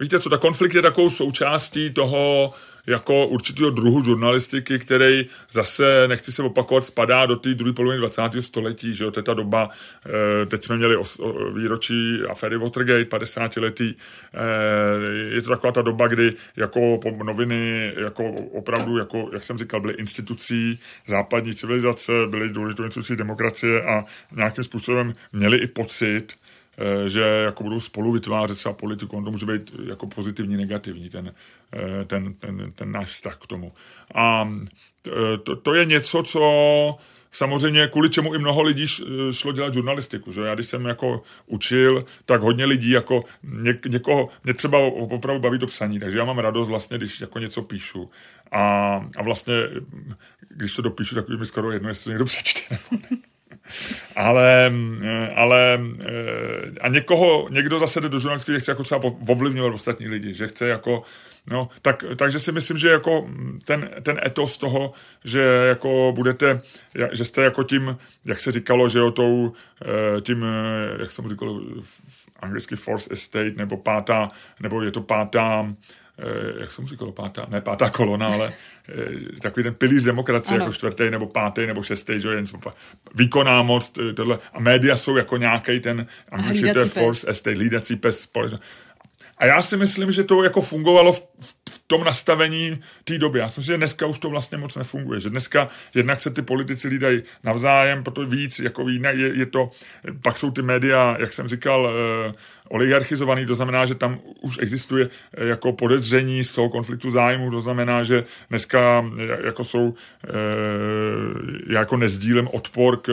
víte 0.00 0.20
co, 0.20 0.30
ta 0.30 0.38
konflikt 0.38 0.74
je 0.74 0.82
takovou 0.82 1.10
součástí 1.10 1.90
toho, 1.90 2.54
jako 2.88 3.26
určitého 3.26 3.70
druhu 3.70 4.04
žurnalistiky, 4.04 4.78
který 4.78 5.26
zase, 5.52 6.08
nechci 6.08 6.32
se 6.32 6.42
opakovat, 6.42 6.86
spadá 6.86 7.26
do 7.26 7.36
té 7.36 7.54
druhé 7.54 7.72
poloviny 7.72 8.00
20. 8.00 8.42
století, 8.42 8.94
že 8.94 9.04
jo, 9.04 9.10
to 9.10 9.20
je 9.20 9.24
ta 9.24 9.34
doba, 9.34 9.70
eh, 10.06 10.46
teď 10.46 10.64
jsme 10.64 10.76
měli 10.76 10.96
výročí 11.54 12.22
aféry 12.28 12.58
Watergate, 12.58 13.04
50 13.04 13.60
letý, 13.60 13.94
eh, 14.34 15.34
je 15.34 15.42
to 15.42 15.50
taková 15.50 15.72
ta 15.72 15.82
doba, 15.82 16.06
kdy 16.06 16.32
jako 16.56 17.00
noviny, 17.24 17.92
jako 17.96 18.30
opravdu, 18.30 18.98
jako, 18.98 19.30
jak 19.32 19.44
jsem 19.44 19.58
říkal, 19.58 19.80
byly 19.80 19.94
institucí 19.94 20.78
západní 21.06 21.54
civilizace, 21.54 22.12
byly 22.30 22.48
důležitou 22.48 22.84
institucí 22.84 23.16
demokracie 23.16 23.82
a 23.82 24.04
nějakým 24.36 24.64
způsobem 24.64 25.12
měli 25.32 25.58
i 25.58 25.66
pocit, 25.66 26.34
že 27.06 27.20
jako 27.20 27.64
budou 27.64 27.80
spolu 27.80 28.12
vytvářet 28.12 28.56
třeba 28.56 28.72
politiku. 28.72 29.16
On 29.16 29.24
to 29.24 29.30
může 29.30 29.46
být 29.46 29.72
jako 29.86 30.06
pozitivní, 30.06 30.56
negativní, 30.56 31.10
ten, 31.10 31.34
eh, 31.72 32.04
ten, 32.04 32.34
ten, 32.34 32.72
ten 32.74 32.92
náš 32.92 33.08
vztah 33.08 33.38
k 33.38 33.46
tomu. 33.46 33.72
A 34.14 34.48
eh, 35.06 35.38
to, 35.42 35.56
to 35.56 35.74
je 35.74 35.84
něco, 35.84 36.22
co 36.22 36.98
samozřejmě 37.32 37.88
kvůli 37.88 38.10
čemu 38.10 38.34
i 38.34 38.38
mnoho 38.38 38.62
lidí 38.62 38.86
šlo 39.30 39.52
dělat 39.52 39.74
žurnalistiku. 39.74 40.32
Že? 40.32 40.40
Já 40.40 40.54
když 40.54 40.66
jsem 40.66 40.86
jako 40.86 41.22
učil, 41.46 42.04
tak 42.26 42.40
hodně 42.40 42.64
lidí 42.64 42.90
jako 42.90 43.24
ně, 43.42 43.78
někoho, 43.88 44.28
mě 44.44 44.54
třeba 44.54 44.78
opravdu 44.78 45.40
baví 45.40 45.58
to 45.58 45.66
psaní, 45.66 46.00
takže 46.00 46.18
já 46.18 46.24
mám 46.24 46.38
radost 46.38 46.68
vlastně, 46.68 46.98
když 46.98 47.20
jako 47.20 47.38
něco 47.38 47.62
píšu. 47.62 48.10
A, 48.52 48.94
a 49.16 49.22
vlastně, 49.22 49.54
když 50.48 50.74
to 50.74 50.82
dopíšu, 50.82 51.14
tak 51.14 51.28
mi 51.28 51.46
skoro 51.46 51.72
jedno, 51.72 51.88
jestli 51.88 52.10
někdo 52.10 52.24
přečte 52.24 52.78
nebo 52.90 53.02
ne 53.10 53.18
ale, 54.16 54.72
ale 55.34 55.80
a 56.80 56.88
někoho, 56.88 57.48
někdo 57.50 57.78
zase 57.78 58.00
jde 58.00 58.08
do 58.08 58.20
žurnalistiky, 58.20 58.52
že 58.52 58.60
chce 58.60 58.70
jako 58.70 58.82
třeba 58.82 59.00
ovlivňovat 59.28 59.74
ostatní 59.74 60.08
lidi, 60.08 60.34
že 60.34 60.48
chce 60.48 60.68
jako, 60.68 61.02
no, 61.50 61.68
tak, 61.82 62.04
takže 62.16 62.40
si 62.40 62.52
myslím, 62.52 62.78
že 62.78 62.88
jako 62.88 63.28
ten, 63.64 63.90
ten 64.02 64.20
etos 64.26 64.58
toho, 64.58 64.92
že 65.24 65.42
jako 65.42 66.12
budete, 66.16 66.60
že 67.12 67.24
jste 67.24 67.42
jako 67.42 67.62
tím, 67.62 67.96
jak 68.24 68.40
se 68.40 68.52
říkalo, 68.52 68.88
že 68.88 68.98
jo, 68.98 69.10
tou, 69.10 69.52
eh, 69.82 70.20
tím, 70.20 70.44
eh, 70.44 70.96
jak 71.00 71.12
jsem 71.12 71.28
říkal, 71.28 71.60
anglicky 72.40 72.76
force 72.76 73.12
estate, 73.12 73.56
nebo 73.56 73.76
pátá, 73.76 74.28
nebo 74.60 74.82
je 74.82 74.90
to 74.90 75.00
pátá, 75.00 75.66
Eh, 75.66 75.74
jak 76.60 76.72
jsem 76.72 76.86
říkal, 76.86 77.12
pátá, 77.12 77.46
ne 77.48 77.60
pátá 77.60 77.90
kolona, 77.90 78.26
ale 78.26 78.52
eh, 78.88 79.40
takový 79.42 79.64
ten 79.64 79.74
pilíř 79.74 80.04
demokracie, 80.04 80.54
ano. 80.54 80.64
jako 80.64 80.72
čtvrtý 80.72 81.10
nebo 81.10 81.26
pátý 81.26 81.66
nebo 81.66 81.82
šestý, 81.82 82.20
že 82.20 82.28
jen 82.28 82.46
výkonná 83.14 83.62
moc, 83.62 83.92
tohle. 84.16 84.38
A 84.52 84.60
média 84.60 84.96
jsou 84.96 85.16
jako 85.16 85.36
nějaký 85.36 85.80
ten 85.80 86.06
je 86.52 86.74
force 86.88 87.30
estate, 87.30 87.58
lídací 87.58 87.96
pes 87.96 88.20
společnost. 88.20 88.62
A 89.38 89.46
já 89.46 89.62
si 89.62 89.76
myslím, 89.76 90.12
že 90.12 90.24
to 90.24 90.42
jako 90.42 90.60
fungovalo 90.62 91.12
v, 91.12 91.28
v 91.40 91.54
tom 91.86 92.04
nastavení 92.04 92.80
té 93.04 93.18
doby. 93.18 93.38
Já 93.38 93.48
si 93.48 93.60
myslím, 93.60 93.72
že 93.72 93.76
dneska 93.78 94.06
už 94.06 94.18
to 94.18 94.30
vlastně 94.30 94.58
moc 94.58 94.76
nefunguje. 94.76 95.20
Že 95.20 95.30
dneska 95.30 95.68
jednak 95.94 96.20
se 96.20 96.30
ty 96.30 96.42
politici 96.42 96.88
lídají 96.88 97.22
navzájem, 97.44 98.04
proto 98.04 98.26
víc, 98.26 98.58
jako 98.58 98.88
jinak 98.88 99.16
je, 99.16 99.34
je 99.34 99.46
to, 99.46 99.70
pak 100.22 100.38
jsou 100.38 100.50
ty 100.50 100.62
média, 100.62 101.16
jak 101.18 101.32
jsem 101.32 101.48
říkal, 101.48 101.90
eh, 101.90 102.34
oligarchizovaný, 102.68 103.46
to 103.46 103.54
znamená, 103.54 103.86
že 103.86 103.94
tam 103.94 104.20
už 104.40 104.58
existuje 104.60 105.08
eh, 105.08 105.44
jako 105.44 105.72
podezření 105.72 106.44
z 106.44 106.52
toho 106.52 106.68
konfliktu 106.68 107.10
zájmu, 107.10 107.50
to 107.50 107.60
znamená, 107.60 108.02
že 108.02 108.24
dneska 108.50 109.04
eh, 109.18 109.46
jako 109.46 109.64
jsou, 109.64 109.94
já 111.66 111.78
jako 111.78 111.96
nezdílem 111.96 112.48
odpor 112.52 112.96
k 112.96 113.08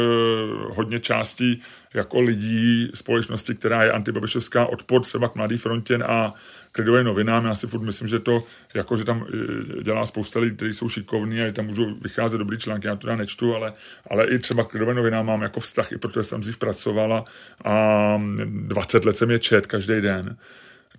hodně 0.70 1.00
částí 1.00 1.62
jako 1.94 2.22
lidí 2.22 2.92
společnosti, 2.94 3.56
která 3.56 3.84
je 3.84 3.92
antibabišovská, 3.92 4.66
odpor 4.66 5.02
třeba 5.02 5.30
k 5.30 5.36
Mladý 5.36 5.58
frontě 5.58 5.96
a 5.96 6.34
k 6.76 6.78
lidovým 6.78 7.06
novinám. 7.06 7.46
Já 7.46 7.56
si 7.56 7.68
furt 7.68 7.82
myslím, 7.82 8.08
že 8.08 8.20
to, 8.20 8.44
jako, 8.74 8.98
že 8.98 9.04
tam 9.04 9.26
e, 9.80 9.84
dělá 9.84 10.06
spousta 10.06 10.40
lidí, 10.40 10.56
kteří 10.56 10.74
jsou 10.74 10.90
šikovní 10.90 11.42
a 11.42 11.52
tam 11.52 11.66
můžou 11.66 11.96
vycházet 12.02 12.38
dobrý 12.38 12.58
články, 12.58 12.88
já 12.88 12.96
to 12.96 13.02
teda 13.02 13.16
nečtu, 13.16 13.56
ale, 13.56 13.74
ale 14.10 14.28
i 14.28 14.40
třeba 14.40 14.64
k 14.64 14.74
lidovým 14.74 14.96
novinám 14.96 15.26
mám 15.26 15.42
jako 15.42 15.60
vztah, 15.60 15.92
i 15.92 15.98
protože 15.98 16.24
jsem 16.24 16.42
dřív 16.42 16.58
pracovala 16.58 17.26
a 17.66 18.22
20 18.46 19.06
let 19.06 19.18
jsem 19.18 19.32
je 19.32 19.40
čet 19.40 19.68
každý 19.68 20.02
den 20.02 20.38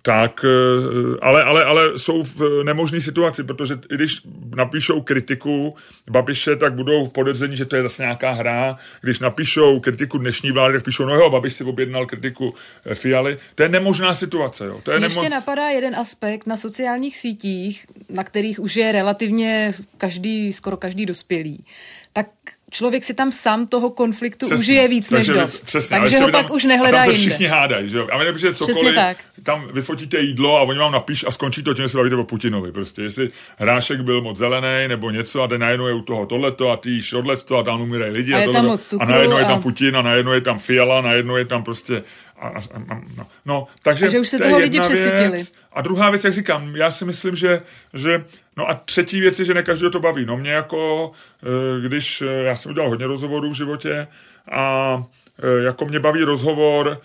tak, 0.07 0.45
eh, 0.45 1.17
ale, 1.21 1.43
ale, 1.43 1.65
ale 1.65 1.99
jsou 1.99 2.23
v 2.23 2.63
nemožné 2.63 3.01
situaci, 3.01 3.43
protože 3.43 3.73
i 3.91 3.95
když 3.95 4.21
napíšou 4.55 5.01
kritiku 5.01 5.75
Babiše, 6.09 6.55
tak 6.55 6.73
budou 6.73 7.05
v 7.05 7.11
podezření, 7.11 7.55
že 7.55 7.65
to 7.65 7.75
je 7.75 7.83
zase 7.83 8.03
nějaká 8.03 8.31
hra. 8.31 8.77
Když 9.01 9.19
napíšou 9.19 9.79
kritiku 9.79 10.17
dnešní 10.17 10.51
vlády, 10.51 10.73
tak 10.73 10.83
píšou, 10.83 11.05
no 11.05 11.15
jo, 11.15 11.29
Babiš 11.29 11.53
si 11.53 11.63
objednal 11.63 12.05
kritiku 12.05 12.53
eh, 12.85 12.95
Fialy. 12.95 13.37
To 13.55 13.63
je 13.63 13.69
nemožná 13.69 14.15
situace. 14.15 14.65
Jo. 14.65 14.79
To 14.83 14.91
je 14.91 15.03
Ještě 15.03 15.19
nemo... 15.19 15.29
napadá 15.29 15.67
jeden 15.69 15.95
aspekt 15.95 16.47
na 16.47 16.57
sociálních 16.57 17.17
sítích, 17.17 17.85
na 18.09 18.23
kterých 18.23 18.59
už 18.59 18.75
je 18.75 18.91
relativně 18.91 19.71
každý, 19.97 20.53
skoro 20.53 20.77
každý 20.77 21.05
dospělý. 21.05 21.65
Tak 22.13 22.27
člověk 22.71 23.03
si 23.03 23.13
tam 23.13 23.31
sám 23.31 23.67
toho 23.67 23.89
konfliktu 23.89 24.45
přesně, 24.45 24.61
užije 24.61 24.87
víc 24.87 25.09
než 25.09 25.27
dost. 25.27 25.65
Přesně, 25.65 25.99
takže 25.99 26.19
ho 26.19 26.31
pak 26.31 26.47
tam, 26.47 26.55
už 26.55 26.63
nehledá 26.63 27.01
a 27.01 27.05
tam 27.05 27.13
se 27.13 27.19
všichni 27.19 27.45
hádají, 27.45 27.89
že 27.89 27.97
jo? 27.97 28.07
A 28.11 28.17
nepřijde 28.17 28.55
cokoliv, 28.55 28.95
tak. 28.95 29.17
tam 29.43 29.67
vyfotíte 29.73 30.19
jídlo 30.19 30.57
a 30.57 30.61
oni 30.61 30.79
vám 30.79 30.91
napíš 30.91 31.25
a 31.27 31.31
skončí 31.31 31.63
to 31.63 31.73
tím, 31.73 31.85
že 31.85 31.89
se 31.89 31.97
bavíte 31.97 32.15
o 32.15 32.23
Putinovi. 32.23 32.71
Prostě 32.71 33.01
jestli 33.01 33.29
hrášek 33.57 34.01
byl 34.01 34.21
moc 34.21 34.37
zelený 34.37 34.87
nebo 34.87 35.11
něco 35.11 35.43
a 35.43 35.47
najednou 35.57 35.87
je 35.87 35.93
u 35.93 36.01
toho 36.01 36.25
tohleto 36.25 36.69
a 36.69 36.77
ty 36.77 36.89
jíš 36.89 37.09
tohleto 37.09 37.57
a 37.57 37.63
tam 37.63 37.81
umírají 37.81 38.11
lidi 38.11 38.33
a, 38.33 38.37
a, 38.37 38.41
je 38.41 38.61
moc 38.61 38.85
cukru, 38.85 39.07
a 39.07 39.11
najednou 39.11 39.35
a... 39.35 39.39
je 39.39 39.45
tam 39.45 39.61
Putin 39.61 39.97
a 39.97 40.01
najednou 40.01 40.31
je 40.31 40.41
tam 40.41 40.59
Fiala, 40.59 41.01
najednou 41.01 41.35
je 41.35 41.45
tam 41.45 41.63
prostě 41.63 42.03
a, 42.39 42.47
a, 42.47 42.59
a, 42.89 43.01
no. 43.17 43.27
no, 43.45 43.67
takže 43.83 44.05
a 44.05 44.09
že 44.09 44.19
už 44.19 44.29
se 44.29 44.37
toho 44.37 44.57
lidi 44.57 44.79
přesytili. 44.79 45.31
Věc. 45.31 45.53
A 45.73 45.81
druhá 45.81 46.09
věc, 46.09 46.23
jak 46.23 46.33
říkám, 46.33 46.75
já 46.75 46.91
si 46.91 47.05
myslím, 47.05 47.35
že, 47.35 47.61
že 47.93 48.25
no 48.57 48.69
a 48.69 48.73
třetí 48.73 49.19
věc 49.19 49.39
je, 49.39 49.45
že 49.45 49.53
ne 49.53 49.63
každého 49.63 49.91
to 49.91 49.99
baví. 49.99 50.25
No 50.25 50.37
mě 50.37 50.51
jako, 50.51 51.11
eh, 51.43 51.87
když, 51.87 52.21
eh, 52.21 52.25
já 52.25 52.55
jsem 52.55 52.71
udělal 52.71 52.89
hodně 52.89 53.07
rozhovorů 53.07 53.49
v 53.49 53.55
životě 53.55 54.07
a 54.51 55.03
eh, 55.39 55.63
jako 55.63 55.85
mě 55.85 55.99
baví 55.99 56.23
rozhovor 56.23 57.01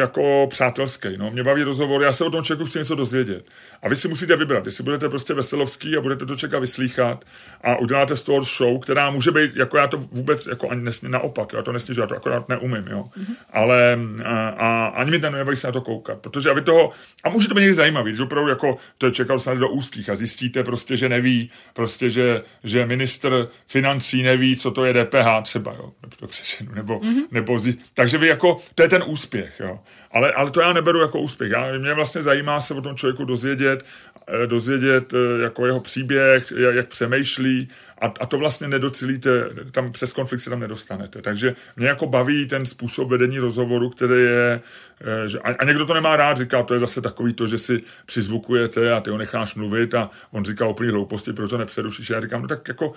jako 0.00 0.46
přátelský. 0.50 1.08
No. 1.16 1.30
Mě 1.30 1.42
baví 1.42 1.62
rozhovor, 1.62 2.02
já 2.02 2.12
se 2.12 2.24
o 2.24 2.30
tom 2.30 2.44
člověku 2.44 2.68
chci 2.68 2.78
něco 2.78 2.94
dozvědět. 2.94 3.44
A 3.82 3.88
vy 3.88 3.96
si 3.96 4.08
musíte 4.08 4.36
vybrat, 4.36 4.66
jestli 4.66 4.84
budete 4.84 5.08
prostě 5.08 5.34
veselovský 5.34 5.96
a 5.96 6.00
budete 6.00 6.26
to 6.26 6.36
čekat 6.36 6.58
vyslýchat 6.58 7.24
a 7.64 7.76
uděláte 7.76 8.16
z 8.16 8.22
toho 8.22 8.42
show, 8.42 8.80
která 8.80 9.10
může 9.10 9.30
být, 9.30 9.56
jako 9.56 9.76
já 9.76 9.86
to 9.86 9.96
vůbec, 9.96 10.46
jako 10.46 10.70
ani 10.70 10.82
nesni, 10.82 11.08
naopak, 11.08 11.52
já 11.52 11.62
to 11.62 11.72
nesnižu, 11.72 12.00
já 12.00 12.06
to 12.06 12.16
akorát 12.16 12.48
neumím, 12.48 12.84
jo. 12.90 13.04
Mm-hmm. 13.04 13.34
Ale 13.52 13.98
a, 14.24 14.48
a, 14.48 14.86
ani 14.86 15.10
mi 15.10 15.20
to 15.20 15.30
nebaví 15.30 15.56
se 15.56 15.66
na 15.66 15.72
to 15.72 15.80
koukat, 15.80 16.18
protože 16.18 16.50
aby 16.50 16.62
toho, 16.62 16.90
a 17.24 17.28
může 17.28 17.48
to 17.48 17.54
být 17.54 17.60
někdy 17.60 17.74
zajímavý, 17.74 18.14
že 18.14 18.22
opravdu 18.22 18.50
jako 18.50 18.76
to 18.98 19.06
je 19.06 19.12
čekal 19.12 19.38
snad 19.38 19.58
do 19.58 19.68
úzkých 19.68 20.10
a 20.10 20.16
zjistíte 20.16 20.64
prostě, 20.64 20.96
že 20.96 21.08
neví, 21.08 21.50
prostě, 21.74 22.10
že, 22.10 22.42
že 22.64 22.86
ministr 22.86 23.48
financí 23.66 24.22
neví, 24.22 24.56
co 24.56 24.70
to 24.70 24.84
je 24.84 25.04
DPH 25.04 25.42
třeba, 25.42 25.72
jo, 25.72 25.92
nebo 26.02 26.16
to 26.16 26.26
přešenu, 26.26 26.72
nebo, 26.74 26.98
mm-hmm. 26.98 27.22
nebo 27.30 27.58
zi, 27.58 27.76
takže 27.94 28.18
vy 28.18 28.26
jako, 28.26 28.56
to 28.74 28.82
je 28.82 28.88
ten 28.88 29.04
úspěch, 29.06 29.60
jo. 29.60 29.78
Ale, 30.12 30.32
ale 30.32 30.50
to 30.50 30.60
já 30.60 30.72
neberu 30.72 31.00
jako 31.00 31.20
úspěch. 31.20 31.50
Já, 31.50 31.78
mě 31.78 31.94
vlastně 31.94 32.22
zajímá 32.22 32.60
se 32.60 32.74
o 32.74 32.82
tom 32.82 32.96
člověku 32.96 33.24
dozvědět, 33.24 33.69
eh, 33.78 34.46
dozvědět 34.46 35.12
eh, 35.14 35.42
jako 35.42 35.66
jeho 35.66 35.80
příběh, 35.80 36.52
jak, 36.56 36.74
jak 36.74 36.88
přemýšlí 36.88 37.68
a, 38.00 38.06
a 38.20 38.26
to 38.26 38.38
vlastně 38.38 38.68
nedocílíte, 38.68 39.50
tam 39.70 39.92
přes 39.92 40.12
konflikt 40.12 40.40
se 40.40 40.50
tam 40.50 40.60
nedostanete. 40.60 41.22
Takže 41.22 41.54
mě 41.76 41.86
jako 41.86 42.06
baví 42.06 42.46
ten 42.46 42.66
způsob 42.66 43.08
vedení 43.08 43.38
rozhovoru, 43.38 43.90
který 43.90 44.22
je, 44.22 44.60
eh, 45.00 45.28
že, 45.28 45.38
a, 45.38 45.48
a 45.58 45.64
někdo 45.64 45.86
to 45.86 45.94
nemá 45.94 46.16
rád, 46.16 46.36
říká, 46.36 46.62
to 46.62 46.74
je 46.74 46.80
zase 46.80 47.00
takový 47.00 47.32
to, 47.32 47.46
že 47.46 47.58
si 47.58 47.82
přizvukujete 48.06 48.92
a 48.92 49.00
ty 49.00 49.10
ho 49.10 49.18
necháš 49.18 49.54
mluvit 49.54 49.94
a 49.94 50.10
on 50.30 50.44
říká 50.44 50.66
úplně 50.66 50.90
hlouposti, 50.90 51.32
proč 51.32 51.50
to 51.50 51.58
nepřerušíš. 51.58 52.10
Já 52.10 52.20
říkám, 52.20 52.42
no 52.42 52.48
tak 52.48 52.68
jako, 52.68 52.92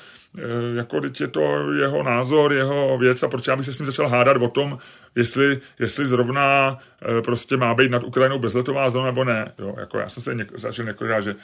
jako 0.75 1.01
teď 1.01 1.21
je 1.21 1.27
to 1.27 1.71
jeho 1.71 2.03
názor, 2.03 2.53
jeho 2.53 2.97
věc 2.97 3.23
a 3.23 3.27
proč 3.27 3.47
já 3.47 3.55
bych 3.55 3.65
se 3.65 3.73
s 3.73 3.79
ním 3.79 3.85
začal 3.85 4.07
hádat 4.07 4.37
o 4.41 4.47
tom, 4.47 4.77
jestli, 5.15 5.59
jestli 5.79 6.05
zrovna 6.05 6.77
e, 7.17 7.21
prostě 7.21 7.57
má 7.57 7.73
být 7.73 7.91
nad 7.91 8.03
Ukrajinou 8.03 8.39
bezletová 8.39 8.89
zóna 8.89 9.05
nebo 9.05 9.23
ne. 9.23 9.51
Jo, 9.59 9.75
jako 9.79 9.99
já 9.99 10.09
jsem 10.09 10.23
se 10.23 10.35
něk, 10.35 10.59
začal 10.59 10.85
několikrát, 10.85 11.21
že 11.21 11.35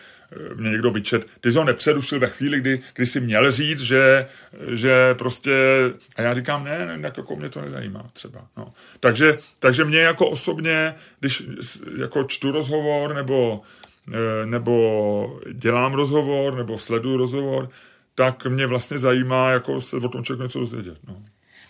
mě 0.55 0.69
někdo 0.69 0.91
vyčet, 0.91 1.27
ty 1.41 1.51
jsi 1.51 1.57
ho 1.57 1.63
nepřerušil 1.63 2.19
ve 2.19 2.27
chvíli, 2.27 2.59
kdy, 2.59 2.81
kdy 2.93 3.05
jsi 3.05 3.19
měl 3.19 3.48
říct, 3.51 3.81
že, 3.81 4.25
že 4.67 5.13
prostě, 5.13 5.53
a 6.15 6.21
já 6.21 6.33
říkám, 6.33 6.63
ne, 6.63 6.85
ne 6.85 7.01
tak 7.01 7.17
jako 7.17 7.35
mě 7.35 7.49
to 7.49 7.61
nezajímá 7.61 8.09
třeba. 8.13 8.47
No. 8.57 8.73
Takže, 8.99 9.37
takže 9.59 9.85
mě 9.85 9.99
jako 9.99 10.29
osobně, 10.29 10.95
když 11.19 11.43
jako 11.97 12.23
čtu 12.23 12.51
rozhovor 12.51 13.15
nebo, 13.15 13.61
e, 14.13 14.45
nebo 14.45 15.39
dělám 15.53 15.93
rozhovor 15.93 16.57
nebo 16.57 16.77
sleduju 16.77 17.17
rozhovor, 17.17 17.69
tak 18.15 18.45
mě 18.45 18.67
vlastně 18.67 18.97
zajímá 18.97 19.51
jako 19.51 19.81
se 19.81 19.97
o 19.97 20.09
tom 20.09 20.23
člověk 20.23 20.43
něco 20.43 20.59
dozvědět. 20.59 20.97
No. 21.07 21.21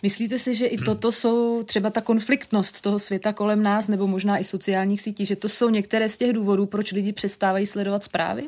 Myslíte 0.04 0.40
si, 0.40 0.56
že 0.56 0.66
i 0.66 0.78
toto 0.78 1.12
jsou 1.12 1.64
třeba 1.64 1.90
ta 1.90 2.02
konfliktnost 2.02 2.82
toho 2.82 3.00
světa 3.00 3.34
kolem 3.34 3.64
nás, 3.64 3.88
nebo 3.88 4.08
možná 4.08 4.38
i 4.38 4.44
sociálních 4.44 5.02
sítí, 5.02 5.26
že 5.26 5.36
to 5.36 5.50
jsou 5.50 5.70
některé 5.70 6.10
z 6.10 6.18
těch 6.18 6.34
důvodů, 6.34 6.66
proč 6.66 6.92
lidi 6.92 7.14
přestávají 7.14 7.66
sledovat 7.66 8.04
zprávy? 8.04 8.48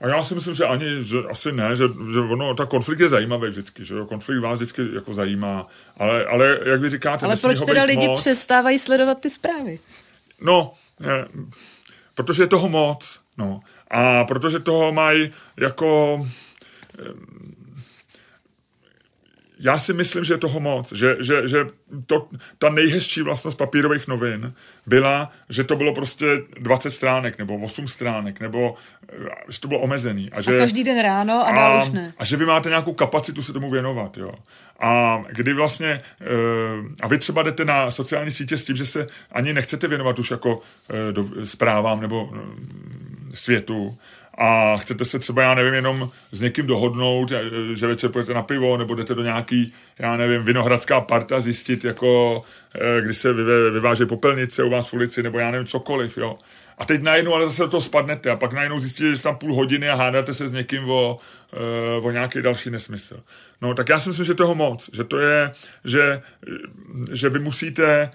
A 0.00 0.08
já 0.08 0.24
si 0.24 0.34
myslím, 0.34 0.54
že 0.54 0.64
ani, 0.64 1.04
že 1.04 1.18
asi 1.30 1.52
ne, 1.52 1.76
že, 1.76 1.84
že 2.12 2.20
ono, 2.20 2.54
ta 2.54 2.66
konflikt 2.66 3.00
je 3.00 3.08
zajímavý 3.08 3.48
vždycky, 3.48 3.84
že 3.84 3.94
jo, 3.94 4.06
konflikt 4.06 4.40
vás 4.40 4.58
vždycky 4.58 4.82
jako 4.94 5.14
zajímá, 5.14 5.66
ale, 5.96 6.26
ale 6.26 6.58
jak 6.64 6.80
vy 6.80 6.90
říkáte... 6.90 7.26
Ale 7.26 7.36
proč 7.36 7.60
teda 7.60 7.84
lidi 7.84 8.08
moc, 8.08 8.20
přestávají 8.20 8.78
sledovat 8.78 9.20
ty 9.20 9.30
zprávy? 9.30 9.78
No, 10.40 10.72
je, 11.00 11.28
protože 12.14 12.42
je 12.42 12.46
toho 12.46 12.68
moc, 12.68 13.20
no. 13.38 13.60
A 13.90 14.24
protože 14.24 14.58
toho 14.58 14.92
mají 14.92 15.30
jako 15.56 16.20
já 19.58 19.78
si 19.78 19.92
myslím, 19.92 20.24
že 20.24 20.34
je 20.34 20.38
toho 20.38 20.60
moc, 20.60 20.92
že, 20.92 21.16
že, 21.20 21.48
že 21.48 21.66
to, 22.06 22.28
ta 22.58 22.68
nejhezčí 22.68 23.22
vlastnost 23.22 23.58
papírových 23.58 24.08
novin 24.08 24.52
byla, 24.86 25.32
že 25.48 25.64
to 25.64 25.76
bylo 25.76 25.94
prostě 25.94 26.26
20 26.60 26.90
stránek 26.90 27.38
nebo 27.38 27.56
8 27.56 27.88
stránek, 27.88 28.40
nebo 28.40 28.74
eh, 29.12 29.14
že 29.48 29.60
to 29.60 29.68
bylo 29.68 29.80
omezený. 29.80 30.32
A, 30.32 30.40
že, 30.40 30.56
a 30.56 30.58
každý 30.58 30.84
den 30.84 31.02
ráno 31.02 31.46
a, 31.46 31.52
dál 31.52 31.82
už 31.82 31.90
ne. 31.90 32.12
A 32.18 32.24
že 32.24 32.36
vy 32.36 32.46
máte 32.46 32.68
nějakou 32.68 32.92
kapacitu 32.92 33.42
se 33.42 33.52
tomu 33.52 33.70
věnovat, 33.70 34.16
jo. 34.16 34.32
A 34.80 35.22
kdy 35.28 35.52
vlastně, 35.52 36.00
eh, 36.20 36.26
a 37.02 37.08
vy 37.08 37.18
třeba 37.18 37.42
jdete 37.42 37.64
na 37.64 37.90
sociální 37.90 38.30
sítě 38.30 38.58
s 38.58 38.64
tím, 38.64 38.76
že 38.76 38.86
se 38.86 39.06
ani 39.32 39.52
nechcete 39.52 39.88
věnovat 39.88 40.18
už 40.18 40.30
jako 40.30 40.60
eh, 40.90 41.12
do, 41.12 41.28
zprávám 41.44 42.00
nebo 42.00 42.30
světu, 43.34 43.98
a 44.38 44.76
chcete 44.76 45.04
se 45.04 45.18
třeba, 45.18 45.42
já 45.42 45.54
nevím, 45.54 45.74
jenom 45.74 46.10
s 46.32 46.40
někým 46.40 46.66
dohodnout, 46.66 47.32
že 47.74 47.86
večer 47.86 48.10
půjdete 48.10 48.34
na 48.34 48.42
pivo, 48.42 48.76
nebo 48.76 48.94
jdete 48.94 49.14
do 49.14 49.22
nějaký, 49.22 49.72
já 49.98 50.16
nevím, 50.16 50.42
vinohradská 50.42 51.00
parta 51.00 51.40
zjistit, 51.40 51.84
jako, 51.84 52.42
eh, 52.74 53.00
kdy 53.02 53.14
se 53.14 53.32
vyváží 53.70 54.06
popelnice 54.06 54.64
u 54.64 54.70
vás 54.70 54.88
v 54.88 54.94
ulici, 54.94 55.22
nebo 55.22 55.38
já 55.38 55.50
nevím, 55.50 55.66
cokoliv, 55.66 56.18
jo. 56.18 56.38
A 56.78 56.84
teď 56.84 57.02
najednou 57.02 57.34
ale 57.34 57.46
zase 57.46 57.62
do 57.62 57.68
toho 57.68 57.80
spadnete 57.80 58.30
a 58.30 58.36
pak 58.36 58.52
najednou 58.52 58.78
zjistíte, 58.78 59.10
že 59.10 59.16
jste 59.16 59.22
tam 59.22 59.36
půl 59.36 59.54
hodiny 59.54 59.88
a 59.88 59.94
hádáte 59.94 60.34
se 60.34 60.48
s 60.48 60.52
někým 60.52 60.90
o, 60.90 61.18
eh, 61.52 62.00
o 62.00 62.10
nějaký 62.10 62.42
další 62.42 62.70
nesmysl. 62.70 63.22
No 63.62 63.74
tak 63.74 63.88
já 63.88 64.00
si 64.00 64.08
myslím, 64.08 64.26
že 64.26 64.34
toho 64.34 64.54
moc, 64.54 64.90
že 64.92 65.04
to 65.04 65.18
je, 65.18 65.52
že, 65.84 66.22
že 67.12 67.28
vy 67.28 67.38
musíte 67.38 68.10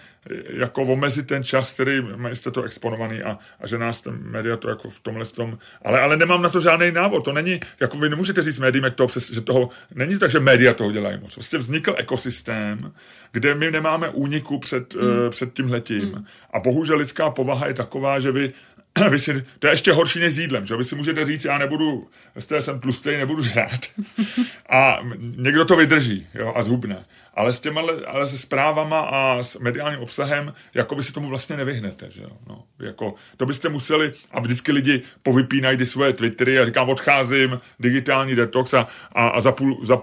jako 0.49 0.84
omezit 0.84 1.28
ten 1.28 1.43
čas, 1.43 1.74
který 1.74 2.03
jste 2.34 2.51
to 2.51 2.64
exponovaný 2.64 3.22
a, 3.22 3.39
a 3.59 3.68
že 3.68 3.78
nás 3.78 4.01
ten 4.01 4.18
média 4.22 4.57
to 4.57 4.70
jako 4.70 4.89
v 4.89 4.99
tomhle 4.99 5.26
tom, 5.26 5.57
ale, 5.86 5.99
ale 5.99 6.18
nemám 6.18 6.41
na 6.41 6.49
to 6.49 6.62
žádný 6.62 6.91
návod, 6.91 7.26
to 7.26 7.34
není, 7.34 7.59
jako 7.80 7.97
vy 7.97 8.09
nemůžete 8.09 8.41
říct 8.41 8.59
médiím, 8.59 8.86
to, 8.95 9.07
že 9.32 9.41
toho, 9.41 9.70
není 9.95 10.20
tak, 10.20 10.32
že 10.32 10.39
média 10.39 10.74
toho 10.74 10.91
dělají 10.91 11.20
moc. 11.22 11.34
Prostě 11.34 11.57
vznikl 11.57 11.95
ekosystém, 11.97 12.93
kde 13.32 13.55
my 13.55 13.72
nemáme 13.72 14.09
úniku 14.09 14.59
před, 14.59 14.95
mm. 14.95 15.01
uh, 15.01 15.30
před 15.30 15.53
tímhletím. 15.53 16.05
Mm. 16.05 16.26
A 16.53 16.59
bohužel 16.59 16.97
lidská 16.97 17.30
povaha 17.30 17.68
je 17.68 17.74
taková, 17.74 18.20
že 18.20 18.32
vy 18.32 18.50
vy 19.09 19.19
si, 19.19 19.45
to 19.59 19.67
je 19.67 19.73
ještě 19.73 19.91
horší 19.91 20.19
než 20.19 20.33
s 20.33 20.39
jídlem, 20.39 20.65
že 20.65 20.75
vy 20.75 20.83
si 20.83 20.95
můžete 20.95 21.25
říct, 21.25 21.45
já 21.45 21.57
nebudu, 21.57 22.09
jste 22.39 22.61
jsem 22.61 22.79
tlustý, 22.79 23.09
nebudu 23.09 23.43
žrát. 23.43 23.79
A 24.69 24.99
někdo 25.17 25.65
to 25.65 25.75
vydrží 25.75 26.27
jo, 26.33 26.53
a 26.55 26.63
zhubne. 26.63 27.05
Ale 27.33 27.53
s 27.53 27.59
těma, 27.59 27.81
ale 28.07 28.27
se 28.27 28.37
zprávama 28.37 28.99
a 28.99 29.43
s 29.43 29.59
mediálním 29.59 29.99
obsahem, 29.99 30.53
jako 30.73 30.95
by 30.95 31.03
si 31.03 31.13
tomu 31.13 31.29
vlastně 31.29 31.57
nevyhnete, 31.57 32.11
že 32.11 32.21
jo. 32.21 32.29
No, 32.47 32.63
jako, 32.79 33.13
to 33.37 33.45
byste 33.45 33.69
museli, 33.69 34.13
a 34.31 34.39
vždycky 34.39 34.71
lidi 34.71 35.01
povypínají 35.23 35.77
ty 35.77 35.85
svoje 35.85 36.13
Twittery 36.13 36.59
a 36.59 36.65
říkám, 36.65 36.89
odcházím, 36.89 37.59
digitální 37.79 38.35
detox 38.35 38.73
a, 38.73 38.87
a, 39.11 39.27
a 39.27 39.41
za, 39.41 39.51
půl, 39.51 39.79
za, 39.85 40.01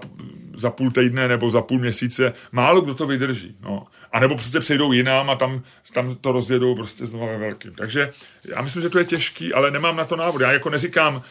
za 0.59 0.71
půl 0.71 0.91
týdne 0.91 1.27
nebo 1.27 1.49
za 1.49 1.61
půl 1.61 1.79
měsíce, 1.79 2.33
málo 2.51 2.81
kdo 2.81 2.95
to 2.95 3.07
vydrží. 3.07 3.55
No. 3.61 3.87
A 4.11 4.19
nebo 4.19 4.35
prostě 4.35 4.59
přejdou 4.59 4.91
jinam 4.91 5.29
a 5.29 5.35
tam, 5.35 5.63
tam 5.93 6.15
to 6.15 6.31
rozjedou 6.31 6.75
prostě 6.75 7.05
znova 7.05 7.25
ve 7.25 7.37
velkým. 7.37 7.73
Takže 7.73 8.11
já 8.47 8.61
myslím, 8.61 8.81
že 8.81 8.89
to 8.89 8.99
je 8.99 9.05
těžký, 9.05 9.53
ale 9.53 9.71
nemám 9.71 9.95
na 9.95 10.05
to 10.05 10.15
návod. 10.15 10.41
Já 10.41 10.51
jako 10.51 10.69
neříkám, 10.69 11.21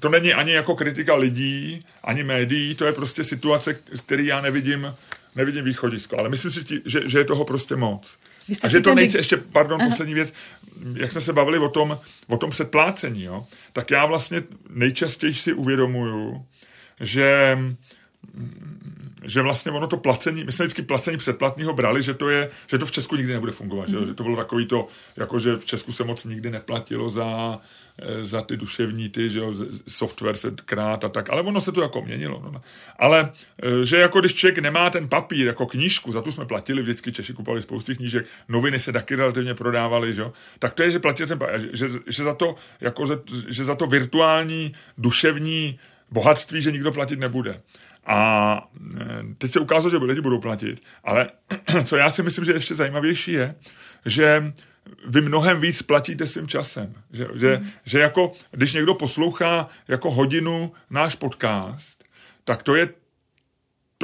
to 0.00 0.08
není 0.08 0.34
ani 0.34 0.52
jako 0.52 0.74
kritika 0.74 1.14
lidí, 1.14 1.84
ani 2.04 2.24
médií, 2.24 2.74
to 2.74 2.84
je 2.84 2.92
prostě 2.92 3.24
situace, 3.24 3.78
z 3.92 4.00
který 4.00 4.26
já 4.26 4.40
nevidím, 4.40 4.94
nevidím 5.36 5.64
východisko. 5.64 6.18
Ale 6.18 6.28
myslím 6.28 6.50
si, 6.50 6.82
že, 6.84 7.08
že 7.08 7.18
je 7.18 7.24
toho 7.24 7.44
prostě 7.44 7.76
moc. 7.76 8.18
A 8.62 8.68
že 8.68 8.80
to 8.80 8.94
nejde, 8.94 9.18
ještě, 9.18 9.36
pardon, 9.36 9.80
Aha. 9.80 9.90
poslední 9.90 10.14
věc, 10.14 10.34
jak 10.94 11.12
jsme 11.12 11.20
se 11.20 11.32
bavili 11.32 11.58
o 11.58 11.68
tom, 11.68 11.98
o 12.26 12.36
tom 12.36 12.50
předplácení, 12.50 13.22
jo, 13.22 13.46
tak 13.72 13.90
já 13.90 14.06
vlastně 14.06 14.42
nejčastěji 14.70 15.34
si 15.34 15.52
uvědomuju, 15.52 16.46
že 17.00 17.58
že 19.24 19.42
vlastně 19.42 19.72
ono 19.72 19.86
to 19.86 19.96
placení, 19.96 20.44
my 20.44 20.52
jsme 20.52 20.64
vždycky 20.64 20.82
placení 20.82 21.16
předplatného 21.16 21.72
brali, 21.72 22.02
že 22.02 22.14
to 22.14 22.30
je, 22.30 22.50
že 22.66 22.78
to 22.78 22.86
v 22.86 22.92
Česku 22.92 23.16
nikdy 23.16 23.32
nebude 23.32 23.52
fungovat, 23.52 23.88
mm. 23.88 24.00
že, 24.00 24.06
že 24.06 24.14
to 24.14 24.22
bylo 24.22 24.36
takový 24.36 24.66
to, 24.66 24.88
jako 25.16 25.38
že 25.38 25.56
v 25.56 25.64
Česku 25.64 25.92
se 25.92 26.04
moc 26.04 26.24
nikdy 26.24 26.50
neplatilo 26.50 27.10
za, 27.10 27.60
eh, 27.98 28.24
za 28.24 28.42
ty 28.42 28.56
duševní 28.56 29.08
ty, 29.08 29.30
že 29.30 29.38
jo, 29.38 29.54
software 29.88 30.36
se 30.36 30.50
krát 30.64 31.04
a 31.04 31.08
tak, 31.08 31.30
ale 31.30 31.42
ono 31.42 31.60
se 31.60 31.72
to 31.72 31.82
jako 31.82 32.02
měnilo. 32.02 32.50
No. 32.52 32.60
Ale 32.98 33.32
eh, 33.62 33.84
že 33.84 33.96
jako 33.96 34.20
když 34.20 34.34
člověk 34.34 34.58
nemá 34.58 34.90
ten 34.90 35.08
papír 35.08 35.46
jako 35.46 35.66
knížku, 35.66 36.12
za 36.12 36.22
tu 36.22 36.32
jsme 36.32 36.46
platili, 36.46 36.82
vždycky 36.82 37.12
Češi 37.12 37.32
kupovali 37.32 37.62
spousty 37.62 37.96
knížek, 37.96 38.26
noviny 38.48 38.80
se 38.80 38.92
taky 38.92 39.14
relativně 39.14 39.54
prodávaly, 39.54 40.14
že 40.14 40.20
jo, 40.20 40.32
tak 40.58 40.74
to 40.74 40.82
je, 40.82 40.90
že 40.90 40.98
platil 40.98 41.26
ten 41.26 41.38
papír, 41.38 41.68
že, 41.72 41.88
že, 42.06 42.24
za 42.24 42.34
to, 42.34 42.56
jako, 42.80 43.06
že 43.48 43.64
za 43.64 43.74
to 43.74 43.86
virtuální 43.86 44.74
duševní 44.98 45.78
bohatství, 46.10 46.62
že 46.62 46.72
nikdo 46.72 46.92
platit 46.92 47.18
nebude. 47.18 47.60
A 48.06 48.68
e, 49.00 49.34
teď 49.38 49.50
se 49.50 49.60
ukázalo, 49.60 49.90
že 49.90 49.96
lidi 49.96 50.20
budou 50.20 50.40
platit, 50.40 50.82
ale 51.04 51.30
co 51.84 51.96
já 51.96 52.10
si 52.10 52.22
myslím, 52.22 52.44
že 52.44 52.52
ještě 52.52 52.74
zajímavější 52.74 53.32
je, 53.32 53.54
že 54.06 54.52
vy 55.06 55.20
mnohem 55.20 55.60
víc 55.60 55.82
platíte 55.82 56.26
svým 56.26 56.48
časem. 56.48 56.94
Že, 57.12 57.28
že, 57.34 57.56
mm. 57.56 57.68
že 57.84 57.98
jako, 57.98 58.32
když 58.50 58.72
někdo 58.72 58.94
poslouchá 58.94 59.68
jako 59.88 60.10
hodinu 60.10 60.72
náš 60.90 61.14
podcast, 61.14 62.04
tak 62.44 62.62
to 62.62 62.74
je 62.74 62.88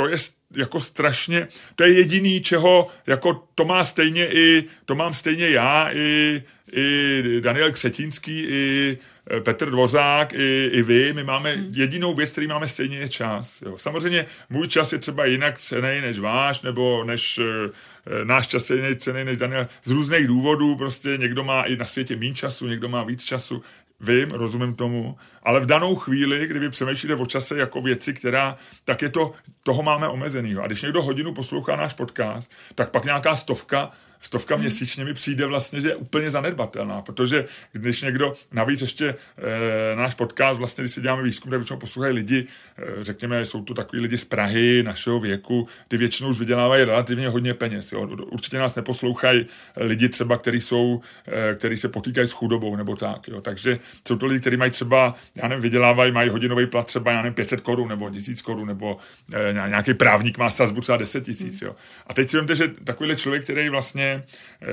to 0.01 0.09
je 0.09 0.16
jako 0.57 0.80
strašně, 0.80 1.48
to 1.76 1.84
je 1.84 1.92
jediný, 1.92 2.40
čeho, 2.40 2.88
jako 3.07 3.44
to 3.55 3.64
má 3.64 3.84
stejně 3.84 4.26
i, 4.26 4.64
to 4.84 4.94
mám 4.94 5.14
stejně 5.14 5.48
já, 5.48 5.90
i, 5.92 6.42
i 6.72 7.40
Daniel 7.40 7.72
Křetínský, 7.72 8.40
i 8.48 8.98
e, 9.36 9.40
Petr 9.40 9.70
Dvozák, 9.70 10.32
i, 10.32 10.70
i 10.72 10.82
vy, 10.82 11.12
my 11.12 11.24
máme 11.24 11.53
hmm. 11.53 11.72
jedinou 11.76 12.14
věc, 12.14 12.30
který 12.30 12.46
máme 12.46 12.68
stejně 12.68 12.98
je 12.98 13.09
čas. 13.09 13.62
Jo. 13.62 13.78
Samozřejmě 13.78 14.26
můj 14.51 14.68
čas 14.68 14.92
je 14.92 14.98
třeba 14.98 15.24
jinak 15.24 15.59
cený 15.59 16.01
než 16.01 16.18
váš, 16.18 16.62
nebo 16.62 17.05
než 17.05 17.38
e, 17.38 17.42
e, 17.42 18.24
náš 18.24 18.46
čas 18.46 18.70
je 18.70 18.76
jiný 18.76 18.96
cený 18.96 19.24
než 19.24 19.36
Daniel. 19.36 19.68
Z 19.84 19.90
různých 19.90 20.26
důvodů, 20.26 20.76
prostě 20.76 21.16
někdo 21.16 21.44
má 21.44 21.62
i 21.62 21.76
na 21.76 21.86
světě 21.86 22.16
méně 22.16 22.34
času, 22.34 22.68
někdo 22.68 22.88
má 22.88 23.05
víc 23.05 23.24
času. 23.24 23.62
Vím, 24.01 24.30
rozumím 24.30 24.74
tomu, 24.74 25.16
ale 25.42 25.61
v 25.61 25.66
danou 25.66 25.96
chvíli, 25.96 26.46
kdy 26.46 26.59
vy 26.59 26.70
přemýšlíte 26.70 27.14
o 27.14 27.26
čase 27.26 27.59
jako 27.59 27.82
věci, 27.82 28.14
která, 28.14 28.57
tak 28.84 29.03
je 29.03 29.09
to, 29.09 29.32
toho 29.62 29.82
máme 29.82 30.09
omezenýho. 30.09 30.62
A 30.62 30.66
když 30.66 30.82
někdo 30.82 31.03
hodinu 31.03 31.34
poslouchá 31.34 31.76
náš 31.76 31.94
podcast, 31.94 32.51
tak 32.74 32.90
pak 32.90 33.05
nějaká 33.05 33.36
stovka 33.36 33.90
stovka 34.21 34.55
hmm. 34.55 34.62
měsíčně 34.62 35.05
mi 35.05 35.14
přijde 35.14 35.47
vlastně, 35.47 35.81
že 35.81 35.89
je 35.89 35.97
úplně 35.97 36.31
zanedbatelná, 36.31 37.03
protože 37.03 37.47
když 37.73 38.03
někdo, 38.03 38.35
navíc 38.53 38.81
ještě 38.81 39.09
e, 39.09 39.97
náš 39.97 40.14
podcast, 40.14 40.59
vlastně 40.59 40.85
když 40.85 40.95
si 40.95 41.01
děláme 41.01 41.23
výzkum, 41.23 41.51
tak 41.51 41.61
většinou 41.61 41.79
poslouchají 41.79 42.14
lidi, 42.14 42.47
e, 42.79 43.05
řekněme, 43.05 43.47
jsou 43.47 43.62
to 43.62 43.75
takový 43.75 44.03
lidi 44.03 44.18
z 44.18 44.25
Prahy, 44.25 44.83
našeho 44.83 45.21
věku, 45.21 45.68
ty 45.89 45.97
většinou 45.97 46.31
už 46.31 46.39
vydělávají 46.39 46.85
relativně 46.85 47.29
hodně 47.29 47.55
peněz. 47.55 47.93
Jo. 47.93 48.01
Určitě 48.07 48.59
nás 48.59 48.77
neposlouchají 48.77 49.47
lidi 49.77 50.09
třeba, 50.09 50.39
kteří 50.39 50.61
jsou, 50.61 51.01
e, 51.27 51.55
který 51.55 51.77
se 51.77 51.89
potýkají 51.89 52.27
s 52.29 52.33
chudobou 52.33 52.77
nebo 52.77 52.97
tak. 52.97 53.29
Jo. 53.29 53.41
Takže 53.41 53.79
jsou 54.09 54.16
to 54.16 54.27
lidi, 54.27 54.41
kteří 54.41 54.57
mají 54.57 54.71
třeba, 54.71 55.14
já 55.37 55.49
nevím, 55.49 55.62
vydělávají, 55.62 56.12
mají 56.12 56.31
hodinový 56.31 56.66
plat 56.66 56.87
třeba, 56.87 57.12
já 57.12 57.23
nevím, 57.23 57.35
500 57.35 57.61
korun 57.61 57.89
nebo 57.89 58.11
1000 58.11 58.43
korun, 58.43 58.68
nebo 58.68 58.99
e, 59.33 59.53
nějaký 59.53 59.95
právník 59.95 60.39
má 60.39 60.51
sazbu 60.51 60.81
třeba 60.81 60.99
10 60.99 61.25
tisíc. 61.25 61.62
Hmm. 61.62 61.73
A 62.07 62.14
teď 62.14 62.31
si 62.31 62.37
vemte, 62.37 62.55
že 62.55 62.68
takovýhle 62.85 63.16
člověk, 63.16 63.45
který 63.45 63.68
vlastně 63.68 64.09
eh, 64.11 64.66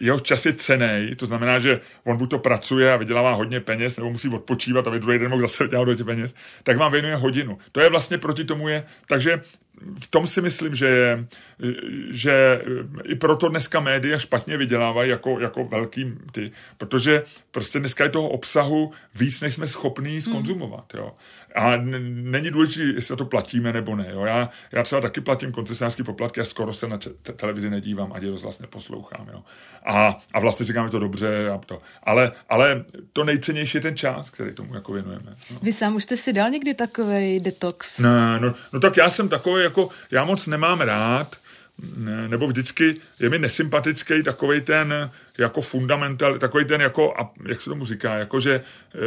jeho 0.00 0.20
čas 0.20 0.46
je 0.46 0.52
cený, 0.52 1.14
to 1.16 1.26
znamená, 1.26 1.58
že 1.58 1.80
on 2.04 2.16
buď 2.16 2.30
to 2.30 2.38
pracuje 2.38 2.92
a 2.92 2.96
vydělává 2.96 3.32
hodně 3.32 3.60
peněz, 3.60 3.96
nebo 3.96 4.10
musí 4.10 4.28
odpočívat, 4.28 4.86
aby 4.86 4.98
druhý 4.98 5.18
den 5.18 5.30
mohl 5.30 5.42
zase 5.42 5.68
dělat 5.68 5.84
do 5.84 5.94
těch 5.94 6.06
peněz, 6.06 6.34
tak 6.62 6.76
vám 6.76 6.92
věnuje 6.92 7.16
hodinu. 7.16 7.58
To 7.72 7.80
je 7.80 7.90
vlastně 7.90 8.18
proti 8.18 8.44
tomu 8.44 8.68
je, 8.68 8.84
takže 9.08 9.40
v 10.00 10.06
tom 10.06 10.26
si 10.26 10.40
myslím, 10.40 10.74
že, 10.74 10.86
je, 10.86 11.26
že 12.10 12.62
i 13.04 13.14
proto 13.14 13.48
dneska 13.48 13.80
média 13.80 14.18
špatně 14.18 14.56
vydělávají 14.56 15.10
jako, 15.10 15.40
jako 15.40 15.64
velký 15.64 16.12
ty, 16.32 16.50
protože 16.78 17.22
prostě 17.50 17.80
dneska 17.80 18.04
je 18.04 18.10
toho 18.10 18.28
obsahu 18.28 18.92
víc, 19.14 19.40
než 19.40 19.54
jsme 19.54 19.68
schopní 19.68 20.22
skonzumovat. 20.22 20.94
Jo. 20.94 21.12
A 21.54 21.76
není 21.76 22.50
důležité, 22.50 22.84
jestli 22.84 23.16
to 23.16 23.24
platíme 23.24 23.72
nebo 23.72 23.96
ne. 23.96 24.06
Jo. 24.10 24.24
Já, 24.24 24.50
já 24.72 24.82
třeba 24.82 25.00
taky 25.00 25.20
platím 25.20 25.52
koncesionářský 25.52 26.02
poplatky 26.02 26.40
a 26.40 26.44
skoro 26.44 26.74
se 26.74 26.88
na 26.88 26.98
te- 26.98 27.32
televizi 27.32 27.70
nedívám, 27.70 28.12
ať 28.12 28.22
rozhlas 28.22 28.42
vlastně 28.42 28.66
poslouchám. 28.66 29.28
Jo. 29.32 29.42
A, 29.86 30.18
a 30.34 30.40
vlastně 30.40 30.66
říkám, 30.66 30.86
že 30.86 30.90
to 30.90 30.98
dobře. 30.98 31.50
A 31.50 31.58
to. 31.58 31.82
Ale, 32.02 32.32
ale 32.48 32.84
to 33.12 33.24
nejcennější 33.24 33.76
je 33.76 33.82
ten 33.82 33.96
čas, 33.96 34.30
který 34.30 34.52
tomu 34.52 34.74
jako 34.74 34.92
věnujeme. 34.92 35.36
No. 35.50 35.58
Vy 35.62 35.72
sám 35.72 35.96
už 35.96 36.04
jste 36.04 36.16
si 36.16 36.32
dal 36.32 36.50
někdy 36.50 36.74
takový 36.74 37.40
detox? 37.40 37.98
Ne, 37.98 38.40
no, 38.40 38.54
no 38.72 38.80
tak 38.80 38.96
já 38.96 39.10
jsem 39.10 39.28
takový, 39.28 39.62
jako 39.62 39.88
já 40.10 40.24
moc 40.24 40.46
nemám 40.46 40.80
rád, 40.80 41.36
nebo 42.28 42.46
vždycky 42.46 42.94
je 43.20 43.30
mi 43.30 43.38
nesympatický 43.38 44.22
takový 44.22 44.60
ten, 44.60 45.10
jako 45.38 45.60
fundamental, 45.60 46.38
takový 46.38 46.64
ten 46.64 46.80
jako, 46.80 47.14
jak 47.46 47.60
se 47.60 47.70
tomu 47.70 47.84
říká, 47.84 48.14
jako 48.14 48.40
že 48.40 48.60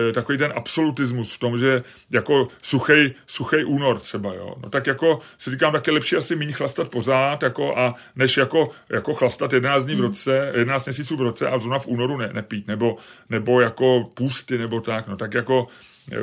eh, 0.10 0.14
takový 0.14 0.38
ten 0.38 0.54
absolutismus 0.56 1.36
v 1.36 1.40
tom, 1.40 1.60
že 1.60 1.84
jako 2.12 2.48
suchej, 2.62 3.14
suchej 3.28 3.66
únor 3.66 4.00
třeba, 4.00 4.34
jo. 4.34 4.56
No 4.64 4.70
tak 4.70 4.88
jako 4.88 5.20
si 5.38 5.52
říkám, 5.52 5.74
tak 5.74 5.88
je 5.88 5.94
lepší 5.94 6.16
asi 6.16 6.36
méně 6.36 6.54
chlastat 6.54 6.90
pořád, 6.90 7.44
jako 7.44 7.78
a 7.78 7.96
než 8.16 8.38
jako, 8.38 8.72
jako 8.90 9.14
chlastat 9.14 9.54
11 9.54 9.86
dní 9.86 9.96
v 9.96 9.98
hmm. 9.98 10.08
roce, 10.08 10.52
11 10.56 10.86
měsíců 10.86 11.18
v 11.18 11.22
roce 11.22 11.50
a 11.50 11.60
zrovna 11.60 11.80
v 11.80 11.88
únoru 11.88 12.18
ne, 12.18 12.30
nepít, 12.34 12.68
nebo, 12.68 12.98
nebo 13.30 13.62
jako 13.62 14.12
půsty, 14.14 14.58
nebo 14.58 14.82
tak, 14.82 15.08
no 15.08 15.18
tak 15.18 15.34
jako 15.34 15.68
eh, 16.12 16.18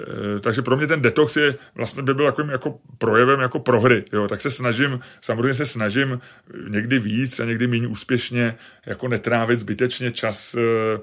Eh, 0.00 0.40
takže 0.40 0.62
pro 0.62 0.76
mě 0.76 0.86
ten 0.86 1.02
detox 1.02 1.36
je 1.36 1.54
vlastně 1.74 2.02
by 2.02 2.14
byl 2.14 2.26
takovým 2.26 2.50
jako 2.50 2.78
projevem 2.98 3.40
jako 3.40 3.58
prohry, 3.58 4.04
jo, 4.12 4.28
tak 4.28 4.42
se 4.42 4.50
snažím, 4.50 5.00
samozřejmě 5.20 5.54
se 5.54 5.66
snažím 5.66 6.20
někdy 6.68 6.98
víc 6.98 7.40
a 7.40 7.44
někdy 7.44 7.66
méně 7.66 7.86
úspěšně 7.86 8.54
jako 8.86 9.03
netrávit 9.08 9.60
zbytečně 9.60 10.12
čas 10.12 10.54
Eh, 10.54 10.98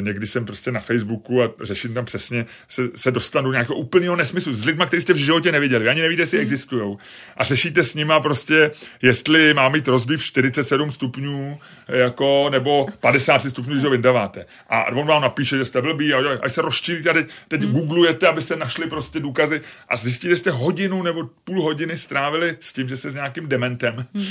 někdy 0.00 0.26
jsem 0.26 0.44
prostě 0.44 0.72
na 0.72 0.80
Facebooku 0.80 1.42
a 1.42 1.50
řeším 1.62 1.94
tam 1.94 2.04
přesně, 2.04 2.46
se, 2.68 2.88
se 2.94 3.10
dostanu 3.10 3.52
nějakého 3.52 3.76
úplného 3.76 4.16
nesmyslu 4.16 4.52
s 4.52 4.64
lidmi, 4.64 4.84
kteří 4.86 5.02
jste 5.02 5.12
v 5.12 5.16
životě 5.16 5.52
neviděli, 5.52 5.88
ani 5.88 6.00
nevíte, 6.00 6.22
jestli 6.22 6.38
hmm. 6.38 6.42
existují. 6.42 6.96
A 7.36 7.44
řešíte 7.44 7.84
s 7.84 7.94
nima 7.94 8.20
prostě, 8.20 8.70
jestli 9.02 9.54
má 9.54 9.68
mít 9.68 9.88
rozbiv 9.88 10.24
47 10.24 10.90
stupňů, 10.90 11.58
jako, 11.88 12.48
nebo 12.50 12.86
50 13.00 13.38
stupňů, 13.38 13.72
když 13.72 13.84
ho 13.84 13.90
vydáváte. 13.90 14.46
A 14.68 14.86
on 14.86 15.06
vám 15.06 15.22
napíše, 15.22 15.58
že 15.58 15.64
jste 15.64 15.82
blbý, 15.82 16.14
a 16.14 16.18
až 16.42 16.52
se 16.52 16.62
rozčílíte 16.62 17.10
a 17.10 17.12
teď, 17.12 17.28
teď 17.48 17.62
hmm. 17.62 17.72
googlujete, 17.72 18.28
abyste 18.28 18.56
našli 18.56 18.86
prostě 18.86 19.20
důkazy 19.20 19.60
a 19.88 19.96
zjistíte, 19.96 20.34
že 20.34 20.36
jste 20.36 20.50
hodinu 20.50 21.02
nebo 21.02 21.30
půl 21.44 21.62
hodiny 21.62 21.98
strávili 21.98 22.56
s 22.60 22.72
tím, 22.72 22.88
že 22.88 22.96
jste 22.96 23.10
s 23.10 23.14
nějakým 23.14 23.48
dementem. 23.48 24.06
Hmm. 24.14 24.26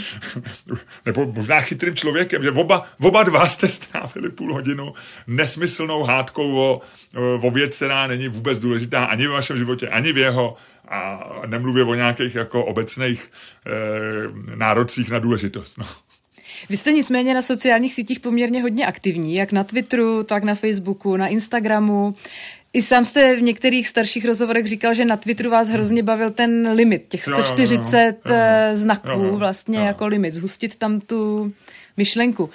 nebo 1.06 1.26
možná 1.26 1.62
chytrým 1.62 1.96
člověkem, 1.96 2.44
že 2.44 2.52
oba, 2.52 2.86
oba 3.00 3.24
dva 3.24 3.50
jste 3.50 3.70
strávili 3.70 4.30
půl 4.30 4.54
hodinu 4.54 4.94
nesmyslnou 5.38 6.04
hádkou 6.04 6.56
o, 6.58 6.82
o 7.42 7.52
věc, 7.52 7.76
která 7.76 8.08
není 8.08 8.28
vůbec 8.28 8.60
důležitá 8.60 9.06
ani 9.06 9.28
v 9.28 9.32
vašem 9.32 9.58
životě, 9.58 9.88
ani 9.88 10.14
v 10.14 10.18
jeho 10.18 10.58
a 10.88 11.30
nemluvě 11.46 11.84
o 11.84 11.94
nějakých 11.94 12.36
jako 12.36 12.66
obecných 12.66 13.32
e, 13.66 14.56
nárocích 14.56 15.10
na 15.10 15.20
důležitost. 15.20 15.78
No. 15.78 15.86
Vy 16.70 16.78
jste 16.78 16.92
nicméně 16.92 17.34
na 17.34 17.42
sociálních 17.42 17.94
sítích 17.94 18.20
poměrně 18.20 18.62
hodně 18.62 18.86
aktivní, 18.86 19.36
jak 19.36 19.52
na 19.52 19.64
Twitteru, 19.64 20.24
tak 20.24 20.44
na 20.44 20.56
Facebooku, 20.56 21.18
na 21.18 21.28
Instagramu. 21.28 22.16
I 22.74 22.82
sám 22.82 23.06
jste 23.06 23.36
v 23.36 23.42
některých 23.42 23.88
starších 23.88 24.26
rozhovorech 24.26 24.68
říkal, 24.68 24.94
že 24.94 25.06
na 25.06 25.18
Twitteru 25.18 25.50
vás 25.50 25.70
hrozně 25.70 26.04
bavil 26.04 26.32
ten 26.32 26.72
limit, 26.72 27.06
těch 27.10 27.24
140 27.24 27.98
jo, 27.98 28.04
jo, 28.04 28.36
jo, 28.36 28.42
jo, 28.70 28.76
znaků, 28.76 29.10
jo, 29.10 29.24
jo, 29.24 29.38
vlastně 29.38 29.78
jo. 29.78 29.86
jako 29.86 30.08
limit, 30.08 30.34
zhustit 30.34 30.76
tam 30.76 31.00
tu 31.00 31.52
myšlenku. 31.98 32.50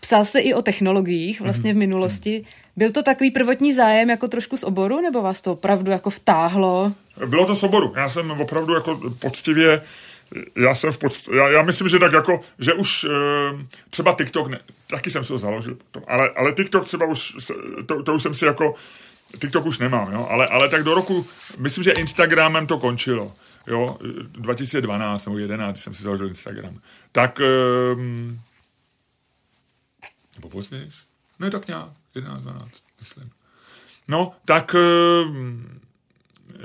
Psal 0.00 0.24
jste 0.24 0.38
i 0.38 0.54
o 0.54 0.62
technologiích 0.62 1.40
vlastně 1.40 1.74
v 1.74 1.76
minulosti. 1.76 2.44
Byl 2.76 2.90
to 2.90 3.02
takový 3.02 3.30
prvotní 3.30 3.72
zájem 3.72 4.10
jako 4.10 4.28
trošku 4.28 4.56
z 4.56 4.64
oboru, 4.64 5.00
nebo 5.00 5.22
vás 5.22 5.40
to 5.40 5.52
opravdu 5.52 5.90
jako 5.90 6.10
vtáhlo? 6.10 6.92
Bylo 7.26 7.46
to 7.46 7.56
z 7.56 7.62
oboru. 7.62 7.92
Já 7.96 8.08
jsem 8.08 8.30
opravdu 8.30 8.74
jako 8.74 9.00
poctivě 9.18 9.82
já 10.56 10.74
jsem 10.74 10.92
v 10.92 10.98
podst- 10.98 11.34
já, 11.34 11.48
já, 11.48 11.62
myslím, 11.62 11.88
že 11.88 11.98
tak 11.98 12.12
jako, 12.12 12.40
že 12.58 12.74
už 12.74 13.04
e, 13.04 13.08
třeba 13.90 14.14
TikTok, 14.14 14.48
ne, 14.48 14.60
taky 14.86 15.10
jsem 15.10 15.24
si 15.24 15.32
ho 15.32 15.38
založil, 15.38 15.76
ale, 16.08 16.30
ale 16.36 16.52
TikTok 16.52 16.84
třeba 16.84 17.06
už, 17.06 17.36
to, 17.86 18.02
to 18.02 18.14
už 18.14 18.22
jsem 18.22 18.34
si 18.34 18.44
jako, 18.44 18.74
TikTok 19.40 19.66
už 19.66 19.78
nemám, 19.78 20.12
jo, 20.12 20.26
ale, 20.30 20.46
ale 20.46 20.68
tak 20.68 20.82
do 20.82 20.94
roku, 20.94 21.26
myslím, 21.58 21.84
že 21.84 21.90
Instagramem 21.90 22.66
to 22.66 22.78
končilo, 22.78 23.32
jo, 23.66 23.98
2012 24.38 25.26
nebo 25.26 25.36
2011 25.36 25.80
jsem 25.80 25.94
si 25.94 26.02
založil 26.02 26.28
Instagram. 26.28 26.78
Tak 27.12 27.40
e, 27.40 27.44
nebo 30.36 30.48
později? 30.48 30.90
Ne, 31.38 31.50
tak 31.50 31.68
nějak, 31.68 31.88
11, 32.14 32.42
12, 32.42 32.70
myslím. 33.00 33.30
No, 34.08 34.32
tak, 34.44 34.74
eh, 34.74 35.28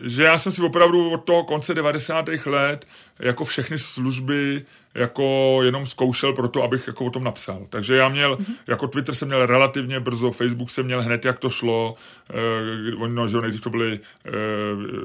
že 0.03 0.23
já 0.23 0.39
jsem 0.39 0.51
si 0.51 0.61
opravdu 0.61 1.11
od 1.11 1.17
toho 1.17 1.43
konce 1.43 1.73
90. 1.73 2.45
let 2.45 2.87
jako 3.19 3.45
všechny 3.45 3.77
služby 3.77 4.65
jako 4.95 5.59
jenom 5.63 5.85
zkoušel 5.85 6.33
pro 6.33 6.47
to, 6.47 6.63
abych 6.63 6.87
jako 6.87 7.05
o 7.05 7.09
tom 7.09 7.23
napsal. 7.23 7.67
Takže 7.69 7.95
já 7.95 8.09
měl, 8.09 8.35
mm-hmm. 8.35 8.55
jako 8.67 8.87
Twitter 8.87 9.15
jsem 9.15 9.27
měl 9.27 9.45
relativně 9.45 9.99
brzo, 9.99 10.31
Facebook 10.31 10.71
jsem 10.71 10.85
měl 10.85 11.01
hned, 11.01 11.25
jak 11.25 11.39
to 11.39 11.49
šlo. 11.49 11.95
Eh, 12.29 12.95
oni, 12.95 13.13
no, 13.13 13.27
že 13.27 13.37
nejdřív 13.37 13.61
to 13.61 13.69
byli 13.69 13.99
eh, 14.25 14.31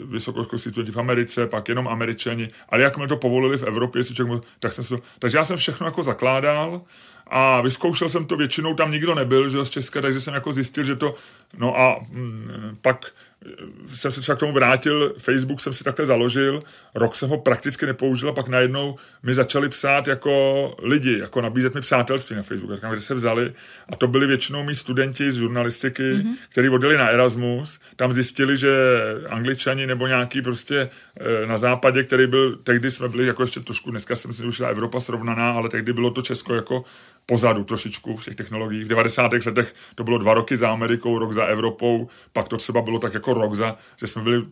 vysokoškolský 0.05 0.71
studenti 0.71 0.93
v 0.93 0.99
Americe, 0.99 1.47
pak 1.47 1.69
jenom 1.69 1.89
Američani, 1.89 2.51
ale 2.69 2.83
jak 2.83 2.97
mi 2.97 3.07
to 3.07 3.17
povolili 3.17 3.59
v 3.59 3.63
Evropě, 3.63 4.05
člověk, 4.05 4.43
tak 4.61 4.73
jsem 4.73 4.85
si 4.85 4.97
to, 4.97 5.03
takže 5.19 5.39
já 5.39 5.45
jsem 5.45 5.57
všechno 5.57 5.87
jako 5.87 6.03
zakládal 6.03 6.83
a 7.27 7.61
vyzkoušel 7.61 8.11
jsem 8.11 8.27
to, 8.27 8.37
většinou 8.37 8.75
tam 8.75 8.93
nikdo 8.93 9.15
nebyl, 9.15 9.49
že 9.49 9.65
z 9.65 9.71
Česka, 9.71 10.01
takže 10.01 10.21
jsem 10.21 10.35
jako 10.35 10.53
zjistil, 10.53 10.85
že 10.85 10.97
to, 10.97 11.15
no 11.59 11.79
a 11.79 12.01
mm, 12.11 12.79
pak 12.83 13.13
jsem 13.95 14.13
se 14.13 14.21
třeba 14.21 14.37
k 14.37 14.39
tomu 14.39 14.53
vrátil, 14.53 15.15
Facebook 15.19 15.61
jsem 15.61 15.73
si 15.73 15.85
takhle 15.85 16.07
založil, 16.07 16.63
rok 16.95 17.15
jsem 17.15 17.29
ho 17.29 17.39
prakticky 17.39 17.87
nepoužil 17.87 18.29
a 18.29 18.33
pak 18.33 18.49
najednou 18.49 18.97
mi 19.23 19.35
začali 19.35 19.69
psát 19.69 20.09
jako 20.09 20.75
lidi, 20.83 21.19
jako 21.19 21.41
nabízet 21.41 21.75
mi 21.75 21.81
přátelství 21.81 22.37
na 22.37 22.43
Facebooku, 22.43 22.75
říkám, 22.75 22.93
kde 22.93 23.01
se 23.01 23.15
vzali 23.15 23.53
a 23.89 23.97
to 23.97 24.09
byli 24.09 24.27
většinou 24.27 24.65
mý 24.65 24.75
studenti 24.75 25.33
z 25.33 25.37
žurnalistiky, 25.37 26.03
mm-hmm. 26.03 26.35
kteří 26.49 26.69
odjeli 26.69 26.97
na 26.97 27.09
Erasmus, 27.09 27.81
tam 27.97 28.13
zjistili, 28.13 28.57
že 28.57 28.71
angličani 29.29 29.87
nebo 29.87 30.07
nějaký 30.07 30.43
prostě 30.43 30.91
eh, 31.21 31.47
na 31.47 31.59
západě, 31.59 32.03
který 32.03 32.27
byl, 32.27 32.57
tehdy 32.57 32.91
jsme 32.91 33.09
byli 33.09 33.27
jako 33.27 33.43
ještě 33.43 33.61
trošku, 33.61 33.91
dneska 33.91 34.17
jsem 34.17 34.33
si 34.33 34.43
ušila 34.43 34.69
Evropa 34.69 35.01
srovnaná, 35.01 35.51
ale 35.51 35.69
tehdy 35.69 35.93
bylo 35.93 36.11
to 36.11 36.23
Česko 36.23 36.55
jako 36.55 36.85
pozadu 37.27 37.65
trošičku 37.65 38.17
v 38.17 38.25
těch 38.25 38.35
technologiích. 38.35 38.85
V 38.85 38.89
90. 38.89 39.33
letech 39.33 39.75
to 39.95 40.05
bylo 40.05 40.19
dva 40.19 40.35
roky 40.35 40.57
za 40.57 40.71
Amerikou, 40.71 41.19
rok 41.19 41.33
za 41.33 41.45
Evropou, 41.45 42.09
pak 42.33 42.49
to 42.49 42.57
třeba 42.57 42.83
bylo 42.83 42.99
tak 42.99 43.15
jako 43.15 43.35
rok 43.35 43.55
za, 43.55 43.77
že 43.97 44.07
jsme 44.07 44.23
byli, 44.23 44.45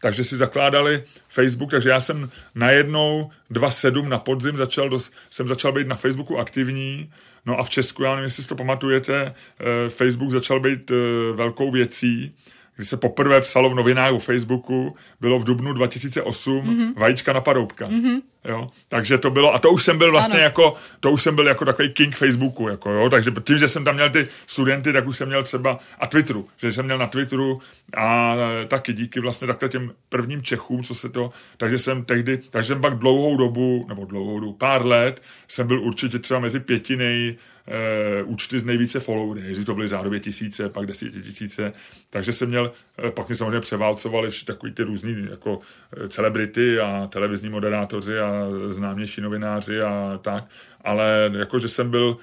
takže 0.00 0.24
si 0.24 0.36
zakládali 0.36 1.02
Facebook, 1.28 1.70
takže 1.70 1.90
já 1.90 2.00
jsem 2.00 2.30
najednou 2.54 3.30
2.7 3.50 4.08
na 4.08 4.18
podzim 4.18 4.56
začal, 4.56 4.88
dos, 4.88 5.10
jsem 5.30 5.48
začal 5.48 5.72
být 5.72 5.86
na 5.86 5.96
Facebooku 5.96 6.38
aktivní, 6.38 7.12
no 7.46 7.58
a 7.58 7.64
v 7.64 7.70
Česku, 7.70 8.02
já 8.02 8.10
nevím, 8.10 8.24
jestli 8.24 8.42
si 8.42 8.48
to 8.48 8.54
pamatujete, 8.54 9.34
eh, 9.60 9.90
Facebook 9.90 10.30
začal 10.30 10.60
být 10.60 10.90
eh, 10.90 11.32
velkou 11.32 11.70
věcí, 11.70 12.34
když 12.76 12.88
se 12.88 12.96
poprvé 12.96 13.40
psalo 13.40 13.70
v 13.70 13.74
novinách 13.74 14.12
o 14.12 14.18
Facebooku, 14.18 14.96
bylo 15.20 15.38
v 15.38 15.44
dubnu 15.44 15.72
2008 15.72 16.66
mm-hmm. 16.66 16.92
vajíčka 16.96 17.32
na 17.32 17.40
paroubka. 17.40 17.88
Mm-hmm. 17.88 18.20
Jo? 18.44 18.68
Takže 18.88 19.18
to 19.18 19.30
bylo, 19.30 19.54
a 19.54 19.58
to 19.58 19.70
už 19.70 19.84
jsem 19.84 19.98
byl 19.98 20.10
vlastně 20.10 20.38
ano. 20.38 20.44
jako, 20.44 20.74
to 21.00 21.10
už 21.10 21.22
jsem 21.22 21.36
byl 21.36 21.46
jako 21.46 21.64
takový 21.64 21.90
king 21.90 22.16
Facebooku, 22.16 22.68
jako, 22.68 22.90
jo? 22.90 23.10
takže 23.10 23.30
tím, 23.44 23.58
že 23.58 23.68
jsem 23.68 23.84
tam 23.84 23.94
měl 23.94 24.10
ty 24.10 24.28
studenty, 24.46 24.92
tak 24.92 25.06
už 25.06 25.16
jsem 25.16 25.28
měl 25.28 25.42
třeba, 25.42 25.78
a 25.98 26.06
Twitteru, 26.06 26.48
že 26.56 26.72
jsem 26.72 26.84
měl 26.84 26.98
na 26.98 27.06
Twitteru 27.06 27.60
a 27.96 28.36
taky 28.68 28.92
díky 28.92 29.20
vlastně 29.20 29.46
takhle 29.46 29.68
těm 29.68 29.92
prvním 30.08 30.42
Čechům, 30.42 30.82
co 30.82 30.94
se 30.94 31.08
to, 31.08 31.30
takže 31.56 31.78
jsem 31.78 32.04
tehdy, 32.04 32.38
takže 32.50 32.68
jsem 32.68 32.80
pak 32.80 32.98
dlouhou 32.98 33.36
dobu, 33.36 33.86
nebo 33.88 34.04
dlouhou 34.04 34.40
dobu, 34.40 34.52
pár 34.52 34.86
let, 34.86 35.22
jsem 35.48 35.66
byl 35.66 35.80
určitě 35.82 36.18
třeba 36.18 36.40
mezi 36.40 36.60
pěti 36.60 36.96
nej, 36.96 37.36
e, 37.66 38.22
účty 38.22 38.60
z 38.60 38.64
nejvíce 38.64 39.00
followery, 39.00 39.42
nejdřív 39.42 39.66
to 39.66 39.74
byly 39.74 39.88
řádově 39.88 40.20
tisíce, 40.20 40.68
pak 40.68 40.88
tisíce, 41.22 41.72
takže 42.10 42.32
jsem 42.32 42.48
měl, 42.48 42.72
e, 43.08 43.10
pak 43.10 43.28
mě 43.28 43.36
samozřejmě 43.36 43.60
převálcovali 43.60 44.30
takový 44.44 44.72
ty 44.72 44.82
různý 44.82 45.26
jako 45.30 45.60
e, 46.04 46.08
celebrity 46.08 46.80
a 46.80 47.08
televizní 47.12 47.48
moderátoři 47.48 48.18
a 48.18 48.27
známější 48.68 49.20
novináři 49.20 49.82
a 49.82 50.18
tak, 50.22 50.44
ale 50.84 51.30
jakože 51.38 51.68
jsem 51.68 51.90
byl, 51.90 52.16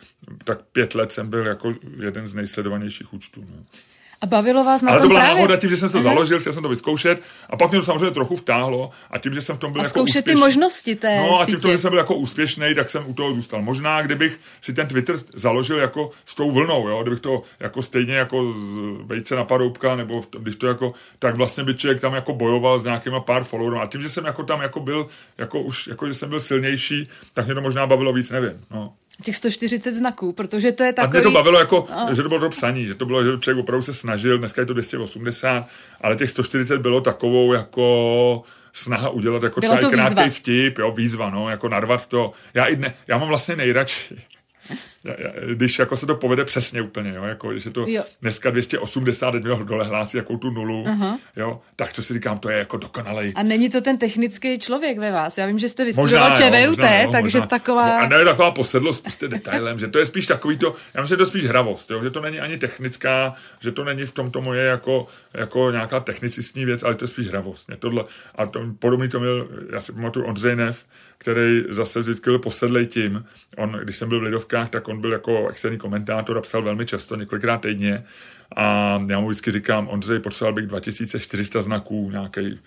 tak 0.43 0.62
pět 0.62 0.95
let 0.95 1.12
jsem 1.12 1.30
byl 1.30 1.47
jako 1.47 1.74
jeden 1.99 2.28
z 2.28 2.34
nejsledovanějších 2.36 3.14
účtů. 3.14 3.45
No. 3.49 3.66
A 4.22 4.26
bavilo 4.26 4.63
vás 4.63 4.82
na 4.82 4.91
Ale 4.91 4.99
tom 4.99 5.03
to 5.05 5.07
byla 5.07 5.20
právě? 5.20 5.36
náhoda 5.36 5.57
tím, 5.57 5.70
že 5.70 5.78
jsem 5.78 5.89
to 5.89 6.01
založil, 6.01 6.39
chtěl 6.39 6.53
jsem 6.53 6.63
to 6.63 6.70
vyzkoušet 6.70 7.22
a 7.49 7.57
pak 7.57 7.72
mě 7.72 7.80
to 7.80 7.86
samozřejmě 7.86 8.11
trochu 8.11 8.36
vtáhlo 8.36 8.89
a 9.11 9.18
tím, 9.18 9.34
že 9.34 9.41
jsem 9.41 9.55
v 9.55 9.59
tom 9.59 9.72
byl 9.72 9.82
a 9.82 9.84
jako 9.84 9.89
zkoušet 9.89 10.18
úspěšný, 10.20 10.34
ty 10.34 10.45
možnosti 10.45 10.95
té 10.95 11.18
No 11.18 11.39
a 11.39 11.45
tím, 11.45 11.55
sítě. 11.55 11.70
že 11.72 11.78
jsem 11.78 11.89
byl 11.89 11.99
jako 11.99 12.16
úspěšný, 12.16 12.76
tak 12.76 12.89
jsem 12.89 13.03
u 13.07 13.13
toho 13.13 13.34
zůstal. 13.34 13.61
Možná, 13.61 14.01
kdybych 14.01 14.39
si 14.61 14.74
ten 14.74 14.88
Twitter 14.88 15.16
založil 15.34 15.78
jako 15.78 16.11
s 16.26 16.36
tou 16.36 16.51
vlnou, 16.51 16.88
jo? 16.88 16.99
kdybych 17.01 17.20
to 17.20 17.43
jako 17.59 17.82
stejně 17.84 18.16
jako 18.16 18.53
z 18.53 18.78
vejce 19.05 19.36
na 19.36 19.43
paroubka, 19.43 19.95
nebo 19.95 20.22
tom, 20.22 20.43
když 20.43 20.55
to 20.55 20.68
jako, 20.68 20.93
tak 21.20 21.36
vlastně 21.36 21.63
by 21.63 21.76
člověk 21.76 22.01
tam 22.01 22.13
jako 22.13 22.34
bojoval 22.34 22.80
s 22.80 22.84
nějakýma 22.84 23.20
pár 23.20 23.43
followerů. 23.43 23.80
A 23.80 23.88
tím, 23.88 24.01
že 24.01 24.09
jsem 24.09 24.26
jako 24.26 24.43
tam 24.43 24.61
jako 24.61 24.80
byl, 24.80 25.07
jako 25.38 25.61
už, 25.61 25.88
jako 25.88 26.07
že 26.07 26.13
jsem 26.13 26.30
byl 26.30 26.39
silnější, 26.39 27.09
tak 27.34 27.45
mě 27.45 27.55
to 27.55 27.61
možná 27.61 27.88
bavilo 27.88 28.13
víc, 28.13 28.30
nevím. 28.30 28.66
No. 28.72 28.93
Těch 29.24 29.36
140 29.38 29.95
znaků, 29.95 30.32
protože 30.32 30.72
to 30.72 30.84
je 30.84 30.93
takový... 30.93 31.18
A 31.18 31.20
mě 31.20 31.24
to 31.24 31.32
bavilo 31.32 31.59
jako, 31.59 31.88
no. 31.91 32.16
že 32.16 32.24
to 32.24 32.30
bylo 32.30 32.39
to 32.39 32.49
psaní, 32.49 32.86
že 32.86 32.95
to 32.95 33.05
bylo, 33.05 33.24
že 33.24 33.39
člověk 33.39 33.63
opravdu 33.63 33.82
se 33.84 33.93
snažil, 33.93 34.38
dneska 34.38 34.61
je 34.61 34.66
to 34.66 34.74
280, 34.74 35.68
ale 36.01 36.16
těch 36.16 36.32
140 36.32 36.78
bylo 36.78 37.01
takovou 37.01 37.53
jako 37.53 38.43
snaha 38.74 39.09
udělat 39.09 39.43
jako 39.43 39.59
bylo 39.59 39.78
třeba 39.78 39.91
krátký 39.91 40.30
vtip, 40.30 40.78
jo, 40.78 40.91
výzva, 40.91 41.30
no, 41.30 41.49
jako 41.49 41.70
narvat 41.70 42.07
to. 42.07 42.34
Já, 42.53 42.66
i 42.66 42.76
dne, 42.76 42.93
já 43.07 43.18
mám 43.18 43.28
vlastně 43.28 43.55
nejradši, 43.55 44.16
když 45.53 45.80
jako 45.80 45.97
se 45.97 46.05
to 46.05 46.16
povede 46.16 46.45
přesně 46.45 46.82
úplně, 46.82 47.13
jo, 47.16 47.24
jako 47.24 47.51
když 47.51 47.66
je 47.66 47.72
to 47.72 47.86
jo. 47.88 48.03
dneska 48.22 48.49
280, 48.49 49.32
teď 49.32 49.43
dole 49.43 49.86
hlásí 49.86 50.18
jakou 50.18 50.38
tu 50.38 50.49
nulu, 50.49 50.84
uh-huh. 50.84 51.18
jo, 51.36 51.61
tak 51.76 51.93
co 51.93 52.03
si 52.03 52.13
říkám, 52.13 52.38
to 52.38 52.49
je 52.49 52.57
jako 52.57 52.78
dokonalej. 52.78 53.34
A 53.36 53.43
není 53.43 53.70
to 53.70 53.82
ten 53.82 53.97
technický 53.97 54.59
člověk 54.59 54.97
ve 54.97 55.11
vás? 55.11 55.38
Já 55.38 55.45
vím, 55.45 55.59
že 55.59 55.70
jste 55.70 55.86
vystudoval 55.86 56.38
ČVUT, 56.38 56.80
takže 57.11 57.39
možná. 57.39 57.47
taková... 57.47 57.88
No, 57.88 58.03
a 58.03 58.07
ne 58.07 58.26
taková 58.26 58.51
posedlost 58.51 59.03
prostě 59.03 59.28
detailem, 59.28 59.80
že 59.80 59.88
to 59.88 59.99
je 59.99 60.05
spíš 60.05 60.28
takový 60.28 60.57
to, 60.57 60.76
já 60.93 61.01
myslím, 61.01 61.13
že 61.13 61.18
to 61.18 61.24
je 61.24 61.28
spíš 61.28 61.45
hravost, 61.45 61.91
jo, 61.91 62.03
že 62.03 62.09
to 62.09 62.22
není 62.22 62.39
ani 62.39 62.57
technická, 62.57 63.36
že 63.59 63.72
to 63.72 63.84
není 63.84 64.05
v 64.05 64.13
tom 64.13 64.32
to 64.32 64.41
moje 64.41 64.66
jako, 64.66 65.07
jako 65.34 65.72
nějaká 65.72 65.99
technicistní 65.99 66.66
věc, 66.66 66.84
ale 66.84 66.95
to 66.95 67.03
je 67.03 67.07
spíš 67.07 67.28
hravost. 67.28 67.68
Mě 67.68 67.78
tohle, 67.78 68.03
a 68.36 68.45
to, 68.45 68.59
podobný 68.80 69.09
to 69.09 69.20
měl, 69.20 69.47
já 69.74 69.82
si 69.82 69.93
pamatuju 69.93 70.26
Ondřej 70.26 70.55
Nev, 70.55 70.86
který 71.26 71.63
zase 71.69 71.99
vždycky 71.99 72.30
byl 72.30 72.39
posedlej 72.39 72.86
tím. 72.86 73.26
On, 73.57 73.80
když 73.84 73.95
jsem 73.95 74.09
byl 74.09 74.19
v 74.19 74.23
Lidovkách, 74.23 74.69
tak 74.69 74.88
on 74.88 75.01
byl 75.01 75.11
jako 75.11 75.49
externí 75.49 75.78
komentátor 75.78 76.38
a 76.38 76.41
psal 76.41 76.61
velmi 76.61 76.86
často, 76.86 77.15
několikrát 77.15 77.61
týdně. 77.61 78.03
A 78.55 78.99
já 79.09 79.19
mu 79.19 79.28
vždycky 79.28 79.51
říkám, 79.51 79.88
Ondřej, 79.88 80.19
potřeboval 80.19 80.53
bych 80.53 80.67
2400 80.67 81.61
znaků, 81.61 82.11
nějaký 82.11 82.59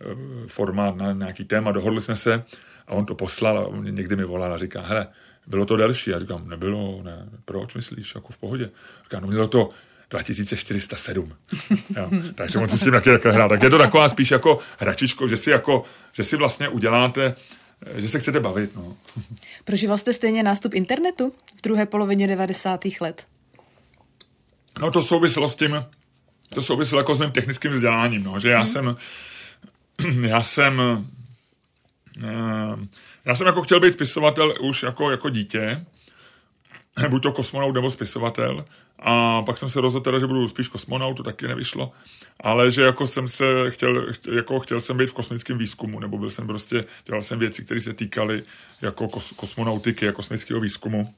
eh, 0.00 0.04
formát 0.46 0.96
na 0.96 1.12
nějaký 1.12 1.44
téma, 1.44 1.72
dohodli 1.72 2.00
jsme 2.00 2.16
se 2.16 2.44
a 2.86 2.92
on 2.92 3.06
to 3.06 3.14
poslal 3.14 3.58
a 3.58 3.66
on 3.66 3.94
někdy 3.94 4.16
mi 4.16 4.24
volal 4.24 4.52
a 4.52 4.58
říká, 4.58 4.82
hele, 4.82 5.06
bylo 5.46 5.66
to 5.66 5.76
delší. 5.76 6.10
Já 6.10 6.18
říkám, 6.20 6.48
nebylo, 6.48 7.02
ne, 7.02 7.28
proč 7.44 7.74
myslíš, 7.74 8.14
jako 8.14 8.32
v 8.32 8.36
pohodě. 8.36 8.70
Říká, 9.04 9.20
no 9.20 9.26
mělo 9.26 9.48
to 9.48 9.68
2407. 10.10 11.32
jo, 11.96 12.10
takže 12.34 12.58
on 12.58 12.68
si 12.68 12.78
s 12.78 12.82
tím 12.82 12.92
taky 12.92 13.18
takhle. 13.18 13.48
Tak 13.48 13.62
je 13.62 13.70
to 13.70 13.78
taková 13.78 14.08
spíš 14.08 14.30
jako 14.30 14.58
hračičko, 14.78 15.28
že 15.28 15.36
si, 15.36 15.50
jako, 15.50 15.84
že 16.12 16.24
si 16.24 16.36
vlastně 16.36 16.68
uděláte 16.68 17.34
že 17.96 18.08
se 18.08 18.20
chcete 18.20 18.40
bavit. 18.40 18.76
No. 18.76 18.96
Prožíval 19.64 19.98
jste 19.98 20.12
stejně 20.12 20.42
nástup 20.42 20.74
internetu 20.74 21.32
v 21.58 21.62
druhé 21.62 21.86
polovině 21.86 22.26
90. 22.26 22.80
let? 23.00 23.26
No 24.80 24.90
to 24.90 25.02
souviselo 25.02 25.48
s 25.48 25.56
tím, 25.56 25.84
to 26.48 26.62
souviselo 26.62 27.00
jako 27.00 27.14
s 27.14 27.18
mým 27.18 27.30
technickým 27.30 27.72
vzděláním, 27.72 28.24
no, 28.24 28.40
že 28.40 28.50
já 28.50 28.60
hmm. 28.60 28.72
jsem, 28.72 28.96
já 30.28 30.42
jsem, 30.42 30.80
eh, 32.24 32.76
já 33.24 33.36
jsem 33.36 33.46
jako 33.46 33.62
chtěl 33.62 33.80
být 33.80 33.92
spisovatel 33.92 34.54
už 34.60 34.82
jako, 34.82 35.10
jako 35.10 35.30
dítě, 35.30 35.84
buď 37.08 37.22
to 37.22 37.32
kosmonaut 37.32 37.74
nebo 37.74 37.90
spisovatel, 37.90 38.64
a 38.98 39.42
pak 39.42 39.58
jsem 39.58 39.70
se 39.70 39.80
rozhodl 39.80 40.04
teda, 40.04 40.18
že 40.18 40.26
budu 40.26 40.48
spíš 40.48 40.68
kosmonaut, 40.68 41.16
to 41.16 41.22
taky 41.22 41.48
nevyšlo, 41.48 41.92
ale 42.40 42.70
že 42.70 42.82
jako 42.82 43.06
jsem 43.06 43.28
se 43.28 43.44
chtěl, 43.68 44.06
jako 44.32 44.60
chtěl 44.60 44.80
jsem 44.80 44.96
být 44.96 45.10
v 45.10 45.12
kosmickém 45.12 45.58
výzkumu, 45.58 46.00
nebo 46.00 46.18
byl 46.18 46.30
jsem 46.30 46.46
prostě, 46.46 46.84
dělal 47.06 47.22
jsem 47.22 47.38
věci, 47.38 47.64
které 47.64 47.80
se 47.80 47.92
týkaly 47.92 48.42
jako 48.82 49.08
kos, 49.08 49.30
kosmonautiky 49.30 50.08
a 50.08 50.12
kosmického 50.12 50.60
výzkumu. 50.60 51.14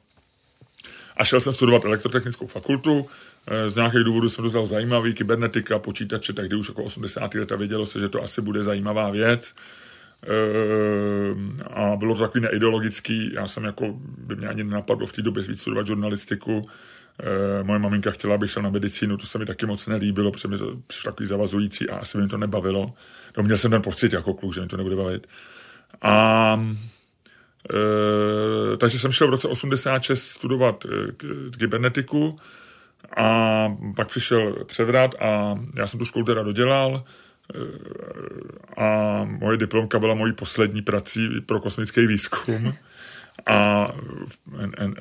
A 1.17 1.25
šel 1.25 1.41
jsem 1.41 1.53
studovat 1.53 1.85
elektrotechnickou 1.85 2.47
fakultu, 2.47 3.09
eh, 3.47 3.71
z 3.71 3.77
nějakých 3.77 4.05
důvodů 4.05 4.29
jsem 4.29 4.45
dostal 4.45 4.67
zajímavý, 4.67 5.15
kybernetika, 5.15 5.79
počítače, 5.79 6.33
tak 6.33 6.53
už 6.59 6.69
jako 6.69 6.83
80. 6.83 7.39
leta 7.39 7.57
vědělo 7.57 7.87
se, 7.87 8.01
že 8.01 8.09
to 8.09 8.23
asi 8.23 8.41
bude 8.41 8.65
zajímavá 8.65 9.11
věc. 9.11 9.55
Eh, 10.25 11.65
a 11.71 11.97
bylo 11.97 12.15
to 12.15 12.21
takový 12.21 12.45
neideologický, 12.45 13.35
já 13.35 13.49
jsem 13.49 13.65
jako, 13.65 13.95
by 14.19 14.37
mě 14.37 14.49
ani 14.49 14.65
nenapadlo 14.65 15.07
v 15.07 15.13
té 15.13 15.23
době 15.23 15.43
víc 15.43 15.61
studovat 15.61 15.87
žurnalistiku, 15.87 16.67
Eh, 17.23 17.65
moje 17.65 17.79
maminka 17.79 18.11
chtěla, 18.11 18.35
abych 18.35 18.51
šel 18.51 18.63
na 18.63 18.71
medicínu, 18.71 19.17
to 19.17 19.27
se 19.27 19.39
mi 19.39 19.47
taky 19.47 19.67
moc 19.67 19.87
nelíbilo, 19.87 20.33
protože 20.33 20.49
mi 20.49 20.59
to 20.59 20.77
přišlo 20.87 21.13
takový 21.13 21.27
zavazující 21.27 21.91
a 21.91 21.97
asi 21.97 22.19
by 22.19 22.23
mi 22.23 22.29
to 22.29 22.37
nebavilo. 22.37 22.93
No, 23.37 23.43
měl 23.43 23.59
jsem 23.59 23.71
ten 23.71 23.83
pocit 23.83 24.13
jako 24.13 24.35
kluk, 24.35 24.55
že 24.55 24.61
mi 24.61 24.67
to 24.67 24.77
nebude 24.77 24.97
bavit. 24.97 25.27
A 26.03 26.61
e, 27.75 28.77
takže 28.77 28.99
jsem 28.99 29.13
šel 29.13 29.27
v 29.27 29.31
roce 29.31 29.49
86 29.49 30.23
studovat 30.23 30.85
e, 30.85 31.13
kybernetiku 31.59 32.37
a 33.17 33.69
pak 33.97 34.09
přišel 34.09 34.65
převrat 34.65 35.15
a 35.21 35.59
já 35.77 35.87
jsem 35.87 35.99
tu 35.99 36.05
školu 36.05 36.25
teda 36.25 36.43
dodělal 36.43 37.05
a 38.77 39.21
moje 39.25 39.57
diplomka 39.57 39.99
byla 39.99 40.15
mojí 40.15 40.33
poslední 40.33 40.83
prací 40.83 41.29
pro 41.47 41.61
kosmický 41.61 42.07
výzkum 42.07 42.75
a 43.47 43.89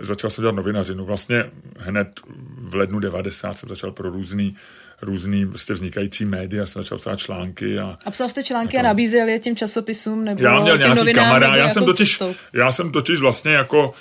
začal 0.01 0.29
jsem 0.29 0.41
dělat 0.41 0.55
novinařinu. 0.55 1.05
Vlastně 1.05 1.45
hned 1.77 2.19
v 2.57 2.75
lednu 2.75 2.99
90 2.99 3.57
jsem 3.57 3.69
začal 3.69 3.91
pro 3.91 4.09
různý 4.09 4.55
různý 5.01 5.45
prostě 5.45 5.73
vznikající 5.73 6.25
média, 6.25 6.65
jsem 6.65 6.83
začal 6.83 6.97
psát 6.97 7.19
články. 7.19 7.79
A, 7.79 7.97
a 8.05 8.11
psal 8.11 8.29
jste 8.29 8.43
články 8.43 8.75
jako, 8.75 8.85
a 8.85 8.89
nabízel 8.89 9.27
je 9.27 9.39
těm 9.39 9.55
časopisům? 9.55 10.25
Nebo 10.25 10.43
já 10.43 10.59
měl 10.59 10.77
nějaký 10.77 11.13
kamarád, 11.13 11.57
já 11.57 11.69
jsem, 11.69 11.85
totiž, 11.85 12.19
já 12.53 12.71
jsem 12.71 12.91
totiž 12.91 13.19
vlastně 13.19 13.53
jako 13.53 13.93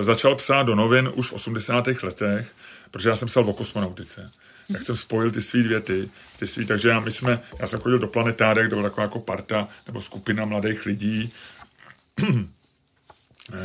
e, 0.00 0.04
začal 0.04 0.34
psát 0.34 0.62
do 0.62 0.74
novin 0.74 1.10
už 1.14 1.28
v 1.28 1.32
80. 1.32 1.86
letech, 2.02 2.52
protože 2.90 3.08
já 3.08 3.16
jsem 3.16 3.28
psal 3.28 3.44
o 3.44 3.52
kosmonautice. 3.52 4.30
Jak 4.68 4.82
jsem 4.82 4.96
spojil 4.96 5.30
ty 5.30 5.42
svý 5.42 5.62
věty, 5.62 6.10
ty 6.38 6.46
svý, 6.46 6.66
takže 6.66 6.88
já, 6.88 7.00
my 7.00 7.10
jsme, 7.10 7.40
já 7.58 7.66
jsem 7.66 7.80
chodil 7.80 7.98
do 7.98 8.08
planetárek, 8.08 8.70
to 8.70 8.76
byla 8.76 8.88
taková 8.88 9.02
jako 9.02 9.18
parta 9.18 9.68
nebo 9.86 10.02
skupina 10.02 10.44
mladých 10.44 10.86
lidí, 10.86 11.32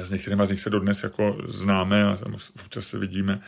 s 0.03 0.09
některými 0.09 0.45
z 0.45 0.49
nich 0.49 0.61
se 0.61 0.69
dodnes 0.69 1.03
jako 1.03 1.37
známe 1.47 2.03
a 2.03 2.17
občas 2.65 2.87
se 2.87 2.99
vidíme. 2.99 3.41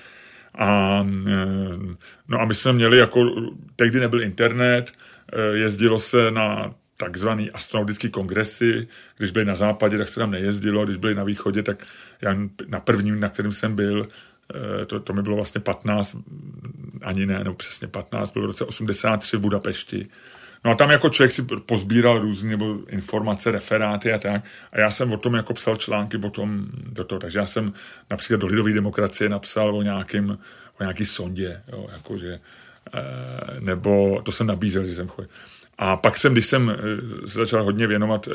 A, 0.55 0.99
eh, 1.27 1.95
no 2.27 2.41
a 2.41 2.45
my 2.45 2.55
jsme 2.55 2.73
měli 2.73 2.97
jako, 2.97 3.25
tehdy 3.75 3.99
nebyl 3.99 4.21
internet, 4.21 4.91
eh, 5.33 5.57
jezdilo 5.57 5.99
se 5.99 6.31
na 6.31 6.75
takzvaný 6.97 7.51
astronautický 7.51 8.09
kongresy, 8.09 8.87
když 9.17 9.31
byli 9.31 9.45
na 9.45 9.55
západě, 9.55 9.97
tak 9.97 10.09
se 10.09 10.19
tam 10.19 10.31
nejezdilo, 10.31 10.85
když 10.85 10.97
byli 10.97 11.15
na 11.15 11.23
východě, 11.23 11.63
tak 11.63 11.85
já 12.21 12.37
na 12.67 12.79
prvním, 12.79 13.19
na 13.19 13.29
kterým 13.29 13.51
jsem 13.51 13.75
byl, 13.75 14.03
to, 14.87 14.99
to 14.99 15.13
mi 15.13 15.21
bylo 15.21 15.35
vlastně 15.35 15.61
15, 15.61 16.17
ani 17.01 17.25
ne, 17.25 17.43
no 17.43 17.53
přesně 17.53 17.87
15, 17.87 18.33
byl 18.33 18.43
v 18.43 18.45
roce 18.45 18.65
83 18.65 19.37
v 19.37 19.39
Budapešti. 19.39 20.07
No 20.65 20.71
a 20.71 20.75
tam 20.75 20.91
jako 20.91 21.09
člověk 21.09 21.31
si 21.31 21.41
pozbíral 21.65 22.19
různé 22.19 22.49
nebo 22.49 22.77
informace, 22.89 23.51
referáty 23.51 24.13
a 24.13 24.17
tak. 24.17 24.43
A 24.71 24.79
já 24.79 24.91
jsem 24.91 25.13
o 25.13 25.17
tom 25.17 25.33
jako 25.33 25.53
psal 25.53 25.75
články 25.75 26.17
o 26.17 26.29
tom, 26.29 26.65
do 26.73 27.03
toho. 27.03 27.19
Takže 27.19 27.39
já 27.39 27.45
jsem 27.45 27.73
například 28.09 28.37
do 28.37 28.47
Lidové 28.47 28.73
demokracie 28.73 29.29
napsal 29.29 29.75
o 29.75 29.81
nějakým, 29.81 30.37
o 30.79 30.83
nějaký 30.83 31.05
sondě, 31.05 31.61
jo, 31.71 31.87
jakože, 31.91 32.39
eh, 32.93 32.99
nebo 33.59 34.21
to 34.21 34.31
jsem 34.31 34.47
nabízel, 34.47 34.85
že 34.85 34.95
jsem 34.95 35.07
chodil. 35.07 35.29
A 35.77 35.97
pak 35.97 36.17
jsem, 36.17 36.33
když 36.33 36.47
jsem 36.47 36.69
eh, 36.69 37.27
se 37.27 37.39
začal 37.39 37.63
hodně 37.63 37.87
věnovat 37.87 38.27
eh, 38.27 38.31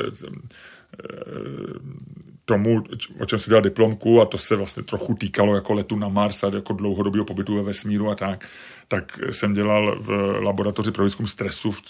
tomu, 2.51 2.83
o 3.19 3.25
čem 3.25 3.39
se 3.39 3.49
dělal 3.49 3.61
diplomku 3.61 4.21
a 4.21 4.25
to 4.25 4.37
se 4.37 4.55
vlastně 4.55 4.83
trochu 4.83 5.15
týkalo 5.15 5.55
jako 5.55 5.73
letu 5.73 5.95
na 5.95 6.07
Mars 6.07 6.43
a 6.43 6.51
jako 6.55 6.73
dlouhodobého 6.73 7.25
pobytu 7.25 7.55
ve 7.55 7.61
vesmíru 7.61 8.09
a 8.09 8.15
tak, 8.15 8.47
tak 8.87 9.19
jsem 9.31 9.53
dělal 9.53 9.99
v 9.99 10.09
laboratoři 10.43 10.91
pro 10.91 11.03
výzkum 11.03 11.27
stresu 11.27 11.71
v, 11.71 11.81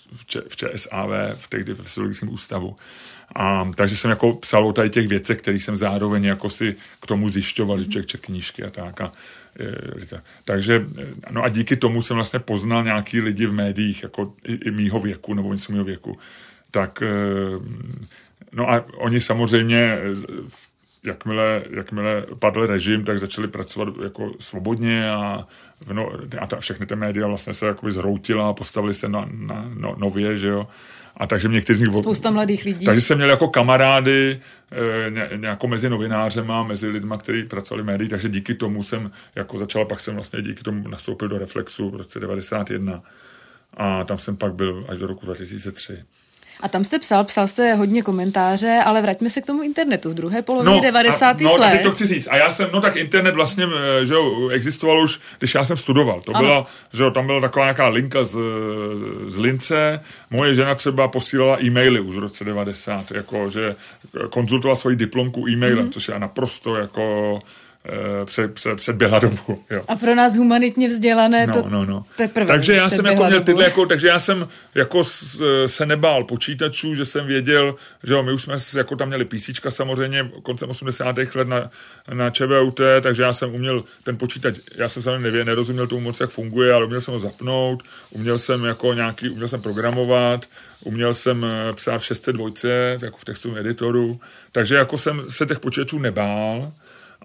v 0.48 0.56
ČSAV, 0.56 1.10
v 1.36 1.48
tehdy 1.50 1.74
v 1.74 1.82
Fysiologickém 1.82 2.30
ústavu. 2.30 2.76
A, 3.36 3.72
takže 3.76 3.98
jsem 3.98 4.10
jako 4.10 4.34
psal 4.34 4.68
o 4.68 4.74
tady 4.74 4.90
těch 4.90 5.08
věcech, 5.08 5.38
které 5.38 5.58
jsem 5.58 5.78
zároveň 5.78 6.24
jako 6.24 6.50
si 6.50 6.76
k 7.00 7.08
tomu 7.08 7.30
zjišťoval, 7.30 7.80
že 7.80 7.86
člověk 7.86 8.08
čet 8.08 8.22
knížky 8.22 8.64
a 8.64 8.70
tak. 8.70 9.02
A, 9.02 9.12
e, 9.60 10.22
takže, 10.46 10.86
no 11.32 11.44
a 11.44 11.50
díky 11.50 11.76
tomu 11.76 12.02
jsem 12.02 12.16
vlastně 12.16 12.40
poznal 12.40 12.84
nějaký 12.84 13.22
lidi 13.22 13.46
v 13.46 13.54
médiích, 13.54 14.04
jako 14.04 14.34
i, 14.44 14.54
i 14.54 14.72
mýho 14.72 15.00
věku, 15.00 15.34
nebo 15.34 15.54
něco 15.54 15.72
mýho 15.72 15.84
věku. 15.84 16.18
Tak, 16.72 17.02
e, 17.02 17.08
no 18.54 18.70
a 18.70 18.86
oni 18.98 19.22
samozřejmě 19.22 20.00
jakmile, 21.04 21.64
jakmile 21.70 22.26
padl 22.40 22.68
režim, 22.68 23.04
tak 23.04 23.20
začali 23.20 23.48
pracovat 23.48 23.94
jako 24.04 24.32
svobodně 24.40 25.12
a, 25.12 25.48
no, 25.94 26.12
a 26.40 26.48
ta, 26.48 26.60
všechny 26.60 26.86
ty 26.86 26.96
média 26.96 27.28
vlastně 27.28 27.54
se 27.54 27.66
jakoby 27.66 27.92
zhroutila 27.92 28.50
a 28.50 28.54
postavili 28.54 28.94
se 28.94 29.10
na, 29.10 29.30
na 29.32 29.72
no, 29.78 29.96
nově, 29.98 30.38
že 30.38 30.48
jo. 30.48 30.68
A 31.18 31.28
takže 31.28 31.48
někteří 31.48 31.86
z 31.86 31.88
nich... 31.88 31.96
Spousta 31.96 32.32
mladých 32.32 32.66
lidí. 32.66 32.86
Takže 32.86 33.02
jsem 33.02 33.18
měl 33.18 33.30
jako 33.30 33.48
kamarády 33.48 34.42
e, 35.32 35.38
nějakou 35.38 35.68
mezi 35.68 35.90
novinářema, 35.90 36.64
mezi 36.64 36.88
lidma, 36.88 37.18
kteří 37.18 37.44
pracovali 37.44 37.84
v 37.84 37.86
médiích, 37.86 38.10
takže 38.10 38.30
díky 38.30 38.54
tomu 38.54 38.84
jsem 38.84 39.12
jako 39.36 39.60
začal, 39.60 39.86
pak 39.86 40.00
jsem 40.00 40.16
vlastně 40.16 40.42
díky 40.42 40.64
tomu 40.64 40.88
nastoupil 40.88 41.28
do 41.28 41.38
Reflexu 41.38 41.90
v 41.90 41.96
roce 41.96 42.20
91 42.20 43.02
a 43.74 44.04
tam 44.04 44.18
jsem 44.18 44.38
pak 44.38 44.54
byl 44.54 44.86
až 44.90 44.98
do 44.98 45.08
roku 45.08 45.26
2003. 45.26 46.04
A 46.62 46.68
tam 46.68 46.84
jste 46.84 47.00
psal, 47.00 47.24
psal 47.24 47.48
jste 47.48 47.74
hodně 47.74 48.02
komentáře, 48.02 48.80
ale 48.86 49.02
vraťme 49.02 49.30
se 49.30 49.42
k 49.42 49.46
tomu 49.46 49.62
internetu 49.62 50.10
v 50.12 50.14
druhé 50.14 50.42
polovině 50.42 50.76
no, 50.76 50.82
90. 50.82 51.28
A, 51.28 51.44
no, 51.44 51.58
let. 51.58 51.82
to 51.84 51.92
chci 51.92 52.08
říct. 52.08 52.28
A 52.32 52.38
já 52.38 52.52
jsem, 52.52 52.70
no 52.74 52.82
tak 52.82 52.96
internet 52.96 53.36
vlastně, 53.36 53.66
eh, 54.02 54.06
že 54.06 54.14
jo, 54.14 54.50
existoval 54.50 55.04
už, 55.04 55.20
když 55.40 55.56
já 55.56 55.66
jsem 55.66 55.78
studoval. 55.78 56.22
To 56.22 56.36
ano. 56.36 56.48
byla, 56.48 56.68
že 56.94 57.04
jo, 57.04 57.12
tam 57.12 57.26
byla 57.26 57.42
taková 57.42 57.66
nějaká 57.66 57.88
linka 57.88 58.24
z, 58.24 58.38
z 59.28 59.38
Lince. 59.38 60.00
Moje 60.30 60.56
žena 60.56 60.76
třeba 60.76 61.08
posílala 61.08 61.64
e-maily 61.64 62.00
už 62.00 62.16
v 62.16 62.20
roce 62.20 62.44
90, 62.44 63.12
jako, 63.12 63.50
že 63.50 63.76
konzultovala 64.30 64.76
svoji 64.76 64.96
diplomku 64.96 65.48
e-mailem, 65.50 65.86
mm. 65.86 65.92
což 65.92 66.08
je 66.08 66.20
naprosto 66.20 66.76
jako 66.76 67.40
před, 68.26 68.54
před, 68.54 68.76
předběhla 68.76 69.20
dobu. 69.20 69.64
Jo. 69.70 69.84
A 69.88 69.96
pro 69.96 70.16
nás 70.16 70.36
humanitně 70.36 70.88
vzdělané 70.88 71.48
No, 71.48 71.54
to 71.64 71.70
no, 71.70 71.86
no. 71.86 72.06
teprve 72.18 72.46
Takže 72.48 72.74
já 72.74 72.90
jsem 72.90 73.06
jako 73.06 73.18
měl 73.26 73.32
dobu. 73.32 73.46
tyhle, 73.46 73.64
jako, 73.64 73.86
takže 73.86 74.08
já 74.08 74.20
jsem 74.20 74.48
jako 74.76 75.04
s- 75.04 75.42
se 75.68 75.86
nebál 75.86 76.24
počítačů, 76.24 76.96
že 76.96 77.06
jsem 77.06 77.26
věděl, 77.28 77.76
že 78.04 78.14
jo, 78.14 78.24
my 78.24 78.34
už 78.34 78.42
jsme 78.44 78.58
jako 78.78 78.96
tam 78.96 79.08
měli 79.08 79.26
PC 79.26 79.50
samozřejmě 79.70 80.32
koncem 80.44 80.70
80. 80.70 81.16
let 81.36 81.48
na, 81.48 81.70
na 82.14 82.30
ČVUT, 82.30 82.82
takže 83.02 83.24
já 83.24 83.34
jsem 83.34 83.54
uměl 83.56 83.84
ten 84.04 84.18
počítač, 84.18 84.56
já 84.76 84.90
jsem 84.90 85.04
samozřejmě 85.04 85.20
nevě, 85.24 85.46
nerozuměl 85.46 85.88
tomu 85.88 86.02
moc, 86.02 86.20
jak 86.20 86.30
funguje, 86.30 86.74
ale 86.74 86.86
uměl 86.86 87.02
jsem 87.02 87.14
ho 87.14 87.20
zapnout, 87.20 87.84
uměl 88.12 88.40
jsem 88.40 88.64
jako 88.66 88.94
nějaký, 88.94 89.30
uměl 89.30 89.48
jsem 89.48 89.62
programovat, 89.62 90.46
uměl 90.84 91.14
jsem 91.14 91.46
eh, 91.46 91.74
psát 91.74 91.98
v 91.98 92.06
602, 92.06 92.50
jako 93.02 93.18
v 93.18 93.26
textovém 93.26 93.58
editoru, 93.58 94.20
takže 94.52 94.76
jako 94.76 94.98
jsem 94.98 95.22
se 95.30 95.46
těch 95.46 95.60
počítačů 95.60 96.00
nebál, 96.00 96.72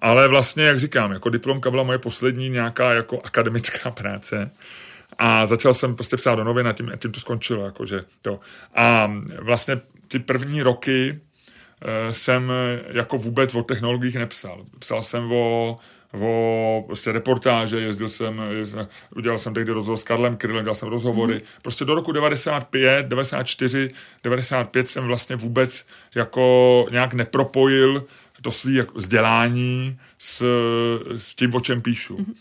ale 0.01 0.29
vlastně, 0.29 0.65
jak 0.65 0.81
říkám, 0.81 1.13
jako 1.13 1.29
diplomka 1.29 1.71
byla 1.71 1.83
moje 1.83 1.99
poslední 1.99 2.49
nějaká 2.49 2.95
jako 2.95 3.21
akademická 3.25 3.91
práce. 3.91 4.51
A 5.19 5.47
začal 5.47 5.75
jsem 5.75 5.95
prostě 5.95 6.17
psát 6.17 6.35
do 6.35 6.45
novin 6.45 6.69
a 6.69 6.73
tím, 6.73 6.93
tím 6.99 7.13
to 7.13 7.21
skončilo. 7.21 7.65
Jakože 7.65 8.01
to. 8.23 8.41
A 8.75 9.13
vlastně 9.39 9.77
ty 10.09 10.19
první 10.19 10.63
roky 10.63 11.21
eh, 11.83 12.15
jsem 12.15 12.53
jako 12.89 13.19
vůbec 13.19 13.55
o 13.55 13.63
technologiích 13.63 14.17
nepsal. 14.17 14.65
Psal 14.79 15.03
jsem 15.03 15.33
o, 15.33 15.79
o 16.21 16.85
prostě 16.87 17.13
reportáže, 17.13 17.81
jezdil 17.81 18.09
jsem, 18.09 18.43
jezdil, 18.51 18.89
udělal 19.17 19.39
jsem 19.39 19.55
tehdy 19.55 19.73
rozhovor 19.73 19.99
s 19.99 20.03
Karlem 20.03 20.37
Krylem, 20.37 20.65
dělal 20.65 20.75
jsem 20.75 20.89
rozhovory. 20.89 21.35
Mm. 21.35 21.41
Prostě 21.63 21.85
do 21.85 21.95
roku 21.95 22.13
95, 22.13 23.07
94, 23.07 23.89
95 24.25 24.89
jsem 24.89 25.07
vlastně 25.07 25.37
vůbec 25.37 25.87
jako 26.15 26.87
nějak 26.91 27.15
nepropojil 27.15 28.07
to 28.43 28.51
svý 28.51 28.75
jako 28.75 28.99
vzdělání 28.99 29.99
s, 30.19 30.45
s 31.17 31.35
tím, 31.35 31.55
o 31.55 31.61
čem 31.61 31.83
píšu. 31.83 32.19
Mm. 32.19 32.35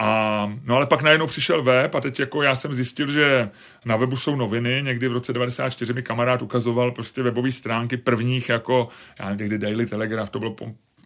A, 0.00 0.52
no 0.64 0.76
ale 0.76 0.86
pak 0.86 1.02
najednou 1.02 1.26
přišel 1.26 1.62
web 1.62 1.94
a 1.94 2.00
teď 2.00 2.20
jako 2.20 2.42
já 2.42 2.56
jsem 2.56 2.74
zjistil, 2.74 3.10
že 3.10 3.50
na 3.84 3.96
webu 3.96 4.16
jsou 4.16 4.36
noviny, 4.36 4.80
někdy 4.84 5.08
v 5.08 5.12
roce 5.12 5.32
94 5.32 5.92
mi 5.92 6.02
kamarád 6.02 6.42
ukazoval 6.42 6.90
prostě 6.90 7.22
webové 7.22 7.52
stránky 7.52 7.96
prvních 7.96 8.48
jako, 8.48 8.88
já 9.18 9.24
nevím, 9.24 9.38
někdy 9.38 9.58
Daily 9.58 9.86
Telegraph, 9.86 10.30
to 10.30 10.38
bylo 10.38 10.56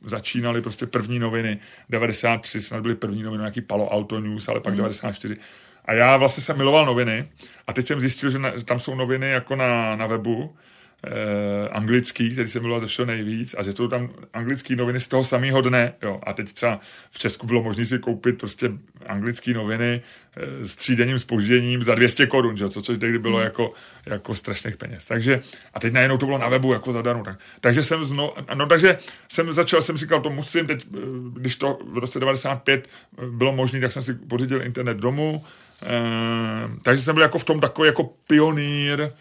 začínaly 0.07 0.63
prostě 0.63 0.87
první 0.87 1.19
noviny, 1.19 1.59
93 1.89 2.61
snad 2.61 2.81
byly 2.83 2.95
první 2.95 3.23
noviny, 3.23 3.41
nějaký 3.41 3.61
Palo 3.61 3.93
Alto 3.93 4.21
News, 4.21 4.49
ale 4.49 4.61
pak 4.61 4.77
94. 4.77 5.37
A 5.85 5.93
já 5.93 6.17
vlastně 6.17 6.43
jsem 6.43 6.57
miloval 6.57 6.87
noviny 6.87 7.29
a 7.67 7.73
teď 7.73 7.87
jsem 7.87 8.01
zjistil, 8.01 8.31
že, 8.31 8.39
na, 8.39 8.57
že 8.57 8.65
tam 8.65 8.79
jsou 8.79 8.95
noviny 8.95 9.31
jako 9.31 9.57
na, 9.57 9.97
na 9.97 10.07
webu, 10.07 10.57
eh, 11.05 11.69
anglický, 11.69 12.31
který 12.31 12.49
jsem 12.49 12.63
miloval 12.63 12.81
ze 12.81 12.87
všeho 12.87 13.07
nejvíc 13.07 13.55
a 13.59 13.63
že 13.63 13.73
jsou 13.73 13.89
tam 13.89 14.11
anglické 14.33 14.77
noviny 14.77 15.01
z 15.01 15.09
toho 15.09 15.25
samého 15.25 15.61
dne. 15.61 15.93
Jo. 16.03 16.21
A 16.27 16.33
teď 16.33 16.53
třeba 16.53 16.81
v 17.11 17.19
Česku 17.19 17.47
bylo 17.47 17.63
možné 17.63 17.87
si 17.87 17.99
koupit 17.99 18.39
prostě 18.39 18.71
anglické 19.07 19.55
noviny 19.55 20.03
eh, 20.37 20.67
s 20.67 20.77
třídenním 20.77 21.19
spožděním 21.19 21.83
za 21.83 21.95
200 21.95 22.27
korun, 22.27 22.57
že? 22.57 22.65
jo, 22.65 22.69
co 22.71 22.83
což 22.83 22.99
tehdy 22.99 23.19
bylo 23.19 23.41
jako, 23.41 23.73
jako 24.07 24.35
strašných 24.35 24.77
peněz. 24.77 25.05
Takže, 25.05 25.41
a 25.75 25.81
teď 25.81 25.93
najednou 25.93 26.19
to 26.19 26.27
bylo 26.27 26.39
na 26.39 26.49
webu 26.49 26.73
jako 26.73 26.93
zadarmo. 26.93 27.25
Tak, 27.25 27.39
takže 27.61 27.85
jsem 27.85 28.05
zno, 28.05 28.35
no, 28.55 28.67
takže 28.67 28.99
jsem 29.29 29.53
začal, 29.53 29.83
jsem 29.83 29.97
říkal, 29.97 30.21
to 30.21 30.31
musím 30.31 30.67
teď, 30.67 30.87
eh, 30.95 30.99
když 31.33 31.57
to 31.57 31.79
v 31.87 31.99
roce 31.99 32.21
95 32.21 32.89
bylo 33.31 33.53
možné, 33.53 33.81
tak 33.81 33.93
jsem 33.93 34.03
si 34.03 34.15
pořídil 34.15 34.63
internet 34.63 34.97
domů, 34.97 35.43
Eh, 35.83 36.69
takže 36.83 37.03
jsem 37.03 37.15
byl 37.15 37.23
jako 37.23 37.39
v 37.39 37.45
tom 37.45 37.61
takový 37.61 37.87
jako 37.87 38.05
pionýr, 38.27 39.01
eh, 39.01 39.13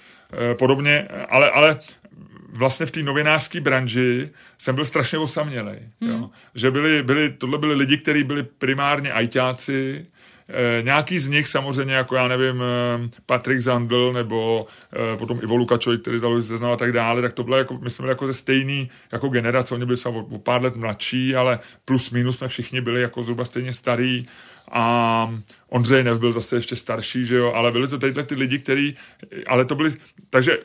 podobně, 0.57 1.07
ale, 1.29 1.51
ale 1.51 1.79
vlastně 2.53 2.85
v 2.85 2.91
té 2.91 3.03
novinářské 3.03 3.61
branži 3.61 4.29
jsem 4.57 4.75
byl 4.75 4.85
strašně 4.85 5.17
osamělej. 5.17 5.79
Hmm. 6.01 6.11
Jo. 6.11 6.29
Že 6.55 6.71
byli, 6.71 7.03
byli, 7.03 7.29
tohle 7.29 7.57
byli 7.57 7.73
lidi, 7.73 7.97
kteří 7.97 8.23
byli 8.23 8.43
primárně 8.43 9.11
ajťáci, 9.11 10.05
E, 10.51 10.81
nějaký 10.83 11.19
z 11.19 11.27
nich 11.27 11.47
samozřejmě, 11.47 11.93
jako 11.93 12.15
já 12.15 12.27
nevím, 12.27 12.61
e, 12.61 13.09
Patrik 13.25 13.61
Zandl 13.61 14.13
nebo 14.13 14.67
e, 15.13 15.17
potom 15.17 15.39
Ivo 15.43 15.55
Lukačovi, 15.55 15.97
který 15.97 16.19
založil 16.19 16.43
seznam 16.43 16.71
a 16.71 16.77
tak 16.77 16.91
dále, 16.91 17.21
tak 17.21 17.33
to 17.33 17.43
bylo 17.43 17.57
jako, 17.57 17.77
my 17.77 17.89
jsme 17.89 18.03
byli 18.03 18.11
jako 18.11 18.27
ze 18.27 18.33
stejný 18.33 18.89
jako 19.11 19.27
generace, 19.27 19.75
oni 19.75 19.85
byli 19.85 19.97
o, 20.05 20.09
o 20.09 20.39
pár 20.39 20.63
let 20.63 20.75
mladší, 20.75 21.35
ale 21.35 21.59
plus 21.85 22.11
minus 22.11 22.37
jsme 22.37 22.47
všichni 22.47 22.81
byli 22.81 23.01
jako 23.01 23.23
zhruba 23.23 23.45
stejně 23.45 23.73
starý 23.73 24.27
a 24.71 25.35
Ondřej 25.69 26.03
Nev 26.03 26.19
byl 26.19 26.33
zase 26.33 26.55
ještě 26.55 26.75
starší, 26.75 27.25
že 27.25 27.35
jo, 27.35 27.53
ale 27.53 27.71
byli 27.71 27.87
to 27.87 27.97
tady 27.97 28.13
ty 28.13 28.35
lidi, 28.35 28.59
kteří, 28.59 28.97
ale 29.47 29.65
to 29.65 29.75
byli, 29.75 29.93
takže 30.29 30.57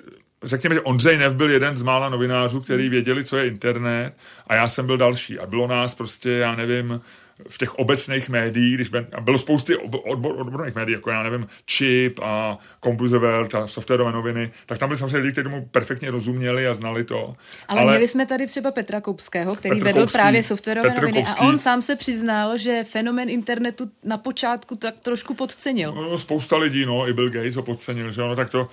řekněme, 0.43 0.75
že 0.75 0.81
Ondřej 0.81 1.19
Nev 1.19 1.35
byl 1.35 1.51
jeden 1.51 1.77
z 1.77 1.83
mála 1.83 2.09
novinářů, 2.09 2.61
který 2.61 2.89
věděli, 2.89 3.25
co 3.25 3.37
je 3.37 3.47
internet 3.47 4.17
a 4.47 4.55
já 4.55 4.69
jsem 4.69 4.87
byl 4.87 4.97
další. 4.97 5.39
A 5.39 5.47
bylo 5.47 5.67
nás 5.67 5.95
prostě, 5.95 6.31
já 6.31 6.57
nevím, 6.57 7.01
v 7.49 7.59
těch 7.59 7.75
obecných 7.75 8.29
médiích, 8.29 8.75
když 8.75 8.91
bylo 9.21 9.39
spousty 9.39 9.77
odbor, 9.77 10.41
odborných 10.41 10.75
médií, 10.75 10.95
jako 10.95 11.11
já 11.11 11.23
nevím, 11.23 11.47
Chip 11.71 12.21
a 12.23 12.59
Computer 12.85 13.19
World 13.19 13.55
a 13.55 13.67
softwarové 13.67 14.13
noviny, 14.13 14.51
tak 14.67 14.79
tam 14.79 14.89
byli 14.89 14.99
samozřejmě 14.99 15.19
lidi, 15.19 15.33
kteří 15.33 15.45
tomu 15.45 15.69
perfektně 15.71 16.11
rozuměli 16.11 16.67
a 16.67 16.75
znali 16.75 17.05
to. 17.05 17.37
Ale, 17.69 17.81
ale 17.81 17.93
měli 17.93 18.09
jsme 18.09 18.27
tady 18.27 18.47
třeba 18.47 18.71
Petra 18.71 19.01
Koupského, 19.01 19.55
který 19.55 19.75
Petr 19.75 19.85
vedl 19.85 19.99
Koupský, 19.99 20.19
právě 20.19 20.43
softwarové 20.43 20.89
Petr 20.89 21.03
noviny 21.03 21.23
Koupský. 21.25 21.41
a 21.41 21.49
on 21.49 21.59
sám 21.59 21.83
se 21.83 21.97
přiznal, 21.97 22.59
že 22.59 22.85
fenomén 22.85 23.31
internetu 23.31 23.91
na 24.05 24.19
počátku 24.19 24.77
tak 24.77 24.99
trošku 24.99 25.35
podcenil. 25.35 25.93
No, 25.93 26.19
spousta 26.19 26.57
lidí, 26.57 26.87
no, 26.87 27.09
i 27.09 27.13
Bill 27.13 27.31
Gates 27.31 27.57
ho 27.57 27.63
podcenil, 27.63 28.11
že 28.11 28.23
ano, 28.23 28.37
tak 28.37 28.51
to... 28.51 28.69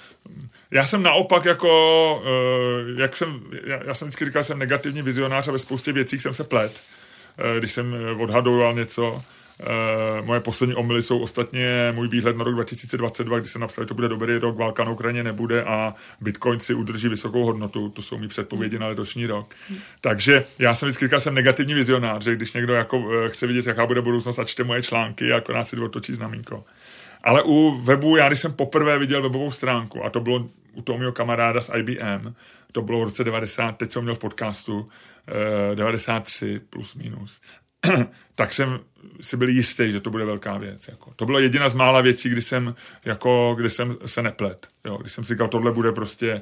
Já 0.72 0.86
jsem 0.88 1.04
naopak 1.04 1.46
jako, 1.46 2.24
uh, 2.24 3.00
jak 3.00 3.16
jsem, 3.18 3.42
já, 3.66 3.84
já 3.86 3.94
jsem 3.94 4.08
vždycky 4.08 4.26
říkal, 4.26 4.44
jsem 4.44 4.60
negativní 4.60 5.02
vizionář 5.02 5.48
a 5.48 5.52
ve 5.52 5.60
spoustě 5.60 5.92
věcí 5.92 6.20
jsem 6.20 6.34
se 6.34 6.44
plet, 6.44 6.82
když 7.60 7.72
jsem 7.72 7.96
eh, 7.96 8.12
odhadoval 8.12 8.74
něco. 8.74 9.24
Uh, 9.60 10.26
moje 10.26 10.40
poslední 10.40 10.76
omily 10.76 11.02
jsou 11.02 11.20
ostatně 11.20 11.92
můj 11.96 12.08
výhled 12.08 12.38
na 12.38 12.44
rok 12.44 12.54
2022, 12.54 13.40
kdy 13.40 13.48
jsem 13.48 13.62
napsal, 13.62 13.84
že 13.84 13.88
to 13.88 13.94
bude 13.94 14.08
dobrý 14.08 14.38
rok, 14.38 14.58
válka 14.58 14.84
na 14.84 14.92
Ukrajině 14.92 15.24
nebude 15.24 15.64
a 15.64 15.94
Bitcoin 16.22 16.60
si 16.60 16.74
udrží 16.74 17.10
vysokou 17.10 17.46
hodnotu. 17.46 17.90
To 17.90 18.02
jsou 18.02 18.18
mý 18.18 18.28
předpovědi 18.28 18.80
na 18.80 18.88
letošní 18.88 19.26
rok. 19.26 19.56
Takže 20.02 20.46
já 20.60 20.76
jsem 20.76 20.88
vždycky 20.88 21.06
říkal, 21.06 21.20
jsem 21.20 21.36
negativní 21.36 21.74
vizionář, 21.74 22.24
že 22.24 22.36
když 22.36 22.54
někdo 22.54 22.74
jako 22.74 23.10
chce 23.28 23.48
vidět, 23.48 23.66
jaká 23.66 23.86
bude 23.86 24.02
budoucnost 24.02 24.40
a 24.40 24.44
čte 24.44 24.64
moje 24.64 24.84
články, 24.84 25.28
jako 25.28 25.54
nás 25.54 25.70
si 25.70 25.80
otočí 25.80 26.14
znamínko. 26.14 26.64
Ale 27.24 27.44
u 27.44 27.82
webu, 27.82 28.18
já 28.18 28.28
když 28.28 28.40
jsem 28.40 28.54
poprvé 28.54 29.00
viděl 29.00 29.22
webovou 29.22 29.52
stránku, 29.52 30.06
a 30.06 30.10
to 30.10 30.20
bylo 30.20 30.50
u 30.74 30.82
toho 30.82 30.98
mého 30.98 31.12
kamaráda 31.12 31.62
z 31.62 31.72
IBM, 31.78 32.34
to 32.72 32.82
bylo 32.82 33.00
v 33.00 33.04
roce 33.04 33.24
90, 33.24 33.78
teď 33.78 33.92
jsem 33.92 34.04
měl 34.04 34.16
v 34.16 34.20
podcastu, 34.20 34.90
eh, 34.90 35.13
93 35.76 36.62
plus 36.70 36.96
minus, 36.96 37.42
tak 38.36 38.54
jsem 38.54 38.80
si 39.22 39.38
byl 39.38 39.50
jistý, 39.50 39.92
že 39.92 40.00
to 40.00 40.10
bude 40.10 40.26
velká 40.26 40.58
věc. 40.58 40.88
Jako. 40.88 41.14
To 41.16 41.26
byla 41.26 41.40
jediná 41.40 41.70
z 41.70 41.74
mála 41.74 42.02
věcí, 42.02 42.30
kdy 42.30 42.42
jsem, 42.42 42.76
jako, 43.06 43.56
kdy 43.58 43.70
jsem 43.70 43.98
se 44.06 44.22
neplet. 44.22 44.68
Jo. 44.86 44.98
Když 44.98 45.14
jsem 45.14 45.24
si 45.24 45.34
říkal, 45.34 45.48
tohle 45.48 45.72
bude 45.72 45.92
prostě, 45.92 46.42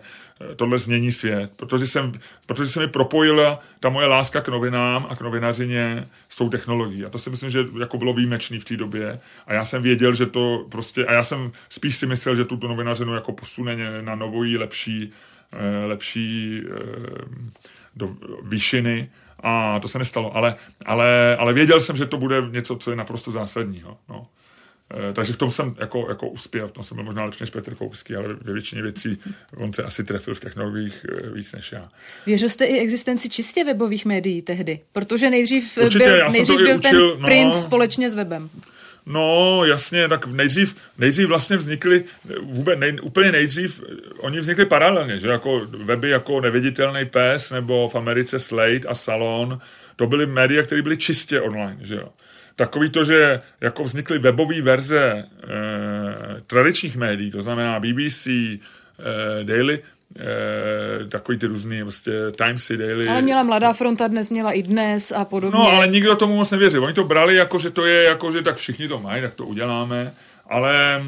eh, 0.51 0.55
tohle 0.55 0.77
změní 0.77 1.11
svět. 1.11 1.51
Protože, 1.55 1.88
jsem, 1.88 2.11
protože 2.45 2.69
se 2.69 2.79
mi 2.79 2.88
propojila 2.88 3.59
ta 3.79 3.89
moje 3.89 4.07
láska 4.07 4.41
k 4.41 4.47
novinám 4.47 5.07
a 5.09 5.15
k 5.15 5.21
novinařině 5.21 6.07
s 6.29 6.36
tou 6.36 6.49
technologií. 6.49 7.05
A 7.05 7.09
to 7.09 7.19
si 7.19 7.29
myslím, 7.29 7.49
že 7.49 7.65
jako 7.79 7.97
bylo 7.97 8.13
výjimečný 8.13 8.59
v 8.59 8.65
té 8.65 8.77
době. 8.77 9.19
A 9.47 9.53
já 9.53 9.65
jsem 9.65 9.84
věděl, 9.84 10.13
že 10.13 10.25
to 10.25 10.65
prostě, 10.71 11.05
a 11.05 11.13
já 11.13 11.23
jsem 11.23 11.51
spíš 11.69 11.97
si 11.97 12.05
myslel, 12.05 12.36
že 12.36 12.45
tuto 12.45 12.67
novinařinu 12.67 13.13
jako 13.13 13.32
posune 13.32 14.01
na 14.01 14.15
novou, 14.15 14.41
lepší, 14.41 15.11
eh, 15.51 15.86
lepší 15.86 16.61
eh, 16.65 17.71
do 17.95 18.15
výšiny 18.43 19.09
a 19.43 19.79
to 19.79 19.87
se 19.87 19.99
nestalo, 19.99 20.35
ale, 20.35 20.55
ale, 20.85 21.37
ale 21.37 21.53
věděl 21.53 21.81
jsem, 21.81 21.97
že 21.97 22.05
to 22.05 22.17
bude 22.17 22.41
něco, 22.49 22.75
co 22.75 22.91
je 22.91 22.97
naprosto 22.97 23.31
zásadního. 23.31 23.97
No. 24.09 24.27
E, 25.09 25.13
takže 25.13 25.33
v 25.33 25.37
tom 25.37 25.51
jsem 25.51 25.75
jako, 25.79 26.05
jako 26.09 26.29
uspěl, 26.29 26.67
v 26.67 26.71
tom 26.71 26.83
jsem 26.83 26.95
byl 26.95 27.03
možná 27.03 27.25
lepší 27.25 27.43
než 27.43 27.49
Petr 27.49 27.75
Koupský, 27.75 28.15
ale 28.15 28.27
ve 28.41 28.53
většině 28.53 28.81
věcí 28.81 29.17
on 29.57 29.73
se 29.73 29.83
asi 29.83 30.03
trefil 30.03 30.35
v 30.35 30.39
technologiích 30.39 31.05
e, 31.09 31.29
víc 31.29 31.53
než 31.53 31.71
já. 31.71 31.89
Věřil 32.25 32.49
jste 32.49 32.65
i 32.65 32.79
existenci 32.79 33.29
čistě 33.29 33.63
webových 33.63 34.05
médií 34.05 34.41
tehdy? 34.41 34.79
Protože 34.93 35.29
nejdřív 35.29 35.77
Určitě, 35.77 36.05
byl, 36.05 36.15
já 36.15 36.25
jsem 36.25 36.33
nejdřív 36.33 36.57
to 36.57 36.63
byl 36.63 36.77
učil, 36.77 36.91
ten 36.91 37.21
no. 37.21 37.27
print 37.27 37.55
společně 37.55 38.09
s 38.09 38.15
webem. 38.15 38.49
No, 39.06 39.66
jasně, 39.66 40.08
tak 40.08 40.26
nejdřív, 40.28 40.76
nejdřív 40.97 41.28
vlastně 41.28 41.58
vznikly, 41.58 42.04
vůbec 42.41 42.80
nej, 42.80 42.97
úplně 43.02 43.32
nejdřív, 43.32 43.84
oni 44.18 44.39
vznikly 44.39 44.66
paralelně, 44.66 45.20
že 45.20 45.30
jako 45.30 45.60
weby 45.66 46.10
jako 46.10 46.41
Neviditelný 46.41 47.06
pes 47.06 47.52
nebo 47.52 47.89
v 47.89 47.95
Americe 47.95 48.39
Slate 48.39 48.88
a 48.88 48.95
Salon, 48.95 49.60
to 49.95 50.08
byly 50.08 50.26
média, 50.26 50.64
které 50.64 50.82
byly 50.82 50.97
čistě 50.97 51.41
online, 51.41 51.78
že 51.82 51.95
jo. 51.95 52.10
Takový 52.56 52.89
to, 52.89 53.06
že 53.06 53.41
jako 53.62 53.84
vznikly 53.84 54.20
webové 54.20 54.62
verze 54.62 55.24
eh, 55.43 56.41
tradičních 56.47 56.97
médií, 56.97 57.32
to 57.32 57.41
znamená 57.41 57.80
BBC, 57.80 58.28
eh, 58.28 58.60
Daily, 59.43 59.80
eh, 60.20 61.05
takový 61.05 61.38
ty 61.38 61.45
různý, 61.45 61.82
prostě 61.84 62.12
Timesy, 62.38 62.78
Daily. 62.78 63.07
Ale 63.07 63.22
měla 63.22 63.43
Mladá 63.43 63.74
fronta, 63.74 64.07
dnes 64.07 64.30
měla 64.30 64.51
i 64.51 64.64
dnes 64.64 65.12
a 65.12 65.26
podobně. 65.26 65.59
No, 65.59 65.72
ale 65.72 65.88
nikdo 65.88 66.16
tomu 66.16 66.36
moc 66.36 66.51
nevěřil. 66.51 66.84
Oni 66.84 66.93
to 66.93 67.03
brali 67.03 67.36
jako, 67.36 67.59
že 67.59 67.70
to 67.70 67.86
je, 67.86 68.03
jako, 68.03 68.32
že 68.32 68.41
tak 68.41 68.55
všichni 68.55 68.88
to 68.88 68.99
mají, 68.99 69.22
tak 69.22 69.34
to 69.34 69.45
uděláme. 69.45 70.14
Ale 70.49 71.01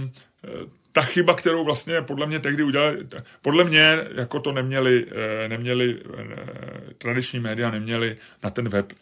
eh, 0.43 0.49
ta 0.91 1.01
chyba, 1.01 1.35
kterou 1.35 1.63
vlastně 1.63 2.01
podle 2.01 2.27
mě 2.27 2.39
tehdy 2.39 2.63
udělali, 2.63 3.07
podle 3.41 3.63
mě 3.63 3.97
jako 4.15 4.39
to 4.39 4.51
neměli, 4.51 5.05
eh, 5.45 5.47
neměli 5.47 5.97
eh, 6.19 6.93
tradiční 6.97 7.39
média 7.39 7.71
neměli 7.71 8.17
na 8.43 8.49
ten 8.49 8.69
web 8.69 8.93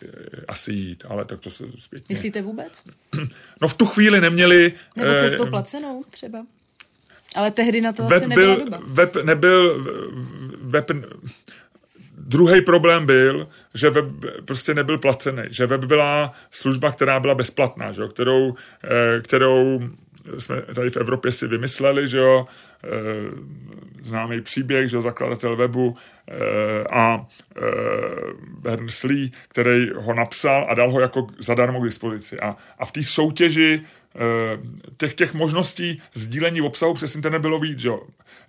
asi 0.47 0.74
jít, 0.74 1.04
ale 1.08 1.26
tak 1.26 1.39
to 1.39 1.52
se 1.52 1.64
zpětně. 1.80 2.14
Myslíte 2.14 2.41
vůbec? 2.41 2.84
No 3.62 3.68
v 3.68 3.74
tu 3.74 3.86
chvíli 3.86 4.22
neměli... 4.22 4.74
Nebo 4.95 5.14
cestou 5.14 5.45
placenou 5.45 6.04
třeba? 6.10 6.45
Ale 7.36 7.51
tehdy 7.51 7.82
na 7.82 7.93
to 7.93 8.03
web 8.03 8.21
asi 8.21 8.29
nebyla 8.29 8.55
byl, 8.55 8.65
doba. 8.65 8.79
Web 8.86 9.15
nebyl, 9.15 9.86
web, 10.61 10.91
druhý 12.17 12.61
problém 12.61 13.05
byl, 13.05 13.47
že 13.73 13.89
web 13.89 14.05
prostě 14.45 14.73
nebyl 14.73 14.97
placený, 14.97 15.43
že 15.49 15.65
web 15.65 15.86
byla 15.86 16.34
služba, 16.51 16.91
která 16.91 17.19
byla 17.19 17.36
bezplatná, 17.36 17.91
že 17.91 18.01
jo, 18.01 18.07
kterou, 18.07 18.55
kterou 19.21 19.79
jsme 20.38 20.61
tady 20.61 20.89
v 20.89 20.97
Evropě 20.97 21.32
si 21.32 21.47
vymysleli, 21.47 22.07
že 22.07 22.17
jo, 22.17 22.47
e, 22.84 22.89
známý 24.03 24.41
příběh, 24.41 24.89
že 24.89 24.95
jo, 24.95 25.01
zakladatel 25.01 25.55
webu 25.55 25.97
e, 26.27 26.84
a 26.84 27.25
e, 27.55 27.61
Berners-Lee, 28.61 29.32
který 29.47 29.89
ho 29.95 30.13
napsal 30.13 30.65
a 30.69 30.73
dal 30.73 30.91
ho 30.91 30.99
jako 30.99 31.27
zadarmo 31.39 31.82
k 31.82 31.86
dispozici. 31.86 32.39
A, 32.39 32.55
a 32.79 32.86
v 32.86 32.91
té 32.91 33.03
soutěži 33.03 33.82
těch, 34.97 35.14
těch 35.14 35.34
možností 35.34 36.01
sdílení 36.14 36.62
obsahu 36.62 36.93
přes 36.93 37.16
internet 37.16 37.39
bylo 37.39 37.59
víc. 37.59 37.80
Že? 37.80 37.89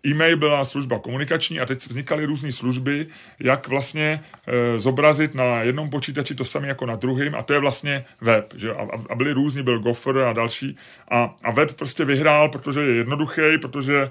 E-mail 0.07 0.37
byla 0.37 0.65
služba 0.65 0.99
komunikační 0.99 1.61
a 1.61 1.67
teď 1.67 1.87
vznikaly 1.87 2.25
různé 2.25 2.53
služby, 2.53 3.07
jak 3.41 3.69
vlastně 3.69 4.21
e, 4.47 4.79
zobrazit 4.79 5.35
na 5.35 5.63
jednom 5.63 5.91
počítači 5.91 6.35
to 6.35 6.45
samé 6.45 6.69
jako 6.69 6.87
na 6.87 6.97
druhém 6.97 7.35
a 7.35 7.43
to 7.43 7.53
je 7.53 7.59
vlastně 7.59 8.05
web. 8.21 8.55
Že? 8.57 8.73
A, 8.73 8.89
a 9.11 9.15
byly 9.15 9.33
různý, 9.33 9.63
byl 9.63 9.79
Gopher 9.79 10.19
a 10.19 10.33
další 10.33 10.77
a, 11.11 11.35
a 11.45 11.51
web 11.51 11.73
prostě 11.73 12.05
vyhrál, 12.05 12.49
protože 12.49 12.81
je 12.81 12.95
jednoduchý, 12.95 13.59
protože 13.61 14.01
e, 14.03 14.11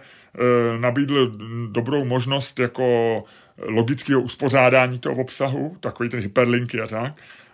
nabídl 0.80 1.32
dobrou 1.72 2.06
možnost 2.06 2.60
jako 2.60 3.24
logického 3.58 4.22
uspořádání 4.22 4.99
toho 4.99 5.16
obsahu, 5.16 5.78
takový 5.80 6.10
ten 6.10 6.20
hyperlinky 6.20 6.82
a 6.82 6.88
tak 6.88 7.14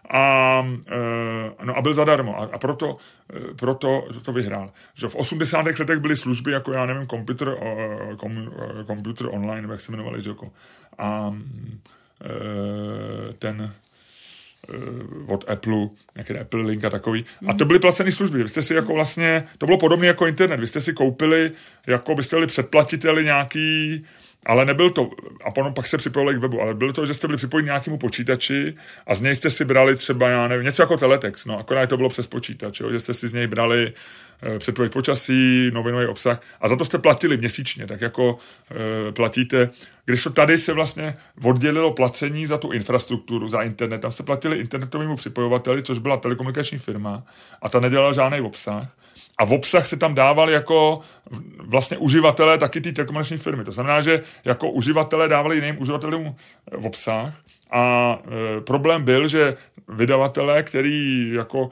a, 0.09 0.63
e, 0.87 1.65
no 1.65 1.77
a 1.77 1.81
byl 1.81 1.93
zadarmo 1.93 2.41
a, 2.41 2.49
a 2.53 2.57
proto, 2.57 2.97
e, 3.35 3.53
proto 3.53 4.07
to 4.21 4.33
vyhrál. 4.33 4.71
Že 4.95 5.07
v 5.07 5.15
80. 5.15 5.65
letech 5.79 5.99
byly 5.99 6.15
služby 6.15 6.51
jako, 6.51 6.73
já 6.73 6.85
nevím, 6.85 7.07
computer, 7.07 7.57
kom, 8.17 8.51
computer 8.85 9.27
online, 9.27 9.61
nebo 9.61 9.73
jak 9.73 9.81
se 9.81 9.91
jmenovali, 9.91 10.21
že 10.21 10.29
jako, 10.29 10.51
a 10.97 11.33
ten 13.39 13.73
od 15.27 15.49
Apple, 15.49 15.87
nějaký 16.15 16.33
Apple 16.33 16.61
Link 16.61 16.85
a 16.85 16.89
takový. 16.89 17.25
A 17.47 17.53
to 17.53 17.65
byly 17.65 17.79
placené 17.79 18.11
služby. 18.11 18.43
Vy 18.43 18.49
jste 18.49 18.61
si 18.61 18.73
jako 18.73 18.93
vlastně, 18.93 19.47
to 19.57 19.65
bylo 19.65 19.77
podobné 19.77 20.07
jako 20.07 20.27
internet. 20.27 20.59
Vy 20.59 20.67
jste 20.67 20.81
si 20.81 20.93
koupili, 20.93 21.51
jako 21.87 22.15
byste 22.15 22.35
byli 22.35 22.47
předplatiteli 22.47 23.23
nějaký 23.23 24.05
ale 24.47 24.65
nebyl 24.65 24.89
to, 24.89 25.09
a 25.43 25.51
potom 25.51 25.73
pak 25.73 25.87
se 25.87 25.97
připojili 25.97 26.35
k 26.35 26.37
webu, 26.37 26.61
ale 26.61 26.73
bylo 26.73 26.93
to, 26.93 27.05
že 27.05 27.13
jste 27.13 27.27
byli 27.27 27.37
připojeni 27.37 27.65
nějakému 27.65 27.97
počítači 27.97 28.75
a 29.07 29.15
z 29.15 29.21
něj 29.21 29.35
jste 29.35 29.49
si 29.49 29.65
brali 29.65 29.95
třeba, 29.95 30.29
já 30.29 30.47
nevím, 30.47 30.65
něco 30.65 30.81
jako 30.81 30.97
teletext, 30.97 31.47
no, 31.47 31.59
akorát 31.59 31.89
to 31.89 31.97
bylo 31.97 32.09
přes 32.09 32.27
počítač, 32.27 32.79
jo, 32.79 32.91
že 32.91 32.99
jste 32.99 33.13
si 33.13 33.27
z 33.27 33.33
něj 33.33 33.47
brali 33.47 33.93
e, 34.43 34.59
předpověď 34.59 34.93
počasí, 34.93 35.71
novinový 35.73 36.05
obsah 36.05 36.41
a 36.61 36.67
za 36.67 36.75
to 36.75 36.85
jste 36.85 36.97
platili 36.97 37.37
měsíčně, 37.37 37.87
tak 37.87 38.01
jako 38.01 38.37
e, 39.07 39.11
platíte, 39.11 39.69
když 40.05 40.23
to 40.23 40.29
tady 40.29 40.57
se 40.57 40.73
vlastně 40.73 41.17
oddělilo 41.43 41.93
placení 41.93 42.45
za 42.45 42.57
tu 42.57 42.71
infrastrukturu, 42.71 43.49
za 43.49 43.61
internet, 43.61 44.01
tam 44.01 44.11
se 44.11 44.23
platili 44.23 44.57
internetovému 44.57 45.15
připojovateli, 45.15 45.83
což 45.83 45.99
byla 45.99 46.17
telekomunikační 46.17 46.77
firma 46.77 47.23
a 47.61 47.69
ta 47.69 47.79
nedělala 47.79 48.13
žádný 48.13 48.41
obsah 48.41 48.87
a 49.37 49.45
v 49.45 49.53
obsah 49.53 49.87
se 49.87 49.97
tam 49.97 50.15
dával 50.15 50.49
jako 50.49 51.01
vlastně 51.59 51.97
uživatelé 51.97 52.57
taky 52.57 52.81
ty 52.81 52.93
telekomunikační 52.93 53.37
firmy. 53.37 53.63
To 53.63 53.71
znamená, 53.71 54.01
že 54.01 54.23
jako 54.45 54.71
uživatelé 54.71 55.27
dávali 55.27 55.55
jiným 55.55 55.81
uživatelům 55.81 56.35
v 56.71 56.85
obsah 56.85 57.33
a 57.71 58.17
e, 58.57 58.61
problém 58.61 59.03
byl, 59.03 59.27
že 59.27 59.57
vydavatelé, 59.87 60.63
který 60.63 61.29
jako 61.33 61.69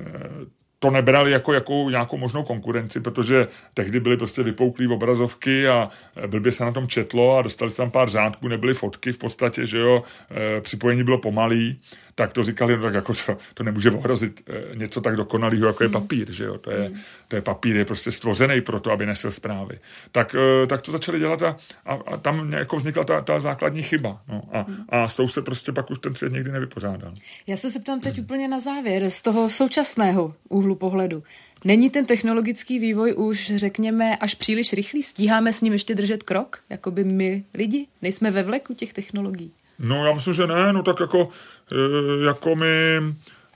e, 0.00 0.56
to 0.78 0.90
nebrali 0.90 1.30
jako, 1.30 1.52
jako 1.52 1.86
nějakou 1.90 2.16
možnou 2.16 2.42
konkurenci, 2.42 3.00
protože 3.00 3.48
tehdy 3.74 4.00
byly 4.00 4.16
prostě 4.16 4.42
vypouklý 4.42 4.86
obrazovky 4.86 5.68
a 5.68 5.90
blbě 6.26 6.52
se 6.52 6.64
na 6.64 6.72
tom 6.72 6.88
četlo 6.88 7.38
a 7.38 7.42
dostali 7.42 7.70
se 7.70 7.76
tam 7.76 7.90
pár 7.90 8.10
řádků, 8.10 8.48
nebyly 8.48 8.74
fotky 8.74 9.12
v 9.12 9.18
podstatě, 9.18 9.66
že 9.66 9.78
jo, 9.78 10.02
e, 10.30 10.60
připojení 10.60 11.04
bylo 11.04 11.18
pomalý, 11.18 11.80
tak 12.18 12.32
to 12.32 12.44
říkali, 12.44 12.76
no 12.76 12.82
tak 12.82 12.94
jako 12.94 13.14
to, 13.14 13.38
to 13.54 13.62
nemůže 13.62 13.90
ohrozit 13.90 14.42
e, 14.48 14.76
něco 14.76 15.00
tak 15.00 15.16
dokonalého, 15.16 15.66
jako 15.66 15.82
je 15.82 15.88
papír, 15.88 16.32
že 16.32 16.44
jo, 16.44 16.58
to 16.58 16.70
je, 16.70 16.92
to 17.28 17.36
je 17.36 17.42
papír, 17.42 17.76
je 17.76 17.84
prostě 17.84 18.12
stvořený 18.12 18.60
pro 18.60 18.80
to, 18.80 18.90
aby 18.90 19.06
nesl 19.06 19.30
zprávy. 19.30 19.78
Tak, 20.12 20.34
e, 20.34 20.66
tak 20.66 20.82
to 20.82 20.92
začali 20.92 21.18
dělat 21.18 21.42
a, 21.42 21.56
a, 21.86 21.94
a 21.94 22.16
tam 22.16 22.52
jako 22.52 22.76
vznikla 22.76 23.04
ta, 23.04 23.20
ta 23.20 23.40
základní 23.40 23.82
chyba, 23.82 24.20
no, 24.28 24.42
a, 24.52 24.66
a 24.88 25.08
s 25.08 25.16
tou 25.16 25.28
se 25.28 25.42
prostě 25.42 25.72
pak 25.72 25.90
už 25.90 25.98
ten 25.98 26.14
svět 26.14 26.32
nikdy 26.32 26.50
nevypořádal. 26.50 27.14
Já 27.46 27.56
se 27.56 27.70
zeptám 27.70 28.00
teď 28.00 28.20
úplně 28.20 28.48
na 28.48 28.60
závěr 28.60 29.10
z 29.10 29.22
toho 29.22 29.50
současného 29.50 30.34
úhlu 30.48 30.74
pohledu. 30.74 31.22
Není 31.64 31.90
ten 31.90 32.06
technologický 32.06 32.78
vývoj 32.78 33.14
už, 33.16 33.52
řekněme, 33.56 34.16
až 34.16 34.34
příliš 34.34 34.72
rychlý? 34.72 35.02
Stíháme 35.02 35.52
s 35.52 35.60
ním 35.60 35.72
ještě 35.72 35.94
držet 35.94 36.22
krok? 36.22 36.60
Jakoby 36.70 37.04
my 37.04 37.44
lidi? 37.54 37.86
Nejsme 38.02 38.30
ve 38.30 38.42
vleku 38.42 38.74
těch 38.74 38.92
technologií? 38.92 39.52
No 39.78 40.06
já 40.06 40.12
myslím, 40.12 40.34
že 40.34 40.46
ne, 40.46 40.72
no 40.72 40.82
tak 40.82 41.00
jako, 41.00 41.28
e, 41.72 42.24
jako 42.24 42.56
my, 42.56 42.96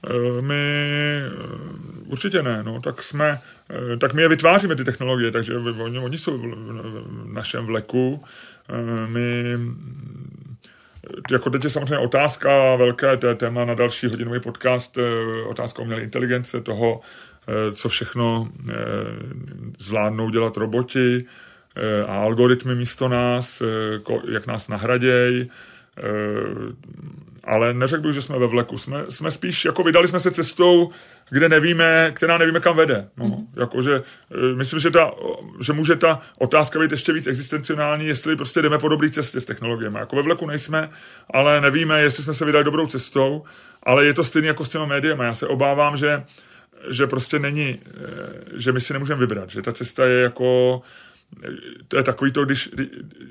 e, 0.06 0.42
my 0.42 0.54
e, 0.54 1.30
určitě 2.06 2.42
ne, 2.42 2.62
no 2.62 2.80
tak 2.80 3.02
jsme, 3.02 3.40
tak 3.98 4.14
my 4.14 4.22
je 4.22 4.28
vytváříme 4.28 4.76
ty 4.76 4.84
technologie, 4.84 5.30
takže 5.30 5.56
oni, 5.56 5.98
oni 5.98 6.18
jsou 6.18 6.38
v 6.38 7.32
našem 7.32 7.66
vleku, 7.66 8.24
my 9.06 9.58
jako 11.30 11.50
teď 11.50 11.64
je 11.64 11.70
samozřejmě 11.70 11.98
otázka, 11.98 12.76
velké 12.76 13.16
to 13.16 13.26
je 13.26 13.34
téma 13.34 13.64
na 13.64 13.74
další 13.74 14.06
hodinový 14.06 14.40
podcast, 14.40 14.98
otázka 15.46 15.82
umělé 15.82 16.02
inteligence, 16.02 16.60
toho, 16.60 17.00
co 17.72 17.88
všechno 17.88 18.48
zvládnou 19.78 20.30
dělat 20.30 20.56
roboti 20.56 21.24
a 22.06 22.22
algoritmy 22.22 22.74
místo 22.74 23.08
nás, 23.08 23.62
jak 24.28 24.46
nás 24.46 24.68
nahradějí, 24.68 25.50
ale 27.44 27.74
neřekl 27.74 28.02
bych, 28.02 28.14
že 28.14 28.22
jsme 28.22 28.38
ve 28.38 28.46
vleku. 28.46 28.78
Jsme, 28.78 29.04
jsme 29.08 29.30
spíš, 29.30 29.64
jako 29.64 29.82
vydali 29.82 30.08
jsme 30.08 30.20
se 30.20 30.30
cestou, 30.30 30.90
kde 31.30 31.48
nevíme, 31.48 32.12
která 32.14 32.38
nevíme, 32.38 32.60
kam 32.60 32.76
vede. 32.76 33.08
No, 33.16 33.24
mm-hmm. 33.24 33.46
jakože, 33.60 34.02
eh, 34.30 34.54
myslím, 34.54 34.80
že, 34.80 34.90
ta, 34.90 35.10
že 35.60 35.72
může 35.72 35.96
ta 35.96 36.20
otázka 36.38 36.78
být 36.78 36.90
ještě 36.90 37.12
víc 37.12 37.26
existenciální, 37.26 38.06
jestli 38.06 38.36
prostě 38.36 38.62
jdeme 38.62 38.78
po 38.78 38.88
dobré 38.88 39.10
cestě 39.10 39.40
s 39.40 39.44
technologiemi. 39.44 39.98
Jako 39.98 40.16
ve 40.16 40.22
vleku 40.22 40.46
nejsme, 40.46 40.90
ale 41.30 41.60
nevíme, 41.60 42.02
jestli 42.02 42.22
jsme 42.22 42.34
se 42.34 42.44
vydali 42.44 42.64
dobrou 42.64 42.86
cestou, 42.86 43.44
ale 43.82 44.06
je 44.06 44.14
to 44.14 44.24
stejné 44.24 44.48
jako 44.48 44.64
s 44.64 44.70
těma 44.70 44.86
médiami. 44.86 45.24
Já 45.24 45.34
se 45.34 45.46
obávám, 45.46 45.96
že, 45.96 46.22
že 46.90 47.06
prostě 47.06 47.38
není, 47.38 47.78
eh, 47.86 48.00
že 48.56 48.72
my 48.72 48.80
si 48.80 48.92
nemůžeme 48.92 49.20
vybrat, 49.20 49.50
že 49.50 49.62
ta 49.62 49.72
cesta 49.72 50.06
je 50.06 50.20
jako 50.20 50.82
to 51.88 51.96
je 51.96 52.02
takový 52.02 52.32
to, 52.32 52.44
když, 52.44 52.70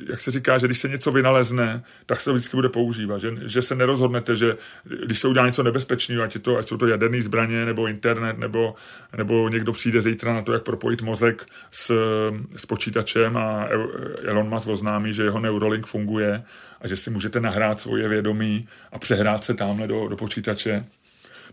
jak 0.09 0.21
se 0.21 0.31
říká, 0.31 0.57
že 0.57 0.67
když 0.67 0.79
se 0.79 0.89
něco 0.89 1.11
vynalezne, 1.11 1.83
tak 2.05 2.21
se 2.21 2.25
to 2.25 2.33
vždycky 2.33 2.57
bude 2.57 2.69
používat. 2.69 3.17
Že, 3.17 3.31
že 3.45 3.61
se 3.61 3.75
nerozhodnete, 3.75 4.35
že 4.35 4.57
když 5.05 5.19
se 5.19 5.27
udělá 5.27 5.45
něco 5.45 5.63
nebezpečného, 5.63 6.23
ať, 6.23 6.35
je 6.35 6.41
to, 6.41 6.57
ať 6.57 6.67
jsou 6.67 6.77
to 6.77 6.87
jaderné 6.87 7.21
zbraně, 7.21 7.65
nebo 7.65 7.87
internet, 7.87 8.37
nebo, 8.37 8.75
nebo 9.17 9.49
někdo 9.49 9.71
přijde 9.71 10.01
zítra 10.01 10.33
na 10.33 10.41
to, 10.41 10.53
jak 10.53 10.63
propojit 10.63 11.01
mozek 11.01 11.45
s, 11.71 11.91
s 12.55 12.65
počítačem 12.65 13.37
a 13.37 13.67
Elon 14.23 14.49
Musk 14.49 14.67
oznámí, 14.67 15.13
že 15.13 15.23
jeho 15.23 15.39
Neurolink 15.39 15.85
funguje 15.85 16.43
a 16.81 16.87
že 16.87 16.97
si 16.97 17.09
můžete 17.09 17.39
nahrát 17.39 17.79
svoje 17.79 18.07
vědomí 18.07 18.67
a 18.91 18.99
přehrát 18.99 19.43
se 19.43 19.53
tamhle 19.53 19.87
do, 19.87 20.07
do 20.07 20.15
počítače, 20.15 20.85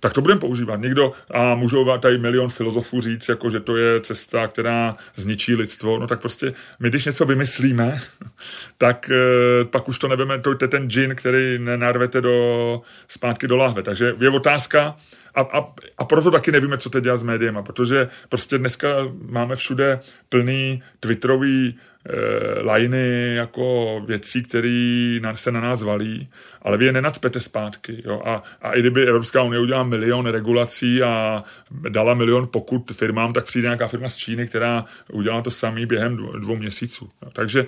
tak 0.00 0.12
to 0.12 0.20
budeme 0.20 0.40
používat. 0.40 0.80
Někdo, 0.80 1.12
a 1.30 1.54
můžou 1.54 1.98
tady 1.98 2.18
milion 2.18 2.48
filozofů 2.48 3.00
říct, 3.00 3.28
jako 3.28 3.50
že 3.50 3.60
to 3.60 3.76
je 3.76 4.00
cesta, 4.00 4.48
která 4.48 4.96
zničí 5.16 5.54
lidstvo, 5.54 5.98
no 5.98 6.06
tak 6.06 6.20
prostě 6.20 6.54
my, 6.80 6.88
když 6.88 7.04
něco 7.04 7.26
vymyslíme, 7.26 7.98
tak 8.78 9.10
e, 9.10 9.64
pak 9.64 9.88
už 9.88 9.98
to 9.98 10.08
nebeme, 10.08 10.38
to 10.38 10.54
je 10.62 10.68
ten 10.68 10.90
džin, 10.90 11.14
který 11.14 11.58
nenarvete 11.58 12.20
do, 12.20 12.80
zpátky 13.08 13.48
do 13.48 13.56
lahve. 13.56 13.82
Takže 13.82 14.14
je 14.20 14.30
otázka, 14.30 14.96
a, 15.36 15.40
a, 15.40 15.72
a 15.98 16.04
proto 16.04 16.30
taky 16.30 16.52
nevíme, 16.52 16.78
co 16.78 16.90
teď 16.90 17.04
dělat 17.04 17.16
s 17.16 17.22
médiem, 17.22 17.58
protože 17.62 18.08
prostě 18.28 18.58
dneska 18.58 18.88
máme 19.28 19.56
všude 19.56 20.00
plný 20.28 20.82
twitterový 21.00 21.78
e, 22.08 22.72
liny 22.72 23.34
jako 23.34 24.00
věcí, 24.06 24.42
které 24.42 25.20
se 25.34 25.52
na 25.52 25.60
nás 25.60 25.82
valí, 25.82 26.28
ale 26.62 26.78
vy 26.78 26.84
je 26.84 26.92
nenacpete 26.92 27.40
zpátky. 27.40 28.02
Jo? 28.06 28.22
A, 28.24 28.42
a 28.62 28.72
i 28.72 28.80
kdyby 28.80 29.06
Evropská 29.06 29.42
unie 29.42 29.60
udělala 29.60 29.84
milion 29.84 30.26
regulací 30.26 31.02
a 31.02 31.42
dala 31.88 32.14
milion 32.14 32.48
pokud 32.52 32.92
firmám, 32.92 33.32
tak 33.32 33.44
přijde 33.44 33.66
nějaká 33.66 33.88
firma 33.88 34.08
z 34.08 34.16
Číny, 34.16 34.46
která 34.46 34.84
udělá 35.12 35.42
to 35.42 35.50
samý 35.50 35.86
během 35.86 36.16
dvou, 36.16 36.32
dvou 36.32 36.56
měsíců. 36.56 37.08
Jo? 37.22 37.30
Takže 37.32 37.66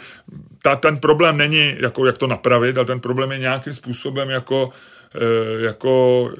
ta, 0.62 0.76
ten 0.76 0.96
problém 0.96 1.36
není, 1.36 1.76
jako, 1.78 2.06
jak 2.06 2.18
to 2.18 2.26
napravit, 2.26 2.76
ale 2.76 2.86
ten 2.86 3.00
problém 3.00 3.32
je 3.32 3.38
nějakým 3.38 3.72
způsobem 3.72 4.30
jako, 4.30 4.70
jako 5.58 6.30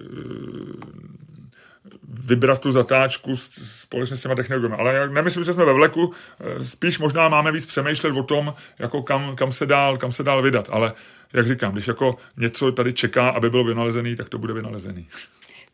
vybrat 2.29 2.61
tu 2.61 2.73
zatáčku 2.73 3.37
společně 3.37 4.17
s 4.17 4.23
těma 4.23 4.35
technologiemi. 4.35 4.77
Ale 4.79 4.95
já 4.95 5.07
nemyslím, 5.07 5.45
že 5.45 5.53
jsme 5.53 5.65
ve 5.65 5.73
vleku, 5.73 6.13
eh, 6.41 6.65
spíš 6.65 6.99
možná 6.99 7.29
máme 7.29 7.53
víc 7.53 7.67
přemýšlet 7.67 8.11
o 8.11 8.23
tom, 8.23 8.55
jako 8.79 9.03
kam, 9.03 9.37
kam, 9.37 9.53
se 9.53 9.67
dál, 9.67 9.99
kam 9.99 10.13
se 10.13 10.23
dál 10.23 10.43
vydat. 10.43 10.69
Ale 10.71 10.93
jak 11.33 11.47
říkám, 11.47 11.73
když 11.73 11.89
jako 11.89 12.17
něco 12.37 12.73
tady 12.73 12.93
čeká, 12.93 13.29
aby 13.29 13.51
bylo 13.51 13.65
vynalezený, 13.65 14.17
tak 14.17 14.29
to 14.29 14.39
bude 14.39 14.53
vynalezený. 14.53 15.09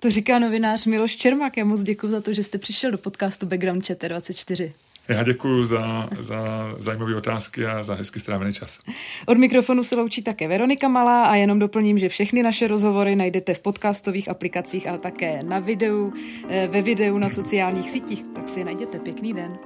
To 0.00 0.10
říká 0.10 0.38
novinář 0.38 0.86
Miloš 0.86 1.16
Čermak. 1.16 1.56
Já 1.56 1.64
moc 1.64 1.82
děkuji 1.82 2.08
za 2.08 2.20
to, 2.20 2.32
že 2.32 2.42
jste 2.42 2.58
přišel 2.58 2.90
do 2.90 2.98
podcastu 2.98 3.46
Background 3.46 3.86
Chat 3.86 4.02
24. 4.02 4.72
Já 5.08 5.22
děkuji 5.22 5.64
za, 5.64 6.08
za 6.20 6.68
zajímavé 6.78 7.16
otázky 7.16 7.66
a 7.66 7.82
za 7.84 7.94
hezky 7.94 8.20
strávený 8.20 8.52
čas. 8.52 8.78
Od 9.26 9.38
mikrofonu 9.38 9.82
se 9.82 9.96
loučí 9.96 10.22
také 10.22 10.48
Veronika 10.48 10.88
Malá 10.88 11.24
a 11.24 11.34
jenom 11.34 11.58
doplním, 11.58 11.98
že 11.98 12.08
všechny 12.08 12.42
naše 12.42 12.68
rozhovory 12.68 13.16
najdete 13.16 13.54
v 13.54 13.60
podcastových 13.60 14.28
aplikacích, 14.28 14.88
ale 14.88 14.98
také 14.98 15.42
na 15.42 15.58
videu, 15.58 16.12
eh, 16.48 16.68
ve 16.70 16.82
videu 16.82 17.18
na 17.18 17.28
sociálních 17.28 17.90
sítích. 17.90 18.24
Tak 18.34 18.48
si 18.48 18.64
najděte. 18.64 18.98
Pěkný 18.98 19.32
den. 19.32 19.58